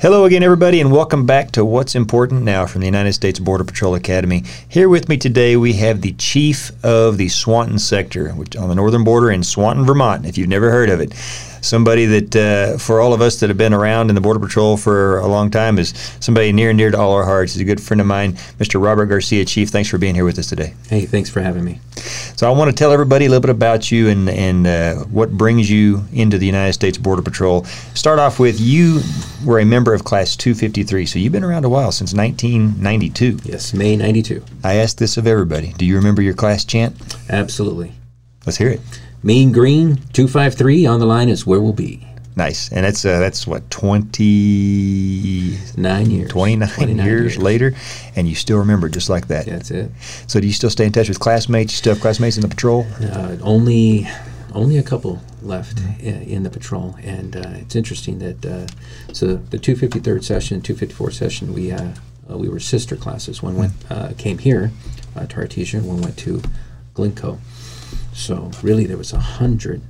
Hello 0.00 0.26
again, 0.26 0.44
everybody, 0.44 0.80
and 0.80 0.92
welcome 0.92 1.26
back 1.26 1.50
to 1.50 1.64
What's 1.64 1.96
Important 1.96 2.44
Now 2.44 2.66
from 2.66 2.82
the 2.82 2.86
United 2.86 3.14
States 3.14 3.40
Border 3.40 3.64
Patrol 3.64 3.96
Academy. 3.96 4.44
Here 4.68 4.88
with 4.88 5.08
me 5.08 5.16
today, 5.16 5.56
we 5.56 5.72
have 5.72 6.02
the 6.02 6.12
chief 6.12 6.70
of 6.84 7.16
the 7.16 7.28
Swanton 7.28 7.80
sector, 7.80 8.30
which 8.30 8.54
on 8.54 8.68
the 8.68 8.76
northern 8.76 9.02
border 9.02 9.32
in 9.32 9.42
Swanton, 9.42 9.84
Vermont. 9.84 10.24
If 10.24 10.38
you've 10.38 10.48
never 10.48 10.70
heard 10.70 10.88
of 10.88 11.00
it, 11.00 11.14
somebody 11.60 12.06
that, 12.06 12.36
uh, 12.36 12.78
for 12.78 13.00
all 13.00 13.12
of 13.12 13.20
us 13.20 13.40
that 13.40 13.48
have 13.48 13.58
been 13.58 13.74
around 13.74 14.08
in 14.08 14.14
the 14.14 14.20
Border 14.20 14.40
Patrol 14.40 14.76
for 14.76 15.18
a 15.18 15.26
long 15.26 15.50
time, 15.50 15.78
is 15.78 15.94
somebody 16.20 16.52
near 16.52 16.70
and 16.70 16.78
dear 16.78 16.90
to 16.90 16.98
all 16.98 17.12
our 17.12 17.24
hearts. 17.24 17.54
He's 17.54 17.62
a 17.62 17.64
good 17.64 17.80
friend 17.80 18.00
of 18.00 18.06
mine, 18.06 18.32
Mr. 18.58 18.82
Robert 18.82 19.06
Garcia. 19.06 19.44
Chief, 19.44 19.68
thanks 19.68 19.88
for 19.88 19.98
being 19.98 20.14
here 20.14 20.24
with 20.24 20.38
us 20.38 20.48
today. 20.48 20.74
Hey, 20.88 21.06
thanks 21.06 21.30
for 21.30 21.40
having 21.40 21.64
me. 21.64 21.80
So 22.36 22.48
I 22.48 22.56
want 22.56 22.70
to 22.70 22.76
tell 22.76 22.92
everybody 22.92 23.26
a 23.26 23.28
little 23.28 23.40
bit 23.40 23.50
about 23.50 23.90
you 23.90 24.08
and 24.08 24.28
and 24.28 24.66
uh, 24.66 24.94
what 25.06 25.32
brings 25.32 25.70
you 25.70 26.04
into 26.12 26.38
the 26.38 26.46
United 26.46 26.72
States 26.72 26.96
Border 26.98 27.22
Patrol. 27.22 27.64
Start 27.94 28.18
off 28.18 28.38
with 28.38 28.60
you 28.60 29.00
were 29.44 29.58
a 29.58 29.64
member 29.64 29.94
of 29.94 30.04
Class 30.04 30.36
253, 30.36 31.06
so 31.06 31.18
you've 31.18 31.32
been 31.32 31.44
around 31.44 31.64
a 31.64 31.68
while 31.68 31.92
since 31.92 32.14
1992. 32.14 33.40
Yes, 33.44 33.74
May 33.74 33.96
92. 33.96 34.44
I 34.64 34.76
ask 34.76 34.98
this 34.98 35.16
of 35.16 35.26
everybody. 35.26 35.72
Do 35.76 35.84
you 35.84 35.96
remember 35.96 36.22
your 36.22 36.34
class 36.34 36.64
chant? 36.64 36.96
Absolutely. 37.28 37.92
Let's 38.46 38.58
hear 38.58 38.68
it. 38.68 38.80
Mean 39.22 39.52
Green 39.52 39.96
253 40.12 40.86
on 40.86 41.00
the 41.00 41.06
line 41.06 41.28
is 41.28 41.46
where 41.46 41.60
we'll 41.60 41.72
be. 41.72 42.06
Nice, 42.36 42.70
and 42.70 42.84
that's 42.84 43.04
uh, 43.04 43.18
that's 43.18 43.48
what 43.48 43.68
20 43.68 45.58
Nine 45.76 46.08
years. 46.08 46.30
29, 46.30 46.68
29 46.68 47.06
years, 47.06 47.36
later, 47.36 47.74
and 48.14 48.28
you 48.28 48.36
still 48.36 48.58
remember 48.58 48.88
just 48.88 49.10
like 49.10 49.26
that. 49.26 49.46
That's 49.46 49.72
it. 49.72 49.90
So 50.28 50.38
do 50.38 50.46
you 50.46 50.52
still 50.52 50.70
stay 50.70 50.86
in 50.86 50.92
touch 50.92 51.08
with 51.08 51.18
classmates? 51.18 51.72
You 51.72 51.78
still 51.78 51.94
have 51.94 52.00
classmates 52.00 52.36
in 52.36 52.42
the 52.42 52.48
patrol? 52.48 52.86
Uh, 53.02 53.36
only 53.42 54.06
only 54.54 54.78
a 54.78 54.84
couple 54.84 55.20
left 55.42 55.80
in, 56.00 56.22
in 56.22 56.42
the 56.44 56.50
patrol, 56.50 56.96
and 57.02 57.36
uh, 57.36 57.50
it's 57.54 57.74
interesting 57.74 58.20
that 58.20 58.46
uh, 58.46 58.66
so 59.12 59.34
the 59.34 59.58
253rd 59.58 60.22
session, 60.22 60.60
254 60.60 61.10
session, 61.10 61.52
we 61.52 61.72
uh, 61.72 61.92
uh, 62.30 62.36
we 62.36 62.48
were 62.48 62.60
sister 62.60 62.94
classes. 62.96 63.42
One 63.42 63.56
went 63.56 63.72
uh, 63.90 64.12
came 64.16 64.38
here 64.38 64.70
uh, 65.16 65.26
to 65.26 65.36
Artesia, 65.36 65.82
one 65.82 66.02
went 66.02 66.16
to 66.18 66.42
Glynco. 66.94 67.38
So 68.18 68.50
really, 68.62 68.84
there 68.86 68.96
was 68.98 69.12
a 69.12 69.18
hundred 69.20 69.82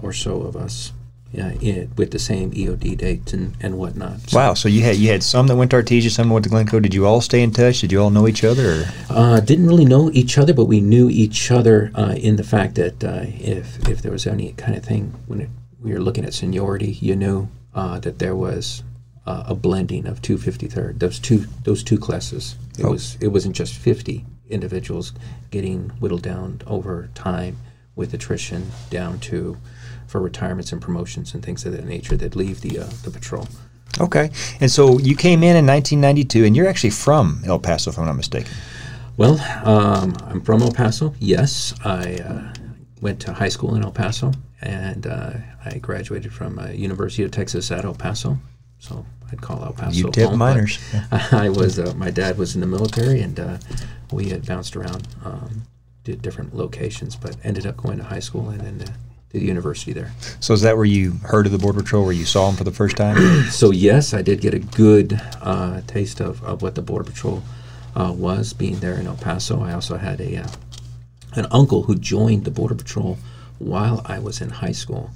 or 0.00 0.12
so 0.12 0.42
of 0.42 0.56
us. 0.56 0.92
In, 1.34 1.92
with 1.98 2.10
the 2.10 2.18
same 2.18 2.52
EOD 2.52 2.96
dates 2.96 3.34
and, 3.34 3.54
and 3.60 3.76
whatnot. 3.76 4.18
So, 4.30 4.38
Wow. 4.38 4.54
So 4.54 4.66
you 4.66 4.80
had 4.80 4.96
you 4.96 5.10
had 5.10 5.22
some 5.22 5.46
that 5.48 5.56
went 5.56 5.70
to 5.72 5.76
Artesia, 5.76 6.10
some 6.10 6.30
went 6.30 6.44
to 6.46 6.50
Glynco. 6.50 6.80
Did 6.80 6.94
you 6.94 7.04
all 7.04 7.20
stay 7.20 7.42
in 7.42 7.50
touch? 7.50 7.82
Did 7.82 7.92
you 7.92 8.00
all 8.00 8.08
know 8.08 8.26
each 8.26 8.44
other? 8.44 8.80
Or? 8.80 8.84
Uh, 9.10 9.40
didn't 9.40 9.66
really 9.66 9.84
know 9.84 10.10
each 10.14 10.38
other, 10.38 10.54
but 10.54 10.64
we 10.64 10.80
knew 10.80 11.10
each 11.10 11.50
other 11.50 11.90
uh, 11.94 12.14
in 12.16 12.36
the 12.36 12.42
fact 12.44 12.76
that 12.76 13.04
uh, 13.04 13.24
if 13.26 13.86
if 13.90 14.00
there 14.00 14.10
was 14.10 14.26
any 14.26 14.52
kind 14.54 14.74
of 14.74 14.82
thing 14.82 15.12
when 15.26 15.42
it, 15.42 15.50
we 15.82 15.92
were 15.92 16.00
looking 16.00 16.24
at 16.24 16.32
seniority, 16.32 16.92
you 16.92 17.14
knew 17.14 17.46
uh, 17.74 17.98
that 18.00 18.18
there 18.20 18.34
was 18.34 18.82
uh, 19.26 19.44
a 19.48 19.54
blending 19.54 20.06
of 20.06 20.22
two 20.22 20.38
fifty 20.38 20.66
third. 20.66 20.98
Those 20.98 21.18
two 21.18 21.44
those 21.64 21.82
two 21.84 21.98
classes. 21.98 22.56
It 22.78 22.86
Oh. 22.86 22.92
was 22.92 23.18
it 23.20 23.28
wasn't 23.28 23.54
just 23.54 23.74
fifty 23.74 24.24
individuals 24.48 25.12
getting 25.50 25.90
whittled 26.00 26.22
down 26.22 26.62
over 26.66 27.10
time 27.14 27.58
with 27.98 28.14
attrition 28.14 28.70
down 28.88 29.18
to 29.18 29.58
for 30.06 30.22
retirements 30.22 30.72
and 30.72 30.80
promotions 30.80 31.34
and 31.34 31.44
things 31.44 31.66
of 31.66 31.72
that 31.72 31.84
nature 31.84 32.16
that 32.16 32.34
leave 32.34 32.62
the 32.62 32.78
uh, 32.78 32.88
the 33.02 33.10
patrol. 33.10 33.46
Okay. 34.00 34.30
And 34.60 34.70
so 34.70 34.98
you 34.98 35.16
came 35.16 35.42
in 35.42 35.56
in 35.56 35.66
1992, 35.66 36.44
and 36.44 36.56
you're 36.56 36.68
actually 36.68 36.90
from 36.90 37.42
El 37.44 37.58
Paso, 37.58 37.90
if 37.90 37.98
I'm 37.98 38.06
not 38.06 38.16
mistaken. 38.16 38.52
Well, 39.16 39.40
um, 39.66 40.16
I'm 40.26 40.40
from 40.40 40.62
El 40.62 40.70
Paso. 40.70 41.14
Yes, 41.18 41.74
I 41.84 42.16
uh, 42.16 42.54
went 43.00 43.20
to 43.22 43.32
high 43.32 43.48
school 43.48 43.74
in 43.74 43.82
El 43.82 43.90
Paso, 43.90 44.32
and 44.62 45.06
uh, 45.06 45.32
I 45.64 45.78
graduated 45.78 46.32
from 46.32 46.58
uh, 46.58 46.68
University 46.68 47.24
of 47.24 47.32
Texas 47.32 47.72
at 47.72 47.84
El 47.84 47.94
Paso. 47.94 48.38
So 48.78 49.04
I'd 49.32 49.42
call 49.42 49.64
El 49.64 49.72
Paso 49.72 50.02
home. 50.02 50.12
but 50.14 50.36
miners. 50.36 50.78
I 51.32 51.48
was. 51.48 51.78
Uh, 51.78 51.92
my 51.96 52.10
dad 52.10 52.38
was 52.38 52.54
in 52.54 52.60
the 52.60 52.68
military, 52.68 53.20
and 53.20 53.40
uh, 53.40 53.58
we 54.12 54.28
had 54.28 54.46
bounced 54.46 54.76
around, 54.76 55.08
um, 55.24 55.62
did 56.08 56.22
different 56.22 56.54
locations, 56.54 57.14
but 57.16 57.36
ended 57.44 57.66
up 57.66 57.76
going 57.76 57.98
to 57.98 58.04
high 58.04 58.18
school 58.18 58.48
and 58.48 58.60
then 58.60 58.88
uh, 58.88 58.92
to 59.30 59.38
the 59.38 59.44
university 59.44 59.92
there. 59.92 60.10
So 60.40 60.54
is 60.54 60.62
that 60.62 60.74
where 60.76 60.86
you 60.86 61.12
heard 61.22 61.44
of 61.44 61.52
the 61.52 61.58
Border 61.58 61.82
Patrol, 61.82 62.04
where 62.04 62.14
you 62.14 62.24
saw 62.24 62.46
them 62.46 62.56
for 62.56 62.64
the 62.64 62.72
first 62.72 62.96
time? 62.96 63.16
So 63.50 63.70
yes, 63.70 64.14
I 64.14 64.22
did 64.22 64.40
get 64.40 64.54
a 64.54 64.58
good 64.58 65.20
uh, 65.42 65.82
taste 65.86 66.20
of, 66.20 66.42
of 66.42 66.62
what 66.62 66.74
the 66.74 66.82
Border 66.82 67.04
Patrol 67.04 67.42
uh, 67.94 68.12
was 68.16 68.54
being 68.54 68.78
there 68.80 68.94
in 68.94 69.06
El 69.06 69.16
Paso. 69.16 69.62
I 69.62 69.74
also 69.74 69.98
had 69.98 70.20
a 70.20 70.38
uh, 70.38 70.48
an 71.34 71.46
uncle 71.50 71.82
who 71.82 71.94
joined 71.94 72.44
the 72.44 72.50
Border 72.50 72.74
Patrol 72.74 73.18
while 73.58 74.00
I 74.06 74.18
was 74.18 74.40
in 74.40 74.48
high 74.48 74.72
school, 74.72 75.10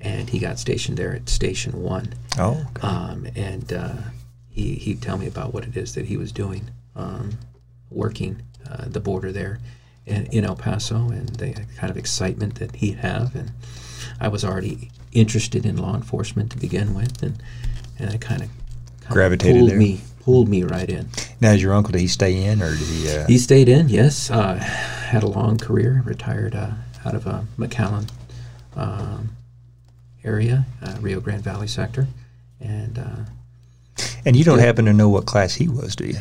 and 0.00 0.30
he 0.30 0.38
got 0.38 0.60
stationed 0.60 0.96
there 0.96 1.12
at 1.12 1.28
Station 1.28 1.82
One. 1.82 2.14
oh, 2.38 2.64
okay. 2.70 2.86
Um, 2.86 3.26
and 3.34 3.72
uh, 3.72 3.96
he 4.48 4.76
he'd 4.76 5.02
tell 5.02 5.18
me 5.18 5.26
about 5.26 5.52
what 5.52 5.64
it 5.64 5.76
is 5.76 5.94
that 5.94 6.06
he 6.06 6.16
was 6.16 6.30
doing, 6.30 6.70
um, 6.94 7.30
working 7.90 8.42
uh, 8.70 8.84
the 8.86 9.00
border 9.00 9.32
there 9.32 9.58
in, 10.06 10.26
in 10.26 10.44
El 10.44 10.56
Paso, 10.56 11.08
and 11.10 11.28
the 11.30 11.52
kind 11.76 11.90
of 11.90 11.96
excitement 11.96 12.56
that 12.56 12.76
he'd 12.76 12.98
have. 12.98 13.34
And 13.34 13.50
I 14.20 14.28
was 14.28 14.44
already 14.44 14.90
interested 15.12 15.66
in 15.66 15.76
law 15.76 15.94
enforcement 15.94 16.50
to 16.52 16.58
begin 16.58 16.94
with, 16.94 17.22
and 17.22 17.42
and 17.98 18.10
I 18.10 18.16
kind 18.18 18.42
of 18.42 18.48
Gravitated 19.08 19.56
pulled 19.60 19.70
there. 19.70 19.78
me 19.78 20.00
pulled 20.24 20.48
me 20.48 20.62
right 20.64 20.88
in. 20.88 21.08
now, 21.40 21.52
is 21.52 21.62
your 21.62 21.72
uncle, 21.72 21.92
did 21.92 22.00
he 22.00 22.08
stay 22.08 22.44
in, 22.44 22.60
or 22.62 22.70
did 22.70 22.86
he? 22.88 23.10
Uh, 23.10 23.26
He 23.26 23.38
stayed 23.38 23.68
in, 23.68 23.88
yes. 23.88 24.30
Uh, 24.30 24.54
had 24.56 25.22
a 25.22 25.28
long 25.28 25.56
career. 25.56 26.02
Retired 26.04 26.54
uh, 26.54 26.72
out 27.04 27.14
of 27.14 27.26
uh, 27.26 27.42
McAllen 27.56 28.10
um, 28.74 29.30
area, 30.24 30.66
uh, 30.82 30.96
Rio 31.00 31.20
Grande 31.20 31.42
Valley 31.42 31.68
sector, 31.68 32.06
and. 32.60 32.98
Uh, 32.98 34.04
and 34.26 34.34
you 34.36 34.42
don't 34.44 34.58
yeah. 34.58 34.64
happen 34.66 34.84
to 34.86 34.92
know 34.92 35.08
what 35.08 35.24
class 35.26 35.54
he 35.54 35.68
was, 35.68 35.94
do 35.96 36.04
you? 36.06 36.16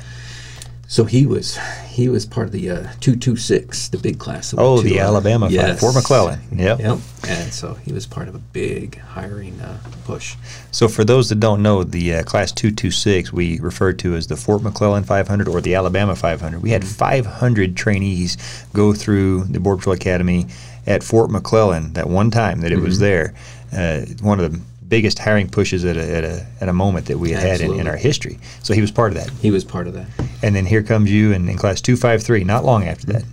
So 0.87 1.05
he 1.05 1.25
was 1.25 1.57
he 1.89 2.09
was 2.09 2.25
part 2.27 2.45
of 2.45 2.51
the 2.53 2.69
uh, 2.69 2.87
two 2.99 3.15
two 3.15 3.35
six, 3.35 3.87
the 3.89 3.97
big 3.97 4.19
class. 4.19 4.51
that 4.51 4.59
Oh, 4.59 4.81
the 4.81 4.99
uh, 4.99 5.05
Alabama 5.07 5.49
yes. 5.49 5.79
Fort 5.79 5.95
McClellan. 5.95 6.39
Yep. 6.51 6.79
Yep. 6.79 6.99
And 7.27 7.51
so 7.53 7.73
he 7.73 7.91
was 7.91 8.05
part 8.05 8.27
of 8.27 8.35
a 8.35 8.39
big 8.39 8.99
hiring 8.99 9.59
uh, 9.61 9.79
push. 10.03 10.35
So 10.71 10.87
for 10.87 11.03
those 11.03 11.29
that 11.29 11.39
don't 11.39 11.63
know, 11.63 11.83
the 11.83 12.15
uh, 12.15 12.23
Class 12.23 12.51
226 12.51 13.33
we 13.33 13.59
refer 13.59 13.93
to 13.93 14.15
as 14.15 14.27
the 14.27 14.35
Fort 14.35 14.61
McClellan 14.61 15.03
500 15.05 15.47
or 15.47 15.59
the 15.59 15.73
Alabama 15.73 16.15
500. 16.15 16.61
We 16.61 16.69
had 16.69 16.83
Mm-hmm. 16.83 16.93
500 17.29 17.75
trainees 17.75 18.37
go 18.73 18.93
through 18.93 19.45
the 19.45 19.59
Border 19.59 19.77
Patrol 19.79 19.95
Academy 19.95 20.45
at 20.85 21.01
Fort 21.03 21.31
McClellan 21.31 21.93
that 21.93 22.07
one 22.07 22.29
time 22.29 22.61
that 22.61 22.71
it 22.71 22.77
was 22.79 22.99
Mm-hmm. 22.99 23.03
there. 23.03 23.33
Uh, 23.73 24.05
one 24.21 24.39
of 24.39 24.51
the 24.53 24.59
biggest 24.87 25.17
hiring 25.19 25.49
pushes 25.49 25.83
at 25.85 25.97
a, 25.97 26.15
at 26.17 26.23
a, 26.23 26.45
at 26.61 26.69
a 26.69 26.73
moment 26.73 27.07
that 27.07 27.17
we 27.17 27.31
had 27.31 27.41
had 27.41 27.61
in, 27.61 27.79
in 27.79 27.87
our 27.87 27.95
history. 27.97 28.37
So 28.63 28.73
he 28.73 28.81
was 28.81 28.91
part 28.91 29.11
of 29.11 29.17
that. 29.17 29.29
He 29.41 29.51
was 29.51 29.63
part 29.63 29.87
of 29.87 29.93
that. 29.93 30.07
And 30.43 30.55
then 30.55 30.65
here 30.65 30.83
comes 30.83 31.11
you 31.11 31.31
in, 31.31 31.49
in 31.49 31.57
Class 31.57 31.81
253, 31.81 32.43
not 32.43 32.63
long 32.65 32.83
after 32.83 33.07
that. 33.13 33.23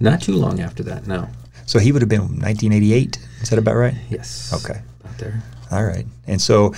Not 0.00 0.20
too 0.20 0.34
long 0.34 0.60
after 0.60 0.82
that. 0.84 1.06
No. 1.06 1.28
So 1.66 1.78
he 1.78 1.92
would 1.92 2.02
have 2.02 2.08
been 2.08 2.20
1988. 2.22 3.18
Is 3.42 3.50
that 3.50 3.58
about 3.58 3.76
right? 3.76 3.94
Yes. 4.10 4.52
Okay. 4.52 4.80
Out 5.06 5.18
there. 5.18 5.42
All 5.70 5.84
right. 5.84 6.06
And 6.26 6.40
so, 6.40 6.74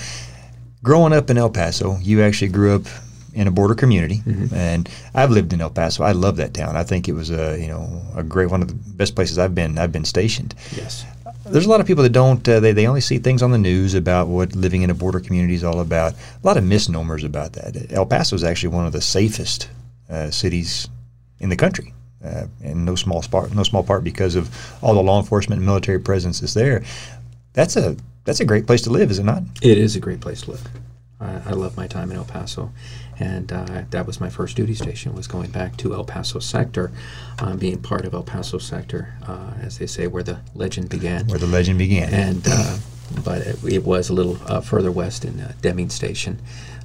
growing 0.83 1.13
up 1.13 1.29
in 1.29 1.37
El 1.37 1.49
Paso, 1.49 1.97
you 2.01 2.21
actually 2.23 2.49
grew 2.49 2.75
up 2.75 2.83
in 3.33 3.47
a 3.47 3.51
border 3.51 3.75
community, 3.75 4.23
Mhm. 4.25 4.51
and 4.51 4.89
I've 5.13 5.29
lived 5.29 5.53
in 5.53 5.61
El 5.61 5.69
Paso. 5.69 6.03
I 6.03 6.13
love 6.13 6.37
that 6.37 6.53
town. 6.55 6.75
I 6.75 6.83
think 6.83 7.07
it 7.07 7.13
was 7.13 7.29
a 7.29 7.59
you 7.61 7.67
know 7.67 8.01
a 8.15 8.23
great 8.23 8.49
one 8.49 8.61
of 8.63 8.67
the 8.67 8.73
best 8.73 9.13
places 9.15 9.37
I've 9.37 9.53
been. 9.53 9.77
I've 9.77 9.91
been 9.91 10.05
stationed. 10.05 10.55
Yes. 10.75 11.05
There's 11.51 11.65
a 11.65 11.69
lot 11.69 11.81
of 11.81 11.87
people 11.87 12.03
that 12.03 12.11
don't. 12.11 12.47
Uh, 12.47 12.59
they 12.59 12.73
they 12.73 12.87
only 12.87 13.01
see 13.01 13.17
things 13.17 13.41
on 13.41 13.51
the 13.51 13.57
news 13.57 13.95
about 13.95 14.27
what 14.27 14.55
living 14.55 14.83
in 14.83 14.89
a 14.89 14.93
border 14.93 15.19
community 15.19 15.55
is 15.55 15.63
all 15.63 15.79
about. 15.79 16.13
A 16.13 16.17
lot 16.47 16.57
of 16.57 16.63
misnomers 16.63 17.23
about 17.23 17.53
that. 17.53 17.91
El 17.91 18.05
Paso 18.05 18.35
is 18.35 18.43
actually 18.43 18.69
one 18.69 18.85
of 18.85 18.93
the 18.93 19.01
safest 19.01 19.69
uh, 20.09 20.29
cities 20.29 20.87
in 21.39 21.49
the 21.49 21.55
country. 21.55 21.93
Uh, 22.23 22.47
in 22.61 22.83
no 22.83 22.95
small 22.95 23.23
part, 23.23 23.53
no 23.55 23.63
small 23.63 23.81
part 23.81 24.03
because 24.03 24.35
of 24.35 24.49
all 24.81 24.93
the 24.93 25.01
law 25.01 25.19
enforcement 25.19 25.59
and 25.59 25.65
military 25.65 25.99
presence 25.99 26.41
is 26.41 26.53
there. 26.53 26.83
That's 27.53 27.75
a 27.77 27.95
that's 28.25 28.41
a 28.41 28.45
great 28.45 28.67
place 28.67 28.81
to 28.83 28.89
live, 28.89 29.09
is 29.09 29.19
it 29.19 29.23
not? 29.23 29.43
It 29.61 29.77
is 29.77 29.95
a 29.95 29.99
great 29.99 30.19
place 30.19 30.41
to 30.41 30.51
live. 30.51 30.67
I, 31.19 31.41
I 31.45 31.51
love 31.51 31.77
my 31.77 31.87
time 31.87 32.11
in 32.11 32.17
El 32.17 32.25
Paso, 32.25 32.71
and 33.19 33.51
uh, 33.51 33.83
that 33.89 34.07
was 34.07 34.19
my 34.19 34.29
first 34.29 34.55
duty 34.55 34.73
station. 34.73 35.13
Was 35.13 35.27
going 35.27 35.51
back 35.51 35.77
to 35.77 35.93
El 35.93 36.05
Paso 36.05 36.39
sector, 36.39 36.91
um, 37.39 37.57
being 37.57 37.81
part 37.81 38.05
of 38.05 38.13
El 38.13 38.23
Paso 38.23 38.57
sector, 38.57 39.13
uh, 39.27 39.53
as 39.61 39.77
they 39.77 39.87
say, 39.87 40.07
where 40.07 40.23
the 40.23 40.39
legend 40.55 40.89
began. 40.89 41.27
Where 41.27 41.39
the 41.39 41.47
legend 41.47 41.77
began. 41.79 42.13
and 42.13 42.47
uh, 42.47 42.77
but 43.23 43.41
it, 43.41 43.63
it 43.63 43.83
was 43.83 44.09
a 44.09 44.13
little 44.13 44.37
uh, 44.45 44.61
further 44.61 44.91
west 44.91 45.25
in 45.25 45.39
uh, 45.39 45.53
Deming 45.61 45.89
Station. 45.89 46.39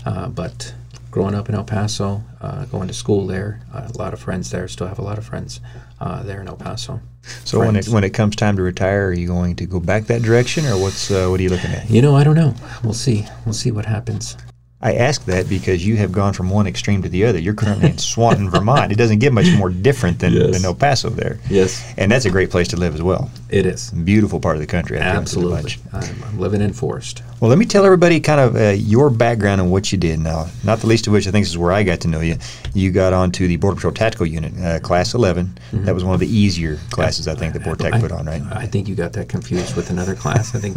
Uh, 0.05 0.29
but 0.29 0.75
growing 1.11 1.35
up 1.35 1.49
in 1.49 1.55
El 1.55 1.65
Paso, 1.65 2.23
uh, 2.41 2.65
going 2.67 2.89
to 2.89 2.95
school 2.95 3.27
there, 3.27 3.61
uh, 3.73 3.89
a 3.93 3.99
lot 3.99 4.13
of 4.13 4.21
friends 4.21 4.51
there. 4.51 4.67
Still 4.69 4.89
have 4.89 4.99
a 4.99 5.03
lot 5.03 5.19
of 5.19 5.25
friends 5.25 5.61
uh, 6.01 6.23
there 6.23 6.41
in 6.41 6.49
El 6.49 6.57
Paso. 6.57 7.01
so 7.45 7.61
when 7.61 7.77
it 7.77 7.89
when 7.89 8.05
it 8.05 8.11
comes 8.11 8.37
time 8.37 8.57
to 8.57 8.63
retire, 8.63 9.09
are 9.09 9.13
you 9.13 9.29
going 9.29 9.57
to 9.57 9.67
go 9.67 9.81
back 9.81 10.07
that 10.07 10.23
direction, 10.23 10.67
or 10.67 10.77
what's 10.77 11.11
uh, 11.11 11.29
what 11.29 11.41
are 11.41 11.43
you 11.43 11.51
looking 11.51 11.71
at? 11.71 11.89
You 11.89 12.03
know, 12.03 12.17
I 12.17 12.25
don't 12.25 12.35
know. 12.37 12.55
We'll 12.83 12.95
see. 12.95 13.27
We'll 13.45 13.55
see 13.55 13.71
what 13.71 13.87
happens. 13.87 14.37
I 14.85 14.95
ask 14.97 15.25
that 15.25 15.49
because 15.49 15.85
you 15.85 15.97
have 15.97 16.13
gone 16.13 16.35
from 16.35 16.51
one 16.51 16.67
extreme 16.67 17.01
to 17.03 17.09
the 17.09 17.25
other. 17.25 17.39
You're 17.39 17.55
currently 17.55 17.89
in 17.89 17.97
Swanton, 17.99 18.51
Vermont. 18.51 18.93
It 18.93 18.97
doesn't 18.99 19.19
get 19.19 19.33
much 19.33 19.51
more 19.57 19.71
different 19.71 20.19
than, 20.19 20.35
Yes. 20.35 20.53
than 20.53 20.65
El 20.65 20.75
Paso 20.75 21.09
there. 21.09 21.39
Yes, 21.49 21.83
And 21.97 22.13
that's 22.13 22.27
a 22.27 22.31
great 22.31 22.51
place 22.51 22.69
to 22.69 22.77
live 22.77 22.95
as 22.95 23.01
well. 23.03 23.31
it 23.49 23.65
is. 23.67 23.91
Beautiful 23.93 24.41
part 24.41 24.57
of 24.57 24.61
the 24.61 24.67
country. 24.67 24.99
I 24.99 25.05
think, 25.05 25.17
Absolutely. 25.17 25.73
I'm, 25.93 26.23
I'm 26.25 26.39
living 26.39 26.61
in 26.61 26.73
Forest. 26.75 27.23
Well, 27.41 27.49
let 27.49 27.59
me 27.59 27.65
tell 27.67 27.85
everybody 27.85 28.21
kind 28.21 28.41
of 28.41 28.57
uh, 28.57 28.71
your 28.71 29.09
background 29.11 29.61
and 29.61 29.71
what 29.71 29.91
you 29.93 29.97
did. 29.99 30.19
Now, 30.19 30.49
not 30.65 30.81
the 30.81 30.87
least 30.87 31.07
of 31.07 31.13
which 31.15 31.27
I 31.27 31.31
think 31.31 31.47
is 31.47 31.57
where 31.57 31.73
I 31.73 31.83
got 31.83 32.01
to 32.01 32.09
know 32.09 32.21
you. 32.21 32.37
You 32.75 32.91
got 32.91 33.13
onto 33.13 33.47
the 33.49 33.57
Border 33.57 33.77
Patrol 33.77 33.93
Tactical 33.95 34.27
Unit, 34.27 34.53
uh, 34.61 34.81
Class 34.81 35.15
11. 35.15 35.57
That 35.73 35.95
was 35.95 36.05
one 36.05 36.15
of 36.15 36.21
the 36.21 36.27
easier 36.29 36.79
classes 36.91 37.27
I 37.29 37.35
think 37.35 37.55
that 37.55 37.63
BORTAC 37.63 37.85
Mm-hmm. 37.93 38.01
Put 38.01 38.13
on, 38.13 38.27
right? 38.27 38.43
I 38.51 38.67
think 38.67 38.89
you 38.89 38.95
got 38.95 39.13
that 39.15 39.29
confused 39.29 39.77
with 39.77 39.89
another 39.91 40.15
class. 40.15 40.55
I 40.55 40.59
think 40.59 40.77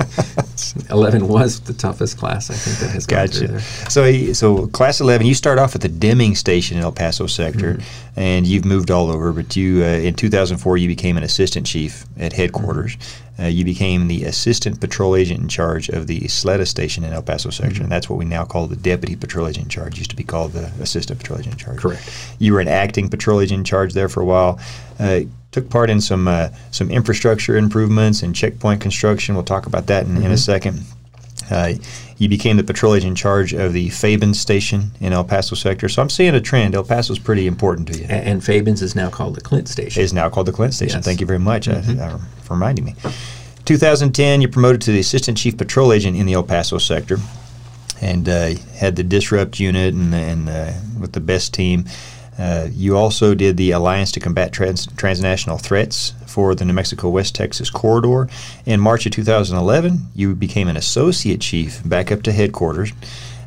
11 0.91 1.27
was 1.27 1.59
the 1.61 1.73
toughest 1.73 2.17
class 2.17 2.49
I 2.49 2.53
think 2.53 2.77
that 2.79 2.89
has 2.91 3.05
gone 3.05 3.27
through 3.27 3.47
there. 3.47 3.59
So, 3.89 3.96
he- 4.05 4.33
so 4.33 4.67
class 4.67 4.99
eleven, 5.01 5.25
you 5.27 5.33
start 5.33 5.59
off 5.59 5.75
at 5.75 5.81
the 5.81 5.87
Deming 5.89 6.35
Station 6.35 6.77
in 6.77 6.83
El 6.83 6.91
Paso 6.91 7.27
sector, 7.27 7.73
Mm-hmm. 7.75 8.19
and 8.19 8.47
you've 8.47 8.65
moved 8.65 8.91
all 8.91 9.09
over. 9.11 9.31
But 9.33 9.55
you, 9.55 9.83
uh, 9.83 9.87
in 9.87 10.13
2004, 10.15 10.77
you 10.77 10.87
became 10.87 11.17
an 11.17 11.23
assistant 11.23 11.65
chief 11.65 12.05
at 12.17 12.33
headquarters. 12.33 12.95
Mm-hmm. 12.95 13.23
Uh, 13.39 13.45
you 13.47 13.63
became 13.63 14.07
the 14.07 14.23
assistant 14.23 14.81
patrol 14.81 15.15
agent 15.15 15.39
in 15.39 15.47
charge 15.47 15.89
of 15.89 16.07
the 16.07 16.19
Isleta 16.21 16.65
Station 16.65 17.03
in 17.03 17.13
El 17.13 17.21
Paso 17.21 17.49
sector, 17.51 17.73
Mm-hmm. 17.75 17.83
and 17.83 17.91
that's 17.91 18.09
what 18.09 18.17
we 18.17 18.25
now 18.25 18.43
call 18.45 18.65
the 18.67 18.75
deputy 18.75 19.15
patrol 19.15 19.47
agent 19.47 19.65
in 19.65 19.69
charge. 19.69 19.97
Used 19.97 20.09
to 20.09 20.15
be 20.15 20.23
called 20.23 20.53
the 20.53 20.65
assistant 20.81 21.19
patrol 21.19 21.39
agent 21.39 21.53
in 21.53 21.59
charge. 21.59 21.77
Correct. 21.77 22.35
You 22.39 22.53
were 22.53 22.59
an 22.59 22.67
acting 22.67 23.09
patrol 23.09 23.39
agent 23.41 23.59
in 23.59 23.63
charge 23.63 23.93
there 23.93 24.09
for 24.09 24.21
a 24.21 24.25
while. 24.25 24.59
Uh, 24.99 25.21
took 25.51 25.69
part 25.69 25.89
in 25.89 26.01
some 26.01 26.27
uh, 26.27 26.49
some 26.71 26.89
infrastructure 26.91 27.55
improvements 27.55 28.21
and 28.23 28.35
checkpoint 28.35 28.81
construction. 28.81 29.35
We'll 29.35 29.43
talk 29.45 29.65
about 29.67 29.85
that 29.87 30.05
in, 30.07 30.17
in 30.17 30.31
a 30.31 30.37
second. 30.37 30.81
Uh, 31.49 31.73
you 32.17 32.27
became 32.27 32.57
the 32.57 32.63
patrol 32.63 32.93
agent 32.95 33.09
in 33.11 33.15
charge 33.15 33.53
of 33.53 33.73
the 33.73 33.89
Fabens 33.89 34.39
station 34.39 34.91
in 34.99 35.13
El 35.13 35.23
Paso 35.23 35.55
sector. 35.55 35.87
So 35.87 36.01
I'm 36.01 36.09
seeing 36.09 36.35
a 36.35 36.41
trend. 36.41 36.75
El 36.75 36.83
Paso 36.83 37.13
is 37.13 37.19
pretty 37.19 37.47
important 37.47 37.87
to 37.89 37.97
you. 37.99 38.05
A- 38.05 38.11
And, 38.11 38.43
Fabens 38.43 38.81
is 38.81 38.95
now 38.95 39.09
called 39.09 39.35
the 39.35 39.41
Clint 39.41 39.67
Station. 39.69 40.01
It 40.01 40.05
is 40.05 40.13
now 40.13 40.29
called 40.29 40.47
the 40.47 40.51
Clint 40.51 40.73
Station. 40.73 40.97
Yes. 40.97 41.05
Thank 41.05 41.21
you 41.21 41.27
very 41.27 41.39
much 41.39 41.67
uh, 41.67 41.81
uh, 41.99 42.17
for 42.43 42.53
reminding 42.55 42.85
me. 42.85 42.95
2010, 43.65 44.41
you're 44.41 44.49
promoted 44.51 44.81
to 44.81 44.91
the 44.91 44.99
assistant 44.99 45.37
chief 45.37 45.57
patrol 45.57 45.91
agent 45.91 46.15
in 46.17 46.25
the 46.25 46.33
El 46.33 46.43
Paso 46.43 46.77
sector, 46.77 47.17
and 48.01 48.27
uh, 48.29 48.51
had 48.75 48.95
the 48.95 49.03
disrupt 49.03 49.59
unit 49.59 49.93
and, 49.93 50.13
and 50.13 50.49
uh, 50.49 50.71
with 50.99 51.13
the 51.13 51.19
best 51.19 51.53
team. 51.53 51.85
Uh, 52.37 52.67
you 52.71 52.95
also 52.95 53.33
did 53.33 53.57
the 53.57 53.71
Alliance 53.71 54.11
to 54.11 54.19
Combat 54.19 54.51
Trans- 54.51 54.87
Transnational 54.95 55.57
Threats 55.57 56.13
for 56.27 56.53
the 56.53 56.65
New 56.65 56.73
Mexico 56.73 57.09
West 57.09 57.33
Texas 57.33 57.69
corridor. 57.69 58.29
In 58.65 58.79
March 58.79 59.05
of 59.05 59.11
2011, 59.11 60.07
you 60.13 60.35
became 60.35 60.67
an 60.67 60.77
associate 60.77 61.41
chief 61.41 61.81
back 61.83 62.11
up 62.11 62.21
to 62.23 62.31
headquarters. 62.31 62.93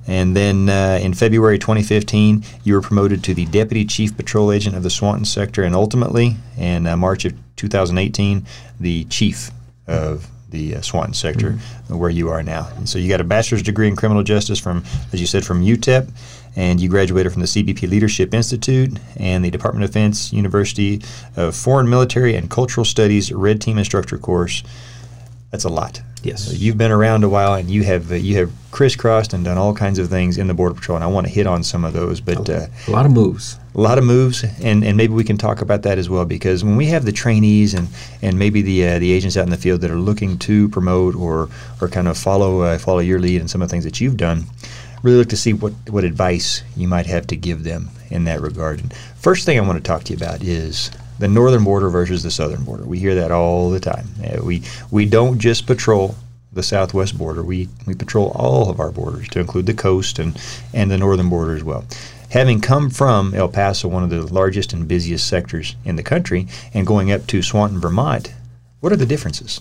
And 0.07 0.35
then 0.35 0.69
uh, 0.69 0.99
in 1.01 1.15
February 1.15 1.59
2015, 1.59 2.43
you 2.65 2.75
were 2.75 2.81
promoted 2.81 3.23
to 3.25 3.35
the 3.35 3.47
deputy 3.47 3.85
chief 3.85 4.17
patrol 4.17 4.51
agent 4.51 4.75
of 4.75 4.83
the 4.83 4.91
Swanton 4.91 5.25
sector, 5.25 5.63
and 5.63 5.75
ultimately, 5.75 6.37
in 6.59 6.87
uh, 6.87 6.97
March 6.97 7.25
of 7.25 7.35
2018, 7.57 8.45
the 8.81 9.05
chief 9.05 9.51
of 9.87 10.29
the 10.51 10.77
uh, 10.77 10.81
Swanton 10.83 11.15
sector, 11.15 11.53
where 11.89 12.11
you 12.11 12.29
are 12.29 12.43
now. 12.43 12.69
And 12.77 12.89
so 12.89 12.99
you 12.99 13.09
got 13.09 13.21
a 13.21 13.25
bachelor's 13.25 13.63
degree 13.63 13.89
in 13.89 13.97
criminal 13.97 14.23
justice 14.23 14.59
from, 14.59 14.85
as 15.13 15.21
you 15.21 15.27
said, 15.27 15.45
from 15.45 15.65
UTEP, 15.65 16.11
and 16.57 16.81
you 16.81 16.89
graduated 16.89 17.33
from 17.33 17.41
the 17.41 17.47
CBP 17.47 17.89
Leadership 17.89 18.35
Institute 18.35 18.99
and 19.17 19.45
the 19.45 19.51
Department 19.51 19.85
of 19.85 19.91
Defense 19.91 20.33
University 20.33 21.01
of 21.37 21.55
Foreign 21.55 21.89
Military 21.89 22.35
and 22.35 22.51
Cultural 22.51 22.85
Studies 22.85 23.33
Red 23.33 23.61
Team 23.61 23.79
Instructor 23.79 24.19
course. 24.19 24.63
That's 25.51 25.65
a 25.65 25.69
lot. 25.69 26.01
Yes. 26.23 26.53
You've 26.53 26.79
been 26.79 26.91
around 26.93 27.25
a 27.25 27.29
while, 27.29 27.55
and 27.55 27.71
you 27.71 27.83
have 27.83 28.13
uh, 28.13 28.17
you 28.17 28.37
have 28.37 28.53
crisscrossed 28.71 29.33
and 29.33 29.45
done 29.45 29.59
all 29.59 29.75
kinds 29.75 29.99
of 29.99 30.09
things 30.09 30.39
in 30.39 30.47
the 30.47 30.55
Border 30.55 30.75
Patrol, 30.75 30.97
and 30.97 31.05
I 31.05 31.09
want 31.09 31.27
to 31.27 31.33
hit 31.33 31.47
on 31.47 31.65
some 31.65 31.85
of 31.85 31.93
those. 31.93 32.21
But 32.21 32.49
uh, 32.49 32.67
a 32.87 32.91
lot 32.91 33.07
of 33.07 33.13
moves. 33.13 33.59
a 33.75 33.81
lot 33.81 33.99
of 33.99 34.05
moves, 34.05 34.45
and, 34.63 34.85
and 34.85 34.97
maybe 34.97 35.13
we 35.13 35.25
can 35.25 35.39
talk 35.39 35.61
about 35.61 35.83
that 35.83 35.99
as 35.99 36.09
well 36.11 36.25
because 36.25 36.63
when 36.63 36.77
we 36.77 36.87
have 36.87 37.05
the 37.05 37.13
trainees 37.13 37.75
and, 37.75 37.89
and 38.23 38.39
maybe 38.39 38.63
the 38.63 38.87
uh, 38.87 38.99
the 38.99 39.11
agents 39.13 39.37
out 39.37 39.45
in 39.45 39.51
the 39.51 39.57
field 39.57 39.81
that 39.81 39.91
are 39.91 39.99
looking 39.99 40.39
to 40.39 40.69
promote 40.69 41.17
or 41.17 41.49
or 41.81 41.89
kind 41.89 42.07
of 42.07 42.17
follow 42.19 42.61
uh, 42.61 42.79
follow 42.79 43.01
your 43.01 43.19
lead 43.19 43.41
and 43.41 43.51
some 43.51 43.63
of 43.63 43.69
the 43.69 43.73
things 43.73 43.85
that 43.85 44.01
you've 44.01 44.19
done, 44.19 44.45
really 45.03 45.19
look 45.19 45.29
to 45.31 45.37
see 45.37 45.53
what 45.55 45.73
what 45.89 46.05
advice 46.05 46.63
you 46.77 46.87
might 46.87 47.07
have 47.07 47.27
to 47.29 47.37
give 47.37 47.65
them 47.65 47.89
in 48.11 48.25
that 48.25 48.41
regard. 48.41 48.81
And 48.81 48.93
first 49.17 49.47
thing 49.47 49.59
I 49.59 49.63
want 49.63 49.83
to 49.83 49.89
talk 49.89 50.05
to 50.05 50.13
you 50.13 50.17
about 50.17 50.43
is 50.43 50.91
the 51.21 51.29
northern 51.29 51.65
border 51.65 51.91
versus 51.91 52.23
the 52.23 52.31
southern 52.31 52.65
border. 52.65 52.85
We 52.85 52.99
hear 52.99 53.15
that 53.15 53.31
all 53.31 53.71
the 53.71 53.79
time. 53.79 54.07
Uh, 54.25 54.43
we 54.43 54.63
we 54.91 55.05
don't 55.05 55.39
just 55.39 55.67
patrol 55.67 56.17
the 56.53 56.63
southwest 56.63 57.17
border. 57.17 57.43
We 57.43 57.69
we 57.87 57.95
patrol 57.95 58.33
all 58.35 58.71
of 58.71 58.81
our 58.81 58.91
borders 58.91 59.29
to 59.29 59.41
include 59.41 59.67
the 59.67 59.75
coast 59.75 60.19
and 60.19 60.41
and 60.75 60.91
the 60.91 60.99
northern 60.99 61.29
border 61.29 61.55
as 61.55 61.63
well. 61.63 61.85
Having 62.31 62.63
come 62.63 62.91
from 62.91 63.35
El 63.35 63.49
Paso, 63.49 63.89
one 63.89 64.03
of 64.03 64.11
the 64.11 64.23
largest 64.33 64.73
and 64.73 64.89
busiest 64.89 65.27
sectors 65.27 65.77
in 65.85 65.97
the 65.97 66.03
country, 66.03 66.47
and 66.73 66.87
going 66.87 67.13
up 67.13 67.27
to 67.27 67.43
Swanton, 67.43 67.81
Vermont, 67.81 68.33
what 68.81 68.93
are 68.93 68.97
the 68.97 69.07
differences? 69.07 69.61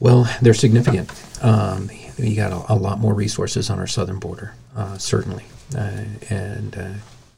Well, 0.00 0.28
they're 0.40 0.54
significant. 0.54 1.10
Um, 1.42 1.90
you 2.16 2.36
got 2.36 2.52
a, 2.52 2.72
a 2.72 2.76
lot 2.76 3.00
more 3.00 3.12
resources 3.12 3.70
on 3.70 3.78
our 3.78 3.86
southern 3.86 4.18
border, 4.18 4.54
uh, 4.76 4.98
certainly, 4.98 5.44
uh, 5.76 6.04
and 6.30 6.76
uh, 6.76 6.92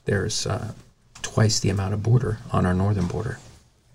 there's 0.05 0.47
uh, 0.47 0.73
twice 1.25 1.59
the 1.59 1.71
amount 1.71 1.95
of 1.95 2.03
border 2.03 2.39
on 2.53 2.65
our 2.65 2.75
northern 2.75 3.09
border, 3.09 3.39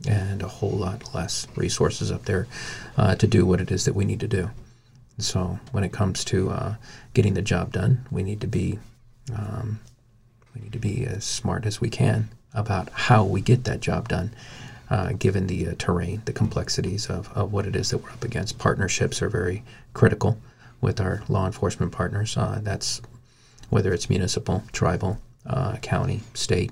and 0.07 0.41
a 0.41 0.47
whole 0.47 0.71
lot 0.71 1.13
less 1.13 1.47
resources 1.55 2.11
up 2.11 2.25
there 2.25 2.47
uh, 2.97 3.15
to 3.15 3.27
do 3.27 3.45
what 3.45 3.61
it 3.61 3.71
is 3.71 3.85
that 3.85 3.95
we 3.95 4.03
need 4.03 4.19
to 4.19 4.27
do. 4.27 4.49
So, 5.19 5.59
when 5.71 5.83
it 5.83 5.91
comes 5.93 6.25
to 6.25 6.49
uh, 6.49 6.75
getting 7.13 7.35
the 7.35 7.41
job 7.41 7.71
done, 7.71 8.05
we 8.09 8.23
need 8.23 8.41
to 8.41 8.47
be 8.47 8.79
um, 9.33 9.79
we 10.55 10.61
need 10.61 10.73
to 10.73 10.79
be 10.79 11.05
as 11.05 11.23
smart 11.23 11.65
as 11.65 11.79
we 11.79 11.89
can 11.89 12.29
about 12.53 12.89
how 12.89 13.23
we 13.23 13.41
get 13.41 13.65
that 13.65 13.79
job 13.79 14.09
done, 14.09 14.31
uh, 14.89 15.13
given 15.13 15.47
the 15.47 15.67
uh, 15.67 15.75
terrain, 15.77 16.21
the 16.25 16.33
complexities 16.33 17.07
of, 17.07 17.31
of 17.37 17.53
what 17.53 17.67
it 17.67 17.75
is 17.75 17.91
that 17.91 17.99
we're 17.99 18.09
up 18.09 18.23
against. 18.23 18.57
Partnerships 18.57 19.21
are 19.21 19.29
very 19.29 19.63
critical 19.93 20.39
with 20.81 20.99
our 20.99 21.21
law 21.29 21.45
enforcement 21.45 21.91
partners. 21.91 22.35
Uh, 22.35 22.59
that's 22.63 23.01
whether 23.69 23.93
it's 23.93 24.09
municipal, 24.09 24.63
tribal, 24.71 25.19
uh, 25.45 25.75
county, 25.77 26.21
state, 26.33 26.71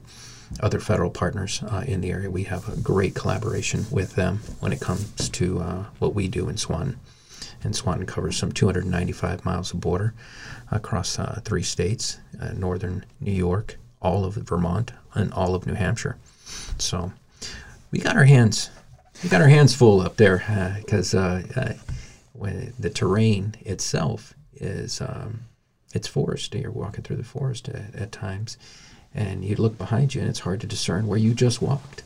other 0.59 0.79
federal 0.79 1.09
partners 1.09 1.61
uh, 1.63 1.83
in 1.87 2.01
the 2.01 2.11
area. 2.11 2.29
We 2.29 2.43
have 2.43 2.67
a 2.69 2.77
great 2.77 3.15
collaboration 3.15 3.85
with 3.91 4.15
them 4.15 4.39
when 4.59 4.71
it 4.71 4.79
comes 4.79 5.29
to 5.29 5.59
uh, 5.59 5.85
what 5.99 6.15
we 6.15 6.27
do 6.27 6.49
in 6.49 6.57
Swanton. 6.57 6.99
And 7.63 7.75
Swanton 7.75 8.05
covers 8.05 8.37
some 8.37 8.51
295 8.51 9.43
miles 9.43 9.73
of 9.73 9.81
border 9.81 10.13
across 10.71 11.17
uh, 11.17 11.41
three 11.43 11.63
states 11.63 12.17
uh, 12.41 12.53
northern 12.53 13.05
New 13.19 13.31
York, 13.31 13.77
all 14.01 14.25
of 14.25 14.35
Vermont, 14.35 14.91
and 15.13 15.33
all 15.33 15.55
of 15.55 15.65
New 15.65 15.73
Hampshire. 15.73 16.17
So 16.77 17.11
we 17.91 17.99
got 17.99 18.15
our 18.15 18.25
hands. 18.25 18.69
We 19.23 19.29
got 19.29 19.41
our 19.41 19.47
hands 19.47 19.73
full 19.73 20.01
up 20.01 20.17
there 20.17 20.43
because 20.77 21.15
uh, 21.15 21.43
uh, 21.55 21.73
the 22.79 22.89
terrain 22.89 23.55
itself 23.61 24.33
is 24.53 25.01
um, 25.01 25.41
it's 25.93 26.07
forest. 26.07 26.53
You're 26.53 26.71
walking 26.71 27.03
through 27.03 27.15
the 27.17 27.23
forest 27.23 27.69
at, 27.69 27.95
at 27.95 28.11
times, 28.11 28.57
and 29.17 29.43
you 29.43 29.55
look 29.55 29.77
behind 29.77 30.13
you, 30.13 30.21
and 30.21 30.29
it's 30.29 30.39
hard 30.39 30.61
to 30.61 30.67
discern 30.67 31.07
where 31.07 31.17
you 31.19 31.33
just 31.33 31.61
walked. 31.61 32.03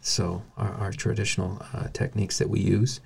So 0.00 0.42
our, 0.56 0.72
our 0.74 0.92
traditional 0.92 1.60
uh, 1.74 1.88
techniques 1.92 2.38
that 2.38 2.48
we 2.48 2.60
use 2.60 3.00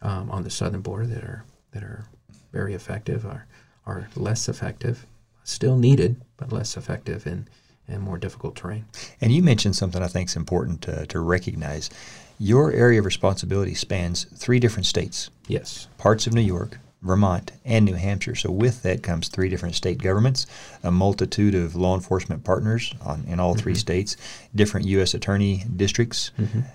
um, 0.00 0.30
on 0.30 0.42
the 0.42 0.50
southern 0.50 0.80
border 0.80 1.06
that 1.06 1.22
are 1.22 1.44
that 1.72 1.82
are 1.82 2.06
very 2.52 2.72
effective 2.74 3.26
are 3.26 3.46
are 3.84 4.08
less 4.16 4.48
effective, 4.48 5.06
still 5.42 5.76
needed, 5.76 6.16
but 6.38 6.50
less 6.52 6.76
effective 6.76 7.26
in 7.26 7.46
in 7.88 8.00
more 8.00 8.16
difficult 8.16 8.56
terrain. 8.56 8.86
And 9.20 9.32
you 9.32 9.42
mentioned 9.42 9.76
something 9.76 10.02
I 10.02 10.08
think 10.08 10.30
is 10.30 10.36
important 10.36 10.80
to, 10.82 11.04
to 11.06 11.20
recognize. 11.20 11.90
Your 12.38 12.72
area 12.72 12.98
of 13.00 13.04
responsibility 13.04 13.74
spans 13.74 14.24
three 14.24 14.58
different 14.58 14.86
states 14.86 15.30
Yes. 15.46 15.88
parts 15.98 16.26
of 16.26 16.32
New 16.32 16.40
York, 16.40 16.78
Vermont, 17.04 17.52
and 17.64 17.84
New 17.84 17.94
Hampshire. 17.94 18.34
So 18.34 18.50
with 18.50 18.82
that 18.82 19.02
comes 19.02 19.28
three 19.28 19.48
different 19.48 19.74
state 19.74 19.98
governments, 19.98 20.46
a 20.82 20.90
multitude 20.90 21.54
of 21.54 21.76
law 21.76 21.94
enforcement 21.94 22.44
partners 22.44 22.94
on, 23.02 23.24
in 23.28 23.38
all 23.38 23.54
3 23.54 23.74
states, 23.74 24.16
different 24.54 24.86
U.S. 24.86 25.14
attorney 25.14 25.64
districts. 25.76 26.30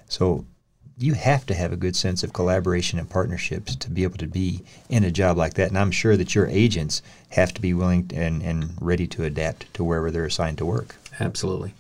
So 0.07 0.45
you 0.99 1.13
have 1.13 1.45
to 1.45 1.53
have 1.53 1.71
a 1.71 1.77
good 1.77 1.95
sense 1.95 2.23
of 2.23 2.33
collaboration 2.33 2.99
and 2.99 3.09
partnerships 3.09 3.75
to 3.77 3.89
be 3.89 4.03
able 4.03 4.17
to 4.17 4.27
be 4.27 4.61
in 4.89 5.03
a 5.05 5.11
job 5.11 5.37
like 5.37 5.53
that. 5.53 5.69
And 5.69 5.77
I'm 5.77 5.91
sure 5.91 6.17
that 6.17 6.35
your 6.35 6.45
agents 6.47 7.01
have 7.29 7.53
to 7.53 7.61
be 7.61 7.73
willing 7.73 8.11
and, 8.13 8.43
and 8.43 8.71
ready 8.81 9.07
to 9.07 9.23
adapt 9.23 9.73
to 9.75 9.83
wherever 9.83 10.11
they're 10.11 10.25
assigned 10.25 10.57
to 10.57 10.65
work. 10.65 10.97
Absolutely, 11.19 11.73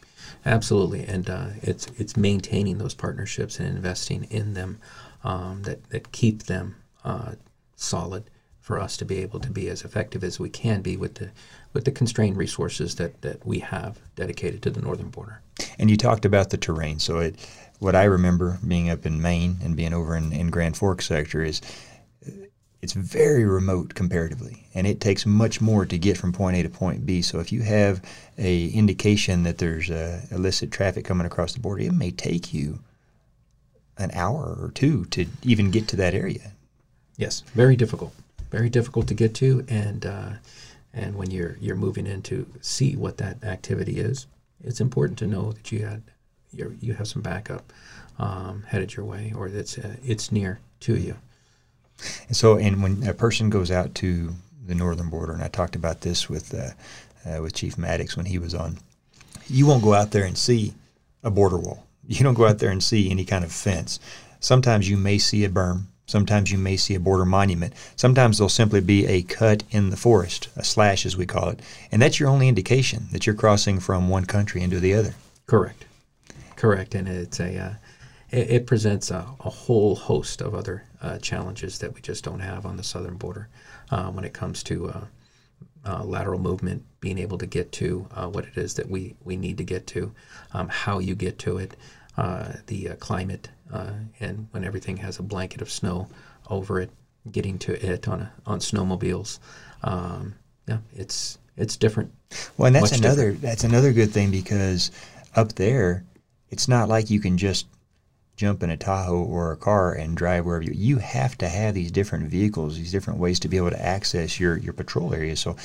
absolutely, 0.45 1.03
and 1.03 1.29
uh, 1.29 1.47
it's 1.61 1.87
it's 1.97 2.15
maintaining 2.17 2.77
those 2.77 2.93
partnerships 2.93 3.59
and 3.59 3.67
investing 3.67 4.23
in 4.25 4.53
them 4.53 4.79
um, 5.23 5.63
that 5.63 5.89
that 5.89 6.11
keep 6.11 6.43
them 6.43 6.75
uh, 7.03 7.33
solid 7.75 8.23
for 8.69 8.79
us 8.79 8.97
to 8.97 9.03
be 9.03 9.17
able 9.17 9.39
to 9.39 9.49
be 9.49 9.67
as 9.67 9.83
effective 9.83 10.23
as 10.23 10.39
we 10.39 10.47
can 10.47 10.83
be 10.83 10.95
with 10.95 11.15
the 11.15 11.31
with 11.73 11.85
the 11.85 11.91
constrained 11.91 12.37
resources 12.37 12.93
that 12.97 13.19
that 13.23 13.43
we 13.43 13.57
have 13.57 13.97
dedicated 14.15 14.61
to 14.61 14.69
the 14.69 14.79
northern 14.79 15.09
border. 15.09 15.41
And 15.79 15.89
you 15.89 15.97
talked 15.97 16.23
about 16.23 16.51
the 16.51 16.57
terrain. 16.57 16.99
So 16.99 17.17
it, 17.17 17.35
what 17.79 17.95
I 17.95 18.03
remember 18.03 18.59
being 18.67 18.91
up 18.91 19.07
in 19.07 19.19
Maine 19.23 19.57
and 19.63 19.75
being 19.75 19.91
over 19.91 20.15
in, 20.15 20.31
in 20.31 20.51
Grand 20.51 20.77
Forks 20.77 21.07
sector 21.07 21.43
is 21.43 21.61
uh, 22.27 22.45
it's 22.83 22.93
very 22.93 23.43
remote 23.43 23.95
comparatively, 23.95 24.67
and 24.75 24.85
it 24.85 25.01
takes 25.01 25.25
much 25.25 25.59
more 25.61 25.83
to 25.87 25.97
get 25.97 26.15
from 26.15 26.31
point 26.31 26.55
A 26.57 26.61
to 26.61 26.69
point 26.69 27.07
B. 27.07 27.23
So 27.23 27.39
if 27.39 27.51
you 27.51 27.63
have 27.63 28.03
a 28.37 28.67
indication 28.67 29.41
that 29.43 29.57
there's 29.57 29.89
uh, 29.89 30.21
illicit 30.29 30.71
traffic 30.71 31.05
coming 31.05 31.25
across 31.25 31.53
the 31.53 31.59
border, 31.59 31.85
it 31.85 31.93
may 31.93 32.11
take 32.11 32.53
you 32.53 32.81
an 33.97 34.11
hour 34.13 34.55
or 34.61 34.69
two 34.75 35.05
to 35.05 35.25
even 35.41 35.71
get 35.71 35.87
to 35.87 35.95
that 35.95 36.13
area. 36.13 36.51
Yes, 37.17 37.41
very 37.55 37.75
difficult, 37.75 38.13
very 38.49 38.69
difficult 38.69 39.07
to 39.07 39.13
get 39.13 39.33
to, 39.35 39.65
and 39.67 40.05
uh, 40.05 40.29
and 40.93 41.15
when 41.15 41.31
you're 41.31 41.57
you're 41.59 41.75
moving 41.75 42.07
in 42.07 42.21
to 42.23 42.47
see 42.61 42.95
what 42.95 43.17
that 43.17 43.43
activity 43.43 43.99
is, 43.99 44.27
it's 44.63 44.81
important 44.81 45.19
to 45.19 45.27
know 45.27 45.51
that 45.51 45.71
you 45.71 45.85
had 45.85 46.03
you 46.53 46.77
you 46.79 46.93
have 46.93 47.07
some 47.07 47.21
backup 47.21 47.71
um, 48.17 48.63
headed 48.67 48.95
your 48.95 49.05
way, 49.05 49.33
or 49.35 49.49
that's 49.49 49.77
uh, 49.77 49.95
it's 50.03 50.31
near 50.31 50.59
to 50.81 50.97
you. 50.97 51.15
And 52.27 52.35
so, 52.35 52.57
and 52.57 52.81
when 52.81 53.07
a 53.07 53.13
person 53.13 53.49
goes 53.49 53.71
out 53.71 53.95
to 53.95 54.33
the 54.65 54.75
northern 54.75 55.09
border, 55.09 55.33
and 55.33 55.43
I 55.43 55.47
talked 55.47 55.75
about 55.75 56.01
this 56.01 56.29
with 56.29 56.53
uh, 56.53 56.71
uh, 57.29 57.41
with 57.41 57.53
Chief 57.53 57.77
Maddox 57.77 58.17
when 58.17 58.25
he 58.25 58.37
was 58.37 58.53
on, 58.53 58.77
you 59.47 59.65
won't 59.65 59.83
go 59.83 59.93
out 59.93 60.11
there 60.11 60.25
and 60.25 60.37
see 60.37 60.73
a 61.23 61.31
border 61.31 61.57
wall. 61.57 61.85
You 62.09 62.23
don't 62.23 62.33
go 62.33 62.47
out 62.47 62.57
there 62.57 62.71
and 62.71 62.83
see 62.83 63.11
any 63.11 63.23
kind 63.23 63.43
of 63.43 63.51
fence. 63.51 63.99
Sometimes 64.39 64.89
you 64.89 64.97
may 64.97 65.19
see 65.19 65.45
a 65.45 65.49
berm. 65.49 65.83
Sometimes 66.09 66.51
you 66.51 66.57
may 66.57 66.75
see 66.75 66.95
a 66.95 66.99
border 66.99 67.23
monument. 67.23 67.73
Sometimes 67.95 68.37
there'll 68.37 68.49
simply 68.49 68.81
be 68.81 69.05
a 69.05 69.21
cut 69.21 69.63
in 69.69 69.91
the 69.91 69.97
forest, 69.97 70.49
a 70.55 70.63
slash 70.63 71.05
as 71.05 71.15
we 71.15 71.27
call 71.27 71.49
it, 71.49 71.59
and 71.91 72.01
that's 72.01 72.19
your 72.19 72.29
only 72.29 72.47
indication 72.47 73.07
that 73.11 73.27
you're 73.27 73.35
crossing 73.35 73.79
from 73.79 74.09
one 74.09 74.25
country 74.25 74.63
into 74.63 74.79
the 74.79 74.95
other. 74.95 75.13
Correct, 75.45 75.85
correct, 76.55 76.95
and 76.95 77.07
it's 77.07 77.39
a 77.39 77.57
uh, 77.57 77.73
it, 78.31 78.49
it, 78.49 78.67
presents 78.67 79.11
a, 79.11 79.25
a, 79.39 79.49
whole 79.49 79.95
host 79.95 80.41
of 80.41 80.55
other 80.55 80.83
uh, 81.01 81.19
challenges 81.19 81.77
that 81.79 81.93
we 81.93 82.01
just 82.01 82.23
don't 82.23 82.39
have 82.39 82.65
on 82.65 82.77
the 82.77 82.83
southern 82.83 83.15
border 83.15 83.47
uh, 83.91 84.09
when 84.11 84.23
it 84.23 84.33
comes 84.33 84.63
to 84.63 84.89
uh, 84.89 85.01
uh, 85.85 86.03
lateral 86.03 86.39
movement, 86.39 86.83
being 86.99 87.17
able 87.17 87.37
to 87.37 87.45
get 87.45 87.71
to 87.71 88.07
uh, 88.15 88.27
what 88.27 88.45
it 88.45 88.57
is 88.57 88.73
that 88.73 88.89
we 88.89 89.15
we 89.23 89.37
need 89.37 89.57
to 89.57 89.63
get 89.63 89.85
to, 89.87 90.11
um, 90.53 90.69
how 90.69 90.97
you 90.97 91.13
get 91.13 91.37
to 91.39 91.57
it, 91.57 91.75
the 92.67 92.95
climate 92.99 93.49
uh, 93.71 93.91
and 94.19 94.47
when 94.51 94.63
everything 94.63 94.97
has 94.97 95.19
a 95.19 95.23
blanket 95.23 95.61
of 95.61 95.69
snow 95.69 96.07
over 96.49 96.81
it, 96.81 96.89
getting 97.31 97.59
to 97.59 97.85
it 97.85 98.07
on 98.07 98.21
a, 98.21 98.31
on 98.45 98.59
snowmobiles, 98.59 99.39
um, 99.83 100.35
yeah, 100.67 100.79
it's 100.95 101.37
it's 101.57 101.77
different. 101.77 102.11
Well, 102.57 102.67
and 102.67 102.75
that's 102.75 102.91
another 102.91 103.31
different. 103.31 103.41
that's 103.41 103.63
another 103.63 103.91
good 103.93 104.11
thing 104.11 104.31
because 104.31 104.91
up 105.35 105.53
there, 105.53 106.03
it's 106.49 106.67
not 106.67 106.89
like 106.89 107.09
you 107.09 107.19
can 107.19 107.37
just 107.37 107.67
jump 108.35 108.63
in 108.63 108.69
a 108.69 108.77
Tahoe 108.77 109.21
or 109.21 109.51
a 109.51 109.57
car 109.57 109.93
and 109.93 110.15
drive 110.15 110.45
wherever 110.45 110.63
you. 110.63 110.71
You 110.73 110.97
have 110.97 111.37
to 111.39 111.49
have 111.49 111.75
these 111.75 111.91
different 111.91 112.29
vehicles, 112.29 112.77
these 112.77 112.91
different 112.91 113.19
ways 113.19 113.39
to 113.41 113.49
be 113.49 113.57
able 113.57 113.71
to 113.71 113.85
access 113.85 114.39
your 114.39 114.57
your 114.57 114.73
patrol 114.73 115.13
area. 115.13 115.35
So, 115.35 115.57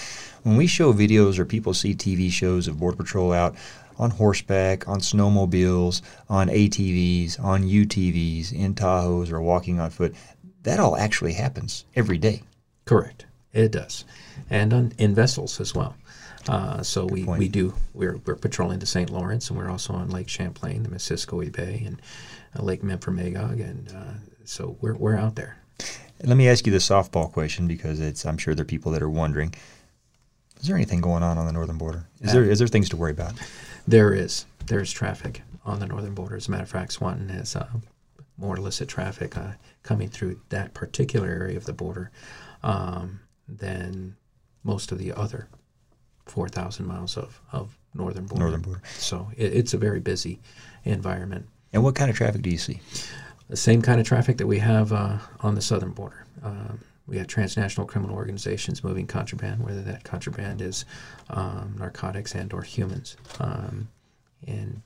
when 0.43 0.57
we 0.57 0.67
show 0.67 0.93
videos 0.93 1.39
or 1.39 1.45
people 1.45 1.73
see 1.73 1.95
TV 1.95 2.31
shows 2.31 2.69
of 2.69 2.79
Border 2.79 2.97
Patrol 2.97 3.33
out 3.33 3.55
on 3.99 4.11
horseback, 4.11 4.89
on 4.89 5.01
snowmobiles, 5.01 6.03
on 6.29 6.49
ATVs, 6.49 7.43
on 7.43 7.63
UTVs, 7.63 8.53
in 8.53 8.75
Tahoes, 8.75 9.33
or 9.33 9.41
walking 9.41 9.81
on 9.81 9.91
foot. 9.91 10.15
That 10.63 10.81
all 10.81 10.97
actually 10.97 11.35
happens 11.35 11.85
every 11.95 12.19
day. 12.19 12.43
Correct. 12.85 13.27
It 13.53 13.73
does. 13.73 14.05
And 14.51 14.73
on, 14.73 14.93
in 14.99 15.15
vessels 15.15 15.61
as 15.61 15.75
well. 15.75 15.97
Uh, 16.49 16.83
so 16.83 17.07
we, 17.07 17.25
we 17.25 17.49
do, 17.49 17.73
we're, 17.95 18.19
we're 18.27 18.35
patrolling 18.35 18.79
the 18.79 18.87
St. 18.87 19.09
Lawrence 19.09 19.49
and 19.49 19.59
we're 19.59 19.71
also 19.71 19.95
on 19.95 20.11
Lake 20.11 20.29
Champlain, 20.29 20.83
the 20.83 20.91
Missisquoi 20.91 21.51
Bay, 21.51 21.83
and 21.87 22.03
uh, 22.59 22.63
Lake 22.63 22.83
Memphremagog. 22.83 23.61
And 23.61 23.89
uh, 23.95 24.15
so 24.45 24.77
we're, 24.81 24.95
we're 24.95 25.17
out 25.17 25.37
there. 25.37 25.57
Let 26.23 26.37
me 26.37 26.49
ask 26.49 26.67
you 26.67 26.73
the 26.73 26.79
softball 26.79 27.33
question 27.33 27.67
because 27.67 28.01
it's, 28.01 28.27
I'm 28.27 28.39
sure 28.39 28.55
there 28.55 28.63
are 28.63 28.67
people 28.67 28.93
that 28.93 29.03
are 29.03 29.11
wondering 29.11 29.55
is 30.65 30.69
there 30.69 30.77
anything 30.77 31.03
going 31.03 31.23
on 31.23 31.37
on 31.37 31.45
the 31.45 31.53
northern 31.53 31.77
border? 31.77 32.09
Is 32.23 32.33
there 32.33 32.43
is 32.43 32.59
there 32.59 32.69
things 32.69 32.89
to 32.89 32.97
worry 32.97 33.11
about? 33.11 33.35
There 33.87 34.13
is. 34.15 34.47
There's 34.67 34.93
traffic 34.93 35.43
on 35.65 35.81
the 35.81 35.87
northern 35.87 36.15
border. 36.15 36.37
As 36.37 36.49
a 36.49 36.51
matter 36.51 36.63
of 36.63 36.71
fact, 36.71 36.93
Swanton 36.93 37.29
has 37.29 37.57
uh, 37.57 37.69
more 38.39 38.57
illicit 38.57 38.89
traffic 38.89 39.37
uh, 39.37 39.53
coming 39.83 40.09
through 40.09 40.41
that 40.49 40.75
particular 40.75 41.29
area 41.29 41.57
of 41.57 41.65
the 41.65 41.73
border 41.73 42.11
um, 42.63 43.21
than 43.49 44.17
most 44.63 44.93
of 44.93 44.99
the 44.99 45.13
other 45.13 45.49
4,000 46.27 46.87
miles 46.87 47.17
of, 47.17 47.41
of 47.53 47.79
northern 47.95 48.27
border. 48.27 48.45
Northern 48.45 48.63
border. 48.63 48.83
So 48.99 49.29
it, 49.37 49.53
it's 49.53 49.75
a 49.75 49.79
very 49.79 50.01
busy 50.01 50.41
environment. 50.85 51.47
And 51.73 51.83
what 51.83 51.95
kind 51.95 52.11
of 52.11 52.17
traffic 52.17 52.43
do 52.43 52.51
you 52.51 52.59
see? 52.59 52.81
The 53.49 53.57
same 53.57 53.83
kind 53.83 54.01
of 54.01 54.07
traffic 54.07 54.39
that 54.39 54.47
we 54.47 54.59
have 54.59 54.93
uh, 54.93 55.19
on 55.41 55.55
the 55.55 55.61
southern 55.61 55.91
border. 55.91 56.25
Um, 56.43 56.81
we 57.07 57.19
have 57.19 57.27
transnational 57.27 57.87
criminal 57.87 58.17
organizations 58.17 58.83
moving 58.83 59.07
contraband, 59.07 59.63
whether 59.63 59.83
that 59.83 60.05
contraband 60.05 60.63
is 60.63 60.85
um, 61.31 61.77
narcotics 61.79 62.35
and 62.35 62.53
or 62.53 62.63
humans. 62.63 63.17
Um, 63.41 63.89
and 64.47 64.83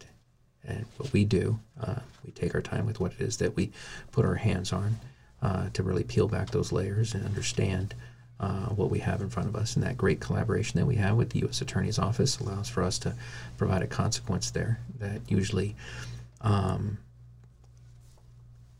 and 0.64 0.84
what 0.98 1.12
we 1.12 1.24
do, 1.24 1.58
uh, 1.80 2.00
we 2.24 2.30
take 2.32 2.54
our 2.54 2.60
time 2.60 2.84
with 2.84 3.00
what 3.00 3.12
it 3.12 3.20
is 3.20 3.38
that 3.38 3.56
we 3.56 3.70
put 4.12 4.24
our 4.24 4.34
hands 4.34 4.72
on 4.72 4.98
uh, 5.40 5.70
to 5.72 5.82
really 5.82 6.04
peel 6.04 6.28
back 6.28 6.50
those 6.50 6.72
layers 6.72 7.14
and 7.14 7.24
understand 7.24 7.94
uh, 8.40 8.66
what 8.66 8.90
we 8.90 8.98
have 8.98 9.20
in 9.20 9.30
front 9.30 9.48
of 9.48 9.56
us. 9.56 9.74
And 9.74 9.84
that 9.84 9.96
great 9.96 10.20
collaboration 10.20 10.78
that 10.78 10.86
we 10.86 10.96
have 10.96 11.16
with 11.16 11.30
the 11.30 11.40
U.S. 11.40 11.60
Attorney's 11.60 11.98
Office 11.98 12.38
allows 12.38 12.68
for 12.68 12.82
us 12.82 12.98
to 13.00 13.14
provide 13.56 13.82
a 13.82 13.86
consequence 13.86 14.50
there 14.50 14.80
that 14.98 15.20
usually 15.28 15.74
um, 16.40 16.98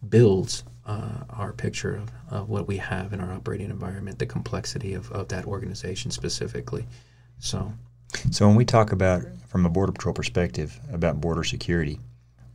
builds 0.06 0.64
uh, 0.88 1.24
our 1.30 1.52
picture 1.52 1.96
of, 1.96 2.10
of, 2.30 2.48
what 2.48 2.66
we 2.66 2.78
have 2.78 3.12
in 3.12 3.20
our 3.20 3.32
operating 3.32 3.70
environment, 3.70 4.18
the 4.18 4.26
complexity 4.26 4.94
of, 4.94 5.12
of 5.12 5.28
that 5.28 5.44
organization 5.44 6.10
specifically. 6.10 6.86
So, 7.38 7.72
so 8.30 8.46
when 8.46 8.56
we 8.56 8.64
talk 8.64 8.90
about 8.92 9.22
from 9.48 9.66
a 9.66 9.68
border 9.68 9.92
patrol 9.92 10.14
perspective 10.14 10.80
about 10.90 11.20
border 11.20 11.44
security, 11.44 12.00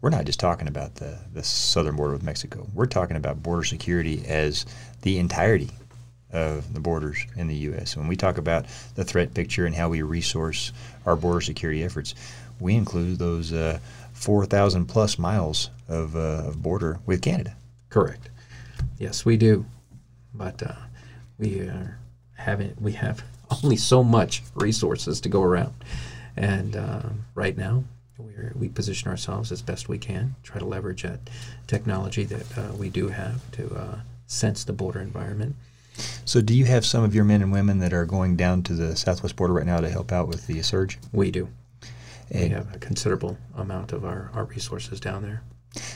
we're 0.01 0.09
not 0.09 0.25
just 0.25 0.39
talking 0.39 0.67
about 0.67 0.95
the, 0.95 1.17
the 1.31 1.43
southern 1.43 1.95
border 1.95 2.13
with 2.13 2.23
Mexico. 2.23 2.67
We're 2.73 2.87
talking 2.87 3.15
about 3.17 3.43
border 3.43 3.63
security 3.63 4.25
as 4.27 4.65
the 5.03 5.19
entirety 5.19 5.69
of 6.31 6.73
the 6.73 6.79
borders 6.79 7.25
in 7.35 7.47
the 7.47 7.55
U.S. 7.55 7.95
When 7.95 8.07
we 8.07 8.15
talk 8.15 8.39
about 8.39 8.65
the 8.95 9.03
threat 9.03 9.35
picture 9.35 9.67
and 9.67 9.75
how 9.75 9.89
we 9.89 10.01
resource 10.01 10.73
our 11.05 11.15
border 11.15 11.41
security 11.41 11.83
efforts, 11.83 12.15
we 12.59 12.75
include 12.75 13.19
those 13.19 13.53
uh, 13.53 13.77
4,000 14.13 14.87
plus 14.87 15.19
miles 15.19 15.69
of, 15.87 16.15
uh, 16.15 16.47
of 16.47 16.61
border 16.61 16.99
with 17.05 17.21
Canada. 17.21 17.55
Correct. 17.93 18.31
Yes, 18.97 19.23
we 19.23 19.37
do, 19.37 19.67
but 20.33 20.63
uh, 20.63 20.73
we 21.37 21.59
are 21.59 21.99
having 22.33 22.75
we 22.81 22.93
have 22.93 23.23
only 23.63 23.77
so 23.77 24.03
much 24.03 24.41
resources 24.55 25.21
to 25.21 25.29
go 25.29 25.43
around, 25.43 25.75
and 26.35 26.75
uh, 26.75 27.03
right 27.35 27.55
now 27.55 27.83
we 28.17 28.31
we 28.55 28.67
position 28.67 29.11
ourselves 29.11 29.51
as 29.51 29.61
best 29.61 29.89
we 29.89 29.99
can, 29.99 30.33
try 30.41 30.57
to 30.57 30.65
leverage 30.65 31.03
that 31.03 31.19
technology 31.67 32.23
that 32.23 32.57
uh, 32.57 32.73
we 32.73 32.89
do 32.89 33.09
have 33.09 33.51
to 33.51 33.71
uh, 33.75 33.99
sense 34.25 34.63
the 34.63 34.73
border 34.73 34.99
environment. 34.99 35.55
So, 36.25 36.41
do 36.41 36.55
you 36.55 36.65
have 36.65 36.87
some 36.87 37.03
of 37.03 37.13
your 37.13 37.25
men 37.25 37.43
and 37.43 37.51
women 37.51 37.77
that 37.77 37.93
are 37.93 38.05
going 38.05 38.35
down 38.35 38.63
to 38.63 38.73
the 38.73 38.95
southwest 38.95 39.35
border 39.35 39.53
right 39.53 39.67
now 39.67 39.81
to 39.81 39.89
help 39.91 40.11
out 40.11 40.27
with 40.27 40.47
the 40.47 40.63
surge? 40.63 40.97
We 41.11 41.29
do. 41.29 41.47
And 42.31 42.41
we 42.41 42.49
have 42.49 42.73
a 42.73 42.79
considerable 42.79 43.37
amount 43.55 43.93
of 43.93 44.03
our, 44.03 44.31
our 44.33 44.45
resources 44.45 44.99
down 44.99 45.21
there. 45.21 45.43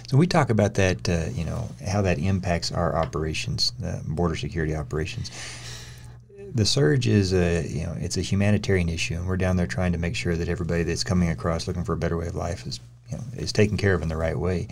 So 0.07 0.17
we 0.17 0.27
talk 0.27 0.49
about 0.49 0.73
that, 0.75 1.07
uh, 1.09 1.25
you 1.33 1.45
know, 1.45 1.69
how 1.85 2.01
that 2.01 2.17
impacts 2.17 2.71
our 2.71 2.95
operations, 2.95 3.73
uh, 3.83 3.99
border 4.07 4.35
security 4.35 4.75
operations. 4.75 5.31
The 6.55 6.65
surge 6.65 7.07
is 7.07 7.33
a, 7.33 7.67
you 7.67 7.85
know, 7.85 7.95
it's 7.99 8.17
a 8.17 8.21
humanitarian 8.21 8.89
issue, 8.89 9.15
and 9.15 9.27
we're 9.27 9.37
down 9.37 9.57
there 9.57 9.67
trying 9.67 9.91
to 9.91 9.97
make 9.97 10.15
sure 10.15 10.35
that 10.35 10.47
everybody 10.49 10.83
that's 10.83 11.03
coming 11.03 11.29
across 11.29 11.67
looking 11.67 11.83
for 11.83 11.93
a 11.93 11.97
better 11.97 12.17
way 12.17 12.27
of 12.27 12.35
life 12.35 12.65
is, 12.65 12.79
you 13.11 13.17
know, 13.17 13.23
is 13.35 13.51
taken 13.51 13.77
care 13.77 13.93
of 13.93 14.01
in 14.01 14.07
the 14.07 14.17
right 14.17 14.37
way. 14.37 14.67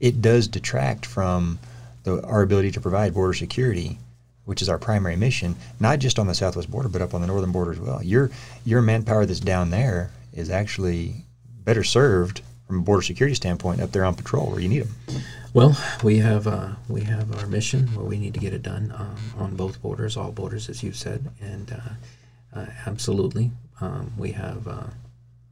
It 0.00 0.20
does 0.20 0.48
detract 0.48 1.06
from 1.06 1.58
the, 2.02 2.22
our 2.26 2.42
ability 2.42 2.72
to 2.72 2.80
provide 2.80 3.14
border 3.14 3.32
security, 3.32 3.98
which 4.44 4.60
is 4.60 4.68
our 4.68 4.78
primary 4.78 5.16
mission, 5.16 5.56
not 5.80 6.00
just 6.00 6.18
on 6.18 6.26
the 6.26 6.34
southwest 6.34 6.70
border, 6.70 6.88
but 6.88 7.00
up 7.00 7.14
on 7.14 7.20
the 7.20 7.26
northern 7.26 7.52
border 7.52 7.72
as 7.72 7.80
well. 7.80 8.02
Your 8.02 8.30
your 8.64 8.82
manpower 8.82 9.24
that's 9.24 9.40
down 9.40 9.70
there 9.70 10.10
is 10.34 10.50
actually 10.50 11.24
better 11.64 11.84
served 11.84 12.42
from 12.66 12.78
a 12.78 12.82
border 12.82 13.02
security 13.02 13.34
standpoint 13.34 13.80
up 13.80 13.92
there 13.92 14.04
on 14.04 14.14
patrol 14.14 14.50
where 14.50 14.60
you 14.60 14.68
need 14.68 14.84
them? 14.84 15.22
Well, 15.52 15.76
we 16.02 16.18
have 16.18 16.48
uh, 16.48 16.70
we 16.88 17.02
have 17.02 17.38
our 17.38 17.46
mission 17.46 17.86
where 17.94 18.04
we 18.04 18.18
need 18.18 18.34
to 18.34 18.40
get 18.40 18.52
it 18.52 18.62
done 18.62 18.92
um, 18.96 19.16
on 19.38 19.54
both 19.54 19.80
borders, 19.80 20.16
all 20.16 20.32
borders, 20.32 20.68
as 20.68 20.82
you 20.82 20.92
said, 20.92 21.30
and 21.40 21.72
uh, 21.72 22.58
uh, 22.58 22.66
absolutely, 22.86 23.52
um, 23.80 24.12
we 24.18 24.32
have 24.32 24.66
uh, 24.66 24.86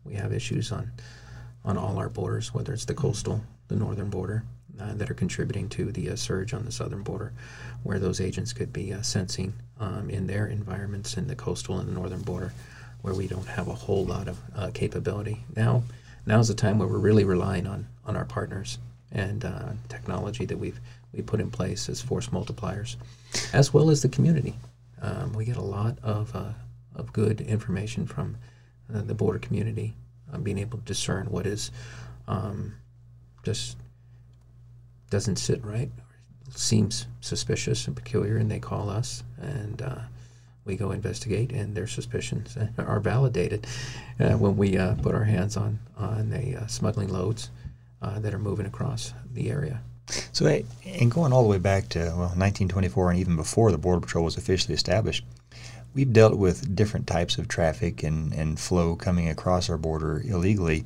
we 0.04 0.14
have 0.14 0.32
issues 0.32 0.72
on 0.72 0.90
on 1.64 1.78
all 1.78 1.98
our 1.98 2.08
borders, 2.08 2.52
whether 2.52 2.72
it's 2.72 2.84
the 2.84 2.94
coastal, 2.94 3.44
the 3.68 3.76
northern 3.76 4.10
border, 4.10 4.42
uh, 4.80 4.92
that 4.94 5.08
are 5.08 5.14
contributing 5.14 5.68
to 5.68 5.92
the 5.92 6.10
uh, 6.10 6.16
surge 6.16 6.52
on 6.52 6.64
the 6.64 6.72
southern 6.72 7.04
border, 7.04 7.32
where 7.84 8.00
those 8.00 8.20
agents 8.20 8.52
could 8.52 8.72
be 8.72 8.92
sensing 9.02 9.52
um, 9.78 10.10
in 10.10 10.26
their 10.26 10.48
environments 10.48 11.16
in 11.16 11.28
the 11.28 11.36
coastal 11.36 11.78
and 11.78 11.88
the 11.88 11.92
northern 11.92 12.22
border, 12.22 12.52
where 13.02 13.14
we 13.14 13.28
don't 13.28 13.46
have 13.46 13.68
a 13.68 13.74
whole 13.74 14.04
lot 14.04 14.26
of 14.26 14.74
capability 14.74 15.44
now 15.54 15.84
now's 16.26 16.48
the 16.48 16.54
time 16.54 16.78
where 16.78 16.88
we're 16.88 16.98
really 16.98 17.24
relying 17.24 17.66
on 17.66 17.86
on 18.04 18.16
our 18.16 18.24
partners 18.24 18.78
and 19.12 19.44
uh, 19.44 19.70
technology 19.88 20.44
that 20.46 20.58
we've 20.58 20.80
we 21.12 21.22
put 21.22 21.40
in 21.40 21.50
place 21.50 21.88
as 21.88 22.00
force 22.00 22.28
multipliers, 22.28 22.96
as 23.52 23.74
well 23.74 23.90
as 23.90 24.00
the 24.02 24.08
community. 24.08 24.54
Um, 25.02 25.32
we 25.34 25.44
get 25.44 25.56
a 25.56 25.62
lot 25.62 25.98
of 26.02 26.34
uh, 26.34 26.52
of 26.94 27.12
good 27.12 27.40
information 27.40 28.06
from 28.06 28.36
uh, 28.92 29.02
the 29.02 29.14
border 29.14 29.38
community, 29.38 29.94
being 30.42 30.58
able 30.58 30.78
to 30.78 30.84
discern 30.84 31.26
what 31.26 31.46
is 31.46 31.70
um, 32.28 32.74
just 33.42 33.76
doesn't 35.10 35.36
sit 35.36 35.62
right, 35.64 35.90
seems 36.50 37.06
suspicious 37.20 37.86
and 37.86 37.96
peculiar, 37.96 38.36
and 38.38 38.50
they 38.50 38.58
call 38.58 38.88
us, 38.88 39.22
and 39.40 39.82
uh, 39.82 39.98
we 40.64 40.76
go 40.76 40.92
investigate, 40.92 41.52
and 41.52 41.74
their 41.74 41.86
suspicions 41.86 42.56
are 42.78 43.00
validated 43.00 43.66
uh, 44.20 44.32
when 44.32 44.56
we 44.56 44.76
uh, 44.76 44.94
put 44.96 45.14
our 45.14 45.24
hands 45.24 45.56
on 45.56 45.78
on 45.96 46.30
the 46.30 46.56
uh, 46.56 46.66
smuggling 46.66 47.08
loads 47.08 47.50
uh, 48.00 48.18
that 48.20 48.34
are 48.34 48.38
moving 48.38 48.66
across 48.66 49.12
the 49.32 49.50
area. 49.50 49.80
So, 50.32 50.46
and 50.84 51.10
going 51.10 51.32
all 51.32 51.42
the 51.42 51.48
way 51.48 51.58
back 51.58 51.88
to 51.90 51.98
well, 52.00 52.34
1924, 52.34 53.10
and 53.10 53.20
even 53.20 53.36
before 53.36 53.70
the 53.70 53.78
Border 53.78 54.00
Patrol 54.00 54.24
was 54.24 54.36
officially 54.36 54.74
established, 54.74 55.24
we've 55.94 56.12
dealt 56.12 56.36
with 56.36 56.74
different 56.74 57.06
types 57.06 57.38
of 57.38 57.48
traffic 57.48 58.02
and, 58.02 58.32
and 58.32 58.58
flow 58.58 58.96
coming 58.96 59.28
across 59.28 59.70
our 59.70 59.78
border 59.78 60.22
illegally 60.24 60.84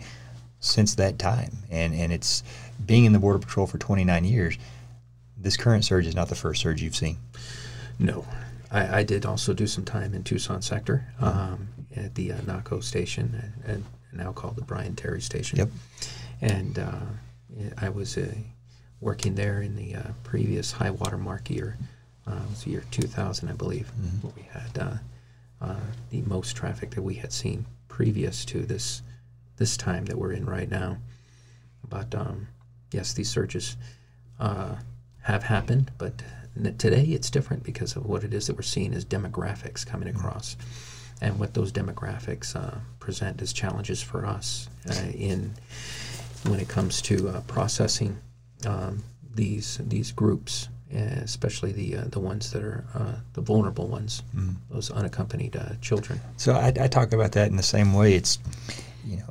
since 0.61 0.95
that 0.95 1.19
time. 1.19 1.59
And 1.71 1.95
and 1.95 2.13
it's 2.13 2.43
being 2.85 3.05
in 3.05 3.13
the 3.13 3.19
Border 3.19 3.39
Patrol 3.39 3.67
for 3.67 3.79
29 3.79 4.25
years. 4.25 4.59
This 5.39 5.57
current 5.57 5.85
surge 5.85 6.07
is 6.07 6.15
not 6.15 6.29
the 6.29 6.35
first 6.35 6.61
surge 6.61 6.83
you've 6.83 6.97
seen. 6.97 7.19
No, 7.99 8.27
I, 8.71 8.99
I 8.99 9.03
did 9.03 9.25
also 9.27 9.53
do 9.53 9.67
some 9.67 9.85
time 9.85 10.15
in 10.15 10.25
Tucson 10.25 10.63
sector 10.63 11.07
um, 11.21 11.69
at 11.95 12.15
the 12.15 12.33
uh, 12.33 12.41
NACO 12.47 12.81
station, 12.81 13.41
and, 13.65 13.75
and, 13.75 13.85
now 14.13 14.33
called 14.33 14.57
the 14.57 14.63
Brian 14.63 14.97
Terry 14.97 15.21
station. 15.21 15.59
Yep. 15.59 15.69
And 16.41 16.79
uh, 16.79 17.01
I 17.77 17.91
was 17.91 18.17
uh, 18.17 18.33
working 19.01 19.35
there 19.35 19.61
in 19.61 19.77
the 19.77 19.95
uh, 19.95 20.03
previous 20.25 20.73
high 20.73 20.91
water 20.91 21.19
mark 21.19 21.51
year. 21.51 21.77
Uh, 22.27 22.37
it 22.43 22.49
was 22.49 22.65
the 22.65 22.71
year 22.71 22.85
2000, 22.91 23.49
I 23.49 23.53
believe, 23.53 23.93
Mhm. 24.01 24.23
where 24.25 24.33
we 24.35 24.43
had 24.43 24.79
uh, 24.79 24.97
uh, 25.61 25.81
the 26.09 26.23
most 26.23 26.57
traffic 26.57 26.93
that 26.93 27.03
we 27.03 27.15
had 27.15 27.31
seen 27.33 27.67
previous 27.89 28.45
to 28.47 28.65
this 28.65 29.03
this 29.59 29.77
time 29.77 30.05
that 30.07 30.19
we're 30.19 30.33
in 30.33 30.45
right 30.45 30.71
now. 30.71 30.99
But 31.89 32.15
um, 32.15 32.49
yes, 32.93 33.13
these 33.13 33.31
surges 33.31 33.77
uh, 34.39 34.77
have 35.23 35.45
happened, 35.45 35.91
but 35.99 36.23
today 36.79 37.05
it's 37.05 37.31
different 37.31 37.63
because 37.65 37.97
of 37.97 38.07
what 38.07 38.25
it 38.25 38.33
is 38.35 38.47
that 38.47 38.57
we're 38.57 38.63
seeing 38.63 38.95
as 38.95 39.05
demographics 39.05 39.87
coming 39.87 40.09
across, 40.09 40.57
and 41.21 41.39
what 41.39 41.55
those 41.55 41.73
demographics 41.73 42.55
uh, 42.57 42.79
present 43.01 43.43
as 43.43 43.53
challenges 43.53 44.03
for 44.03 44.27
us 44.27 44.69
uh, 44.91 45.07
in 45.15 45.53
when 46.47 46.61
it 46.61 46.69
comes 46.69 47.03
to 47.03 47.29
uh, 47.29 47.41
processing 47.43 48.19
um, 48.67 49.03
these 49.35 49.79
these 49.89 50.13
groups, 50.13 50.69
uh, 50.95 50.99
especially 50.99 51.73
the 51.73 51.97
uh, 51.97 52.05
the 52.11 52.21
ones 52.21 52.51
that 52.53 52.63
are 52.63 52.85
uh, 52.95 53.15
the 53.35 53.41
vulnerable 53.41 53.89
ones, 53.89 54.23
Mhm. 54.35 54.57
those 54.71 54.91
unaccompanied 54.91 55.57
uh, 55.57 55.75
children. 55.81 56.21
So 56.37 56.55
I, 56.55 56.73
I 56.81 56.89
talk 56.89 57.13
about 57.13 57.33
that 57.33 57.49
in 57.51 57.57
the 57.57 57.63
same 57.63 57.93
way. 57.93 58.15
It's, 58.15 58.39
you 59.05 59.17
know, 59.19 59.29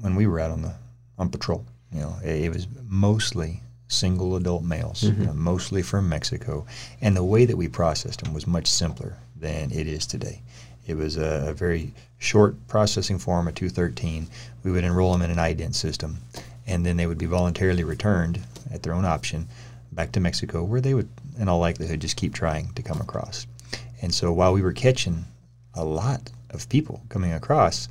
when 0.00 0.14
we 0.16 0.26
were 0.26 0.40
out 0.40 0.50
on 0.50 0.62
the 0.62 0.74
on 1.18 1.28
patrol, 1.30 1.64
you 1.92 2.00
know, 2.00 2.16
it, 2.24 2.44
it 2.44 2.52
was 2.52 2.66
mostly 2.88 3.60
single 3.88 4.34
adult 4.36 4.62
males, 4.64 5.02
Mhm. 5.02 5.18
know, 5.26 5.32
mostly 5.34 5.82
from 5.82 6.08
Mexico, 6.08 6.64
and 7.00 7.16
the 7.16 7.24
way 7.24 7.44
that 7.44 7.56
we 7.56 7.68
processed 7.68 8.22
them 8.22 8.32
was 8.34 8.46
much 8.46 8.66
simpler 8.66 9.16
than 9.38 9.70
it 9.70 9.86
is 9.86 10.06
today. 10.06 10.40
It 10.86 10.96
was 10.96 11.16
a, 11.16 11.46
a 11.48 11.54
very 11.54 11.94
short 12.18 12.66
processing 12.68 13.18
form, 13.18 13.46
a 13.48 13.52
213. 13.52 14.26
We 14.62 14.70
would 14.70 14.84
enroll 14.84 15.12
them 15.12 15.22
in 15.22 15.30
an 15.30 15.38
ident 15.38 15.74
system, 15.74 16.18
and 16.66 16.84
then 16.84 16.96
they 16.96 17.06
would 17.06 17.18
be 17.18 17.26
voluntarily 17.26 17.84
returned 17.84 18.40
at 18.70 18.82
their 18.82 18.94
own 18.94 19.04
option 19.04 19.48
back 19.92 20.12
to 20.12 20.20
Mexico, 20.20 20.62
where 20.64 20.80
they 20.80 20.94
would, 20.94 21.08
in 21.38 21.48
all 21.48 21.60
likelihood, 21.60 22.00
just 22.00 22.16
keep 22.16 22.34
trying 22.34 22.72
to 22.74 22.82
come 22.82 23.00
across. 23.00 23.46
And 24.02 24.12
so 24.14 24.32
while 24.32 24.52
we 24.52 24.62
were 24.62 24.72
catching 24.72 25.24
a 25.74 25.84
lot 25.84 26.30
of 26.50 26.68
people 26.68 27.02
coming 27.08 27.32
across, 27.32 27.88